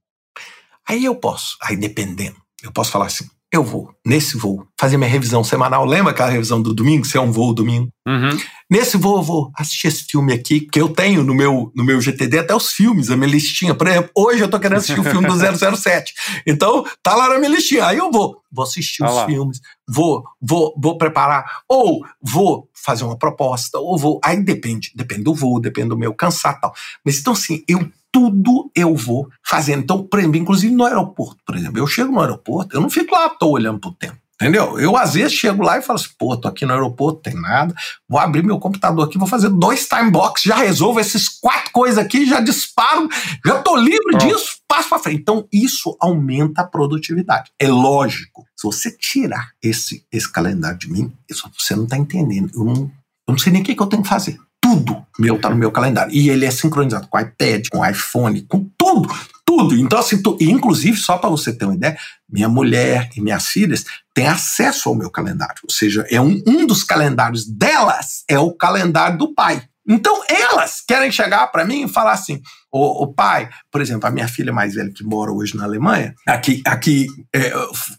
[0.89, 5.11] Aí eu posso, aí dependendo, eu posso falar assim: eu vou, nesse voo, fazer minha
[5.11, 5.85] revisão semanal.
[5.85, 7.05] Lembra aquela revisão do domingo?
[7.05, 7.93] Se é um voo domingo?
[8.07, 8.39] Uhum.
[8.71, 12.01] Nesse voo, eu vou assistir esse filme aqui, que eu tenho no meu, no meu
[12.01, 13.75] GTD até os filmes, a minha listinha.
[13.75, 16.15] Por exemplo, hoje eu tô querendo assistir o filme do 007.
[16.47, 17.87] Então, tá lá na minha listinha.
[17.87, 19.27] Aí eu vou, vou assistir tá os lá.
[19.27, 24.21] filmes, vou, vou, vou preparar, ou vou fazer uma proposta, ou vou.
[24.25, 26.73] Aí depende, depende do voo, depende do meu cansar tal.
[27.05, 29.83] Mas então, assim, eu tudo eu vou fazendo.
[29.83, 33.15] Então, por exemplo, inclusive no aeroporto, por exemplo, eu chego no aeroporto, eu não fico
[33.15, 34.19] lá à toa olhando pro tempo.
[34.41, 34.81] Entendeu?
[34.81, 37.75] Eu, às vezes, chego lá e falo assim, pô, tô aqui no aeroporto, tem nada,
[38.09, 41.99] vou abrir meu computador aqui, vou fazer dois time box, já resolvo esses quatro coisas
[41.99, 43.07] aqui, já disparo,
[43.45, 45.21] já tô livre disso, passo para frente.
[45.21, 47.51] Então, isso aumenta a produtividade.
[47.61, 48.47] É lógico.
[48.57, 52.51] Se você tirar esse, esse calendário de mim, isso você não tá entendendo.
[52.55, 54.39] Eu não, eu não sei nem o que, que eu tenho que fazer
[54.71, 56.13] tudo meu tá no meu calendário.
[56.15, 59.09] E ele é sincronizado com iPad, com iPhone, com tudo,
[59.45, 59.77] tudo.
[59.77, 61.99] Então, assim, tu, inclusive, só para você ter uma ideia,
[62.29, 65.61] minha mulher e minhas filhas têm acesso ao meu calendário.
[65.65, 69.63] Ou seja, é um, um dos calendários delas é o calendário do pai.
[69.89, 72.41] Então, elas querem chegar para mim e falar assim:
[72.71, 76.15] o, o, pai, por exemplo, a minha filha mais velha que mora hoje na Alemanha,
[76.27, 77.53] aqui, aqui é,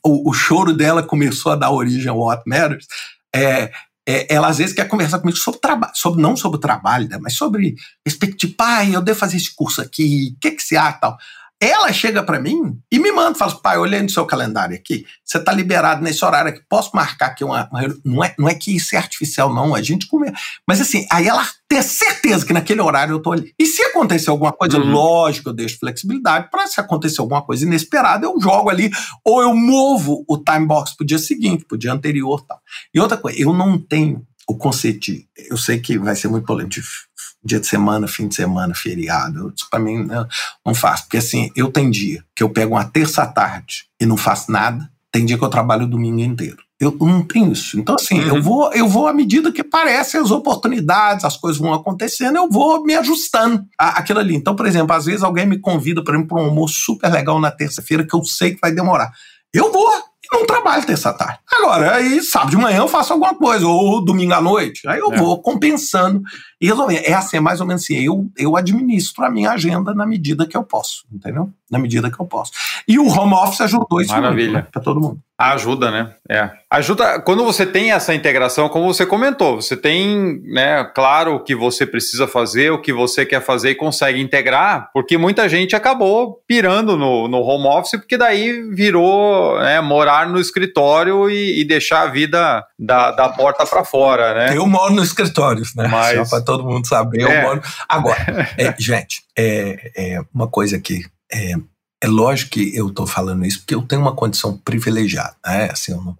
[0.03, 2.87] o, o, choro dela começou a dar origem ao What Matters.
[3.35, 3.71] É,
[4.11, 7.17] é, ela às vezes quer conversar comigo sobre trabalho, sobre, não sobre o trabalho, né,
[7.21, 10.75] mas sobre respeito de pai, eu devo fazer esse curso aqui, o que, que se
[10.75, 11.17] há tal.
[11.63, 15.37] Ela chega para mim e me manda, fala pai, olhei no seu calendário aqui, você
[15.37, 18.75] está liberado nesse horário aqui, posso marcar aqui uma, uma, não, é, não é que
[18.75, 20.33] isso é artificial, não, a gente come.
[20.67, 23.53] Mas assim, aí ela tem certeza que naquele horário eu tô ali.
[23.59, 24.91] E se acontecer alguma coisa, uhum.
[24.91, 28.89] lógico, eu deixo flexibilidade para se acontecer alguma coisa inesperada, eu jogo ali,
[29.23, 32.59] ou eu movo o time box pro dia seguinte, pro dia anterior tal.
[32.91, 36.45] E outra coisa, eu não tenho o conceito de, eu sei que vai ser muito
[36.45, 36.75] polêmico,
[37.43, 39.53] dia de semana, fim de semana, feriado.
[39.55, 40.27] Isso para mim não,
[40.65, 41.03] não faço.
[41.03, 44.51] Porque assim, eu tenho dia que eu pego uma terça à tarde e não faço
[44.51, 46.57] nada, tem dia que eu trabalho o domingo inteiro.
[46.79, 47.79] Eu não tenho isso.
[47.79, 48.37] Então, assim, uhum.
[48.37, 52.49] eu, vou, eu vou à medida que aparecem as oportunidades, as coisas vão acontecendo, eu
[52.49, 54.35] vou me ajustando àquilo ali.
[54.35, 57.39] Então, por exemplo, às vezes alguém me convida, por exemplo, para um almoço super legal
[57.39, 59.11] na terça-feira que eu sei que vai demorar.
[59.53, 59.91] Eu vou,
[60.31, 61.39] não trabalho terça tarde.
[61.51, 64.87] Agora, aí sábado de manhã eu faço alguma coisa, ou domingo à noite.
[64.87, 65.17] Aí eu é.
[65.17, 66.21] vou compensando
[66.59, 67.03] e resolvendo.
[67.03, 67.95] É assim, é mais ou menos assim.
[67.95, 71.51] Eu, eu administro a minha agenda na medida que eu posso, entendeu?
[71.69, 72.51] Na medida que eu posso.
[72.87, 74.53] E o home office ajudou isso Maravilha.
[74.53, 75.19] Né, para todo mundo.
[75.41, 76.13] Ajuda, né?
[76.29, 76.49] É.
[76.69, 77.19] Ajuda.
[77.21, 81.85] Quando você tem essa integração, como você comentou, você tem, né, claro o que você
[81.85, 86.95] precisa fazer, o que você quer fazer e consegue integrar, porque muita gente acabou pirando
[86.95, 92.07] no, no home office, porque daí virou né, morar no escritório e, e, deixar a
[92.07, 94.57] vida da, da porta para fora, né?
[94.57, 95.87] Eu moro no escritório, né?
[95.87, 96.29] Mas...
[96.29, 97.39] Só para todo mundo saber, é.
[97.39, 97.61] eu moro.
[97.89, 101.03] Agora, é, gente, é, é uma coisa aqui.
[101.33, 101.55] É,
[102.01, 105.69] é lógico que eu estou falando isso porque eu tenho uma condição privilegiada, né?
[105.71, 106.17] Assim, eu, não,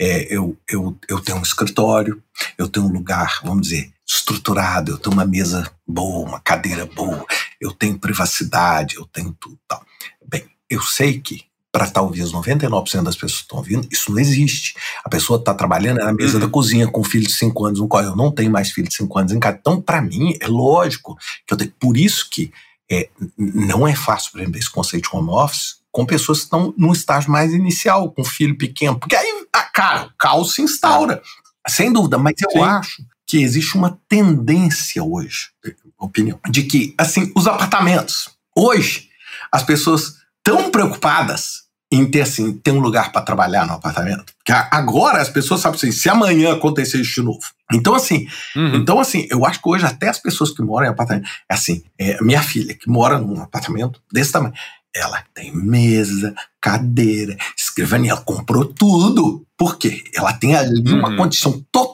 [0.00, 2.22] é, eu, eu, eu tenho um escritório,
[2.58, 7.24] eu tenho um lugar, vamos dizer, estruturado, eu tenho uma mesa boa, uma cadeira boa,
[7.60, 9.82] eu tenho privacidade, eu tenho tudo tal.
[10.28, 14.74] Bem, eu sei que para talvez 99% das pessoas que estão ouvindo, isso não existe.
[15.02, 16.40] A pessoa está trabalhando na mesa uhum.
[16.40, 18.88] da cozinha com um filho de 5 anos, no qual eu não tenho mais filho
[18.88, 19.56] de 5 anos em casa.
[19.58, 21.16] Então, para mim, é lógico
[21.46, 21.72] que eu tenho.
[21.80, 22.52] Por isso que
[22.94, 26.74] é, não é fácil, por exemplo, esse conceito de home office com pessoas que estão
[26.76, 31.22] no estágio mais inicial, com filho pequeno, porque aí, ah, cara, o caos se instaura,
[31.68, 32.60] sem dúvida, mas eu Sim.
[32.60, 35.50] acho que existe uma tendência hoje,
[35.98, 39.10] opinião, de que, assim, os apartamentos, hoje,
[39.50, 41.61] as pessoas tão preocupadas
[41.92, 44.32] em ter assim, ter um lugar para trabalhar no apartamento.
[44.38, 47.40] Porque agora as pessoas sabem assim, se amanhã acontecer isso de novo.
[47.70, 48.26] Então assim,
[48.56, 48.76] uhum.
[48.76, 51.82] então assim, eu acho que hoje até as pessoas que moram em apartamento, é assim,
[51.98, 54.54] é, minha filha que mora num apartamento desse tamanho,
[54.94, 59.46] ela tem mesa, cadeira, escrivaninha, ela comprou tudo.
[59.56, 60.02] Por quê?
[60.14, 60.98] Ela tem ali uhum.
[60.98, 61.91] uma condição total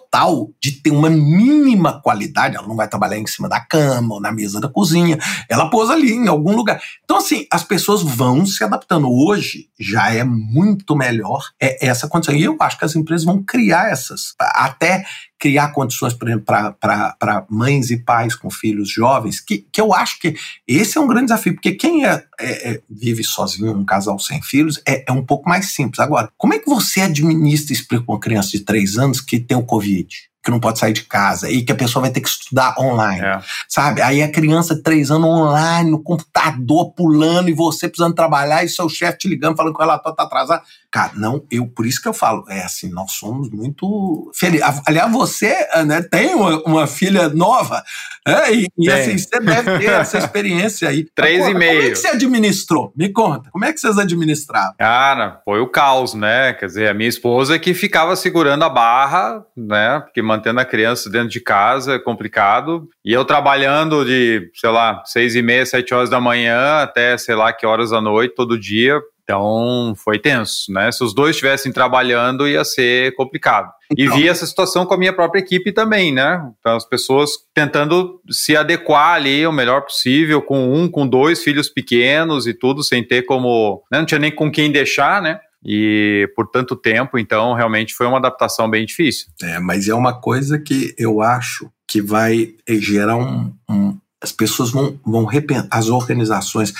[0.61, 2.57] de ter uma mínima qualidade.
[2.57, 5.19] Ela não vai trabalhar em cima da cama ou na mesa da cozinha.
[5.49, 6.81] Ela pôs ali em algum lugar.
[7.05, 9.09] Então, assim, as pessoas vão se adaptando.
[9.11, 12.35] Hoje já é muito melhor é essa condição.
[12.35, 14.35] E eu acho que as empresas vão criar essas.
[14.39, 15.05] Até
[15.39, 20.35] criar condições, para mães e pais com filhos jovens, que, que eu acho que
[20.67, 24.43] esse é um grande desafio, porque quem é, é, é, vive sozinho, um casal sem
[24.43, 26.01] filhos, é, é um pouco mais simples.
[26.01, 29.57] Agora, como é que você administra e explica uma criança de três anos que tem
[29.57, 30.09] o Covid?
[30.49, 33.21] Que não pode sair de casa e que a pessoa vai ter que estudar online,
[33.21, 33.41] é.
[33.69, 34.01] sabe?
[34.01, 38.69] Aí a criança de três anos online, no computador, pulando, e você precisando trabalhar, e
[38.69, 40.63] seu chefe te ligando, falando que o relatório tá atrasado.
[40.91, 44.67] Cara, não, eu, por isso que eu falo, é assim, nós somos muito felizes.
[44.87, 47.85] Aliás, você né, tem uma, uma filha nova,
[48.27, 51.05] é, e, e assim, você deve ter essa experiência aí.
[51.15, 51.75] Três e meio.
[51.77, 52.93] Como é que você administrou?
[52.97, 54.75] Me conta, como é que vocês administravam?
[54.79, 56.55] Cara, foi o caos, né?
[56.55, 60.01] Quer dizer, a minha esposa que ficava segurando a barra, né?
[60.01, 62.89] Porque mantendo a criança dentro de casa é complicado.
[63.05, 67.35] E eu trabalhando de, sei lá, seis e meia, sete horas da manhã até sei
[67.35, 70.91] lá que horas da noite, todo dia, então foi tenso, né?
[70.91, 73.71] Se os dois estivessem trabalhando, ia ser complicado.
[73.93, 74.15] Então.
[74.17, 76.43] E vi essa situação com a minha própria equipe também, né?
[76.59, 81.69] Então as pessoas tentando se adequar ali o melhor possível, com um, com dois filhos
[81.69, 83.83] pequenos e tudo, sem ter como.
[83.93, 83.99] Né?
[83.99, 85.39] Não tinha nem com quem deixar, né?
[85.65, 89.27] E por tanto tempo, então realmente foi uma adaptação bem difícil.
[89.43, 94.71] É, mas é uma coisa que eu acho que vai gerar um, um as pessoas
[94.71, 96.73] vão, vão repensar, as organizações,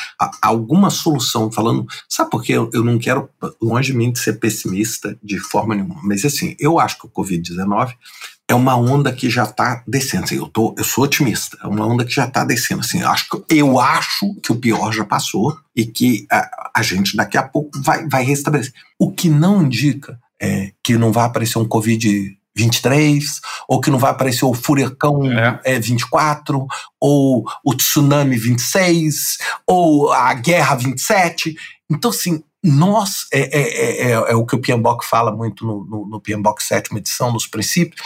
[0.43, 2.55] alguma solução, falando, sabe por quê?
[2.55, 3.31] Eu, eu não quero,
[3.63, 7.11] longe de mim, de ser pessimista de forma nenhuma, mas assim, eu acho que o
[7.11, 7.95] Covid-19
[8.49, 10.25] é uma onda que já está descendo.
[10.25, 12.81] Assim, eu, tô, eu sou otimista, é uma onda que já está descendo.
[12.81, 16.83] Assim, eu, acho que, eu acho que o pior já passou e que a, a
[16.83, 18.73] gente daqui a pouco vai, vai restabelecer.
[18.99, 23.99] O que não indica é que não vai aparecer um Covid 23, ou que não
[23.99, 25.61] vai aparecer o furacão é.
[25.65, 26.67] É, 24,
[27.01, 31.55] ou o tsunami 26, ou a guerra 27.
[31.89, 36.07] Então, assim, nós, é, é, é, é o que o PMBOK fala muito no, no,
[36.09, 36.23] no
[36.59, 38.01] sétima edição, nos princípios,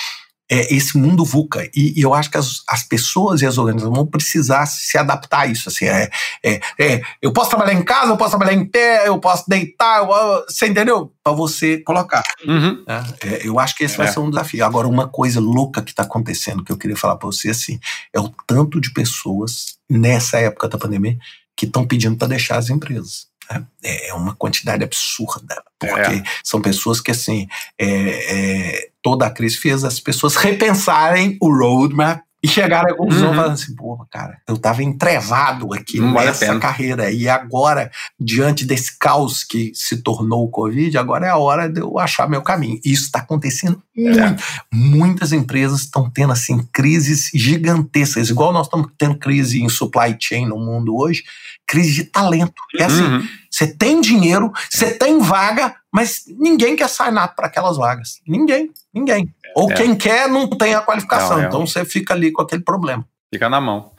[0.53, 1.65] é, esse mundo VUCA.
[1.74, 5.41] E, e, eu acho que as, as pessoas e as organizações vão precisar se adaptar
[5.41, 5.70] a isso.
[5.70, 6.11] Assim, é,
[6.45, 10.01] é, é, eu posso trabalhar em casa, eu posso trabalhar em pé, eu posso deitar,
[10.01, 11.11] eu, você entendeu?
[11.24, 12.23] Para você colocar.
[12.47, 12.85] Uhum.
[12.87, 14.12] É, é, eu acho que esse vai é.
[14.12, 14.62] ser um desafio.
[14.62, 17.81] Agora, uma coisa louca que está acontecendo, que eu queria falar para você, assim,
[18.12, 21.16] é o tanto de pessoas nessa época da pandemia
[21.57, 23.31] que estão pedindo para deixar as empresas.
[23.53, 23.66] Né?
[23.83, 26.23] É uma quantidade absurda, porque é.
[26.43, 27.47] são pessoas que, assim,
[27.79, 33.29] é, é, toda a crise fez as pessoas repensarem o roadmap e chegaram à conclusão
[33.29, 33.37] uhum.
[33.37, 37.89] falando assim, pô, cara, eu tava entrevado aqui Não nessa vale carreira e agora,
[38.19, 42.29] diante desse caos que se tornou o Covid, agora é a hora de eu achar
[42.29, 42.81] meu caminho.
[42.85, 44.37] Isso está acontecendo é.
[44.73, 50.47] Muitas empresas estão tendo, assim, crises gigantescas, igual nós estamos tendo crise em supply chain
[50.47, 51.23] no mundo hoje,
[51.65, 52.61] crise de talento.
[52.77, 53.29] É assim, uhum.
[53.53, 58.20] Você tem dinheiro, você tem vaga, Mas ninguém quer signar para aquelas vagas.
[58.27, 59.29] Ninguém, ninguém.
[59.55, 59.74] Ou é.
[59.74, 61.37] quem quer não tem a qualificação.
[61.37, 63.07] Não, é então você fica ali com aquele problema.
[63.31, 63.93] Fica na mão.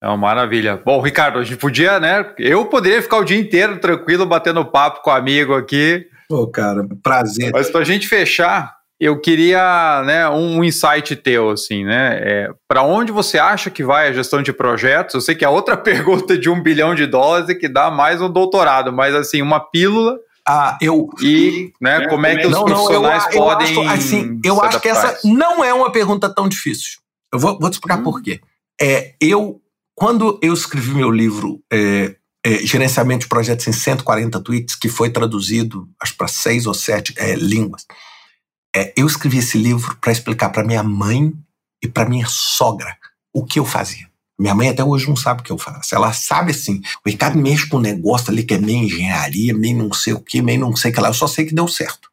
[0.00, 0.80] É uma maravilha.
[0.84, 2.32] Bom, Ricardo, a gente podia, né?
[2.38, 6.06] Eu poderia ficar o dia inteiro tranquilo batendo papo com o amigo aqui.
[6.28, 7.50] Pô, cara, prazer.
[7.52, 12.18] Mas para a gente fechar, eu queria né, um insight teu, assim, né?
[12.20, 15.14] É, para onde você acha que vai a gestão de projetos?
[15.14, 18.30] Eu sei que é outra pergunta de um bilhão de dólares que dá mais um
[18.30, 20.18] doutorado, mas assim, uma pílula.
[20.48, 21.10] Ah, eu.
[21.20, 23.74] E né, é, como é que os não, profissionais não, eu, podem.
[23.74, 27.00] Eu acho, assim, eu acho que essa não é uma pergunta tão difícil.
[27.32, 28.04] Eu vou, vou te explicar hum.
[28.04, 28.40] por quê.
[28.80, 29.60] É, eu,
[29.94, 32.14] quando eu escrevi meu livro é,
[32.44, 37.12] é, Gerenciamento de Projetos em 140 Tweets, que foi traduzido, acho, para seis ou sete
[37.16, 37.84] é, línguas
[38.76, 41.32] é, eu escrevi esse livro para explicar para minha mãe
[41.82, 42.94] e para minha sogra
[43.32, 44.06] o que eu fazia.
[44.38, 45.94] Minha mãe até hoje não sabe o que eu faço.
[45.94, 49.78] Ela sabe assim, o Ricardo mexe com um negócio ali que é meio engenharia, meio
[49.78, 51.08] não sei o que, meio não sei o que lá.
[51.08, 52.10] Eu só sei que deu certo.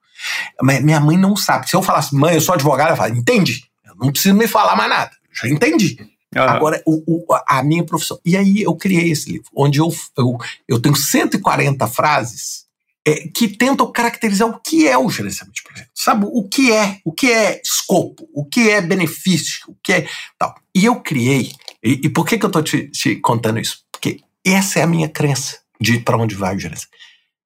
[0.62, 1.70] Mas minha mãe não sabe.
[1.70, 3.66] Se eu falasse, mãe, eu sou advogado, ela fala, entendi.
[3.86, 5.12] Eu não preciso me falar mais nada.
[5.34, 5.98] Já entendi.
[6.34, 6.42] Uhum.
[6.44, 8.18] Agora, o, o, a minha profissão.
[8.24, 12.63] E aí eu criei esse livro, onde eu, eu, eu tenho 140 frases
[13.06, 15.92] é, que tentam caracterizar o que é o gerenciamento de projetos.
[15.96, 20.10] Sabe, o que é, o que é escopo, o que é benefício, o que é
[20.38, 20.56] tal.
[20.74, 21.52] E eu criei,
[21.84, 23.84] e, e por que, que eu estou te, te, contando isso?
[23.92, 26.98] Porque essa é a minha crença de para onde vai o gerenciamento.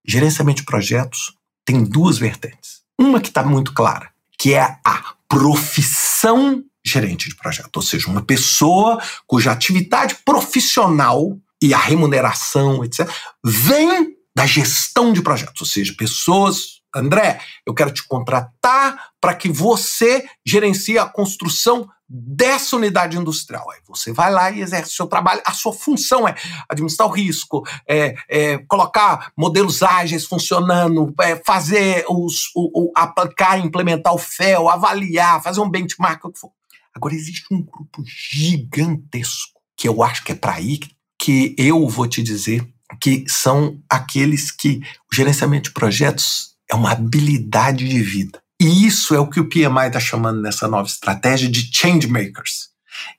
[0.05, 1.35] Gerenciamento de projetos
[1.65, 2.81] tem duas vertentes.
[2.97, 8.21] Uma que está muito clara, que é a profissão gerente de projeto, ou seja, uma
[8.21, 13.09] pessoa cuja atividade profissional e a remuneração, etc.,
[13.43, 16.77] vem da gestão de projetos, ou seja, pessoas.
[16.95, 23.67] André, eu quero te contratar para que você gerencie a construção dessa unidade industrial.
[23.71, 25.41] Aí você vai lá e exerce o seu trabalho.
[25.43, 26.35] A sua função é
[26.69, 33.57] administrar o risco, é, é colocar modelos ágeis funcionando, é fazer os, o, o, aplicar,
[33.57, 36.51] implementar o FEL, avaliar, fazer um benchmark, o que for.
[36.93, 40.79] Agora existe um grupo gigantesco que eu acho que é para aí
[41.17, 42.63] que eu vou te dizer
[43.01, 44.81] que são aqueles que
[45.11, 48.39] o gerenciamento de projetos é uma habilidade de vida.
[48.59, 52.69] E isso é o que o PMI está chamando nessa nova estratégia de change makers.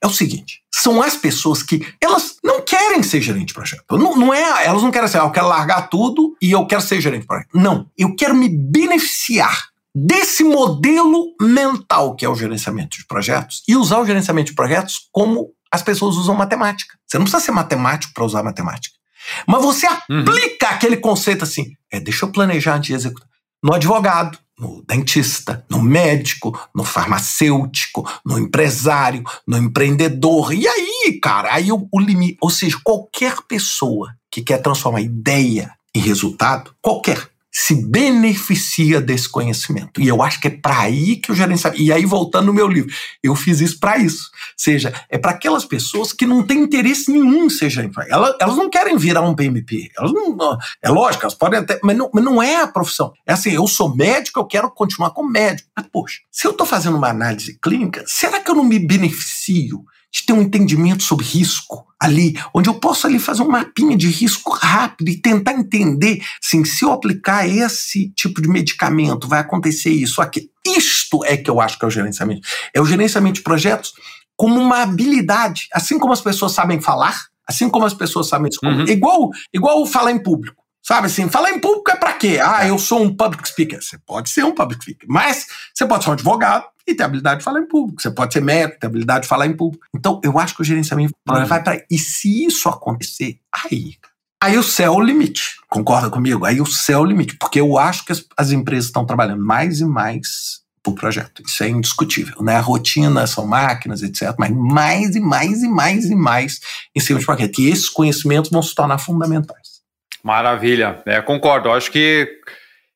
[0.01, 3.83] É o seguinte, são as pessoas que elas não querem ser gerente de projeto.
[3.91, 6.81] Não, não é, elas não querem ser, ah, eu quero largar tudo e eu quero
[6.81, 7.49] ser gerente de projeto.
[7.53, 13.75] Não, eu quero me beneficiar desse modelo mental que é o gerenciamento de projetos e
[13.75, 16.97] usar o gerenciamento de projetos como as pessoas usam matemática.
[17.07, 18.98] Você não precisa ser matemático para usar matemática.
[19.47, 20.21] Mas você uhum.
[20.21, 20.73] aplica uhum.
[20.73, 23.27] aquele conceito assim, é, deixa eu planejar antes de executar.
[23.61, 30.53] No advogado, no dentista, no médico, no farmacêutico, no empresário, no empreendedor.
[30.53, 35.73] E aí, cara, aí o, o limite, ou seja, qualquer pessoa que quer transformar ideia
[35.95, 37.29] em resultado, qualquer,
[37.61, 39.99] se beneficia desse conhecimento.
[39.99, 41.81] E eu acho que é para aí que o gerenciamento.
[41.81, 42.89] E aí, voltando no meu livro,
[43.21, 44.29] eu fiz isso para isso.
[44.31, 47.69] Ou seja, é para aquelas pessoas que não têm interesse nenhum em ser.
[48.09, 49.91] Elas, elas não querem virar um PMP.
[49.97, 51.77] Elas não, não, é lógico, elas podem até.
[51.83, 53.11] Mas não, mas não é a profissão.
[53.27, 55.67] É assim, eu sou médico, eu quero continuar como médico.
[55.75, 59.83] Mas, poxa, se eu estou fazendo uma análise clínica, será que eu não me beneficio
[60.11, 64.07] de ter um entendimento sobre risco ali, onde eu posso ali fazer um mapinha de
[64.07, 69.89] risco rápido e tentar entender, assim, se eu aplicar esse tipo de medicamento, vai acontecer
[69.89, 70.49] isso, aqui.
[70.65, 72.47] Isto é que eu acho que é o gerenciamento.
[72.73, 73.93] É o gerenciamento de projetos
[74.35, 78.85] como uma habilidade, assim como as pessoas sabem falar, assim como as pessoas sabem uhum.
[78.85, 80.63] igual, igual falar em público.
[80.81, 82.39] Sabe assim, falar em público é para quê?
[82.41, 83.79] Ah, eu sou um public speaker.
[83.83, 87.39] Você pode ser um public speaker, mas você pode ser um advogado e ter habilidade
[87.39, 88.01] de falar em público.
[88.01, 89.85] Você pode ser médico, ter habilidade de falar em público.
[89.95, 91.45] Então, eu acho que o gerenciamento uhum.
[91.45, 93.95] vai para E se isso acontecer, aí,
[94.41, 95.57] aí o céu é o limite.
[95.69, 96.45] Concorda comigo?
[96.45, 99.43] Aí o céu é o limite, porque eu acho que as, as empresas estão trabalhando
[99.43, 101.43] mais e mais por projeto.
[101.45, 102.55] Isso é indiscutível, né?
[102.55, 104.33] A rotina são máquinas, etc.
[104.37, 106.59] Mas mais e mais e mais e mais
[106.95, 107.59] em cima de projeto.
[107.59, 109.79] E esses conhecimentos vão se tornar fundamentais.
[110.23, 111.71] Maravilha, é, concordo.
[111.71, 112.27] Acho que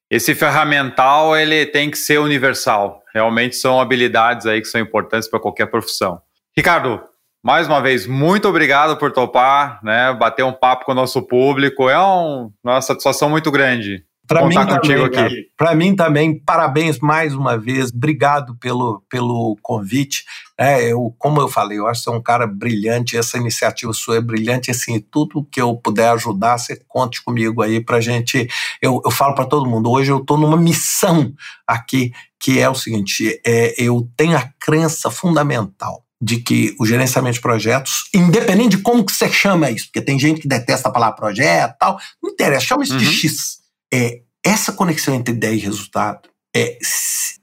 [0.10, 3.03] esse ferramental ele tem que ser universal.
[3.14, 6.22] Realmente são habilidades aí que são importantes para qualquer profissão.
[6.56, 7.02] Ricardo,
[7.44, 10.14] mais uma vez, muito obrigado por topar, né?
[10.14, 11.90] Bater um papo com o nosso público.
[11.90, 14.06] É um, uma satisfação muito grande.
[14.26, 15.48] Para mim contigo também, aqui.
[15.58, 20.24] Para mim também, parabéns mais uma vez, obrigado pelo, pelo convite.
[20.64, 23.92] É, eu, como eu falei, eu acho que você é um cara brilhante, essa iniciativa
[23.92, 28.48] sua é brilhante, assim, tudo que eu puder ajudar, você conte comigo aí para gente.
[28.82, 31.34] Eu, eu falo para todo mundo, hoje eu estou numa missão
[31.68, 37.36] aqui, que é o seguinte: é, eu tenho a crença fundamental de que o gerenciamento
[37.36, 40.92] de projetos, independente de como que você chama isso, porque tem gente que detesta a
[40.92, 43.00] palavra projeto tal, não interessa, chama isso uhum.
[43.00, 43.64] de X
[43.94, 46.78] é, essa conexão entre ideia e resultado é,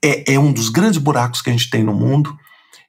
[0.03, 2.37] é, é um dos grandes buracos que a gente tem no mundo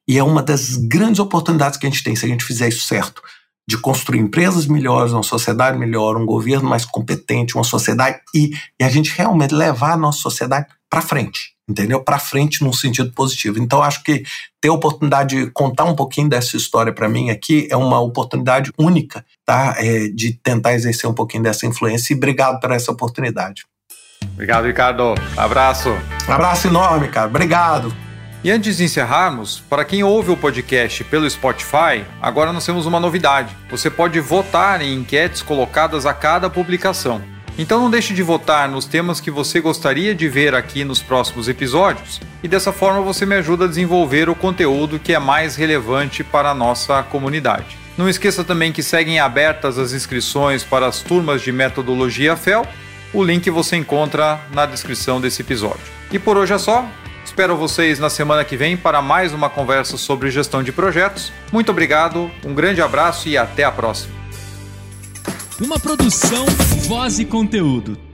[0.09, 2.87] e é uma das grandes oportunidades que a gente tem se a gente fizer isso
[2.87, 3.23] certo
[3.69, 8.85] de construir empresas melhores, uma sociedade melhor, um governo mais competente, uma sociedade e, e
[8.85, 12.03] a gente realmente levar a nossa sociedade para frente, entendeu?
[12.03, 13.59] Para frente num sentido positivo.
[13.59, 14.25] Então acho que
[14.61, 18.73] ter a oportunidade de contar um pouquinho dessa história para mim aqui é uma oportunidade
[18.77, 19.77] única, tá?
[19.79, 23.65] É, de tentar exercer um pouquinho dessa influência e obrigado por essa oportunidade.
[24.35, 25.15] Obrigado, Ricardo.
[25.37, 25.89] Abraço.
[26.29, 27.29] abraço enorme, cara.
[27.29, 28.12] Obrigado.
[28.45, 32.99] E antes de encerrarmos, para quem ouve o podcast pelo Spotify, agora nós temos uma
[32.99, 33.57] novidade.
[33.71, 37.23] Você pode votar em enquetes colocadas a cada publicação.
[37.57, 41.49] Então não deixe de votar nos temas que você gostaria de ver aqui nos próximos
[41.49, 46.25] episódios, e dessa forma você me ajuda a desenvolver o conteúdo que é mais relevante
[46.25, 47.79] para a nossa comunidade.
[47.97, 52.67] Não esqueça também que seguem abertas as inscrições para as turmas de metodologia FEL.
[53.13, 55.83] O link você encontra na descrição desse episódio.
[56.11, 56.89] E por hoje é só.
[57.33, 61.33] Espero vocês na semana que vem para mais uma conversa sobre gestão de projetos.
[61.51, 64.13] Muito obrigado, um grande abraço e até a próxima.
[65.59, 66.45] Uma produção,
[66.87, 68.12] voz e conteúdo.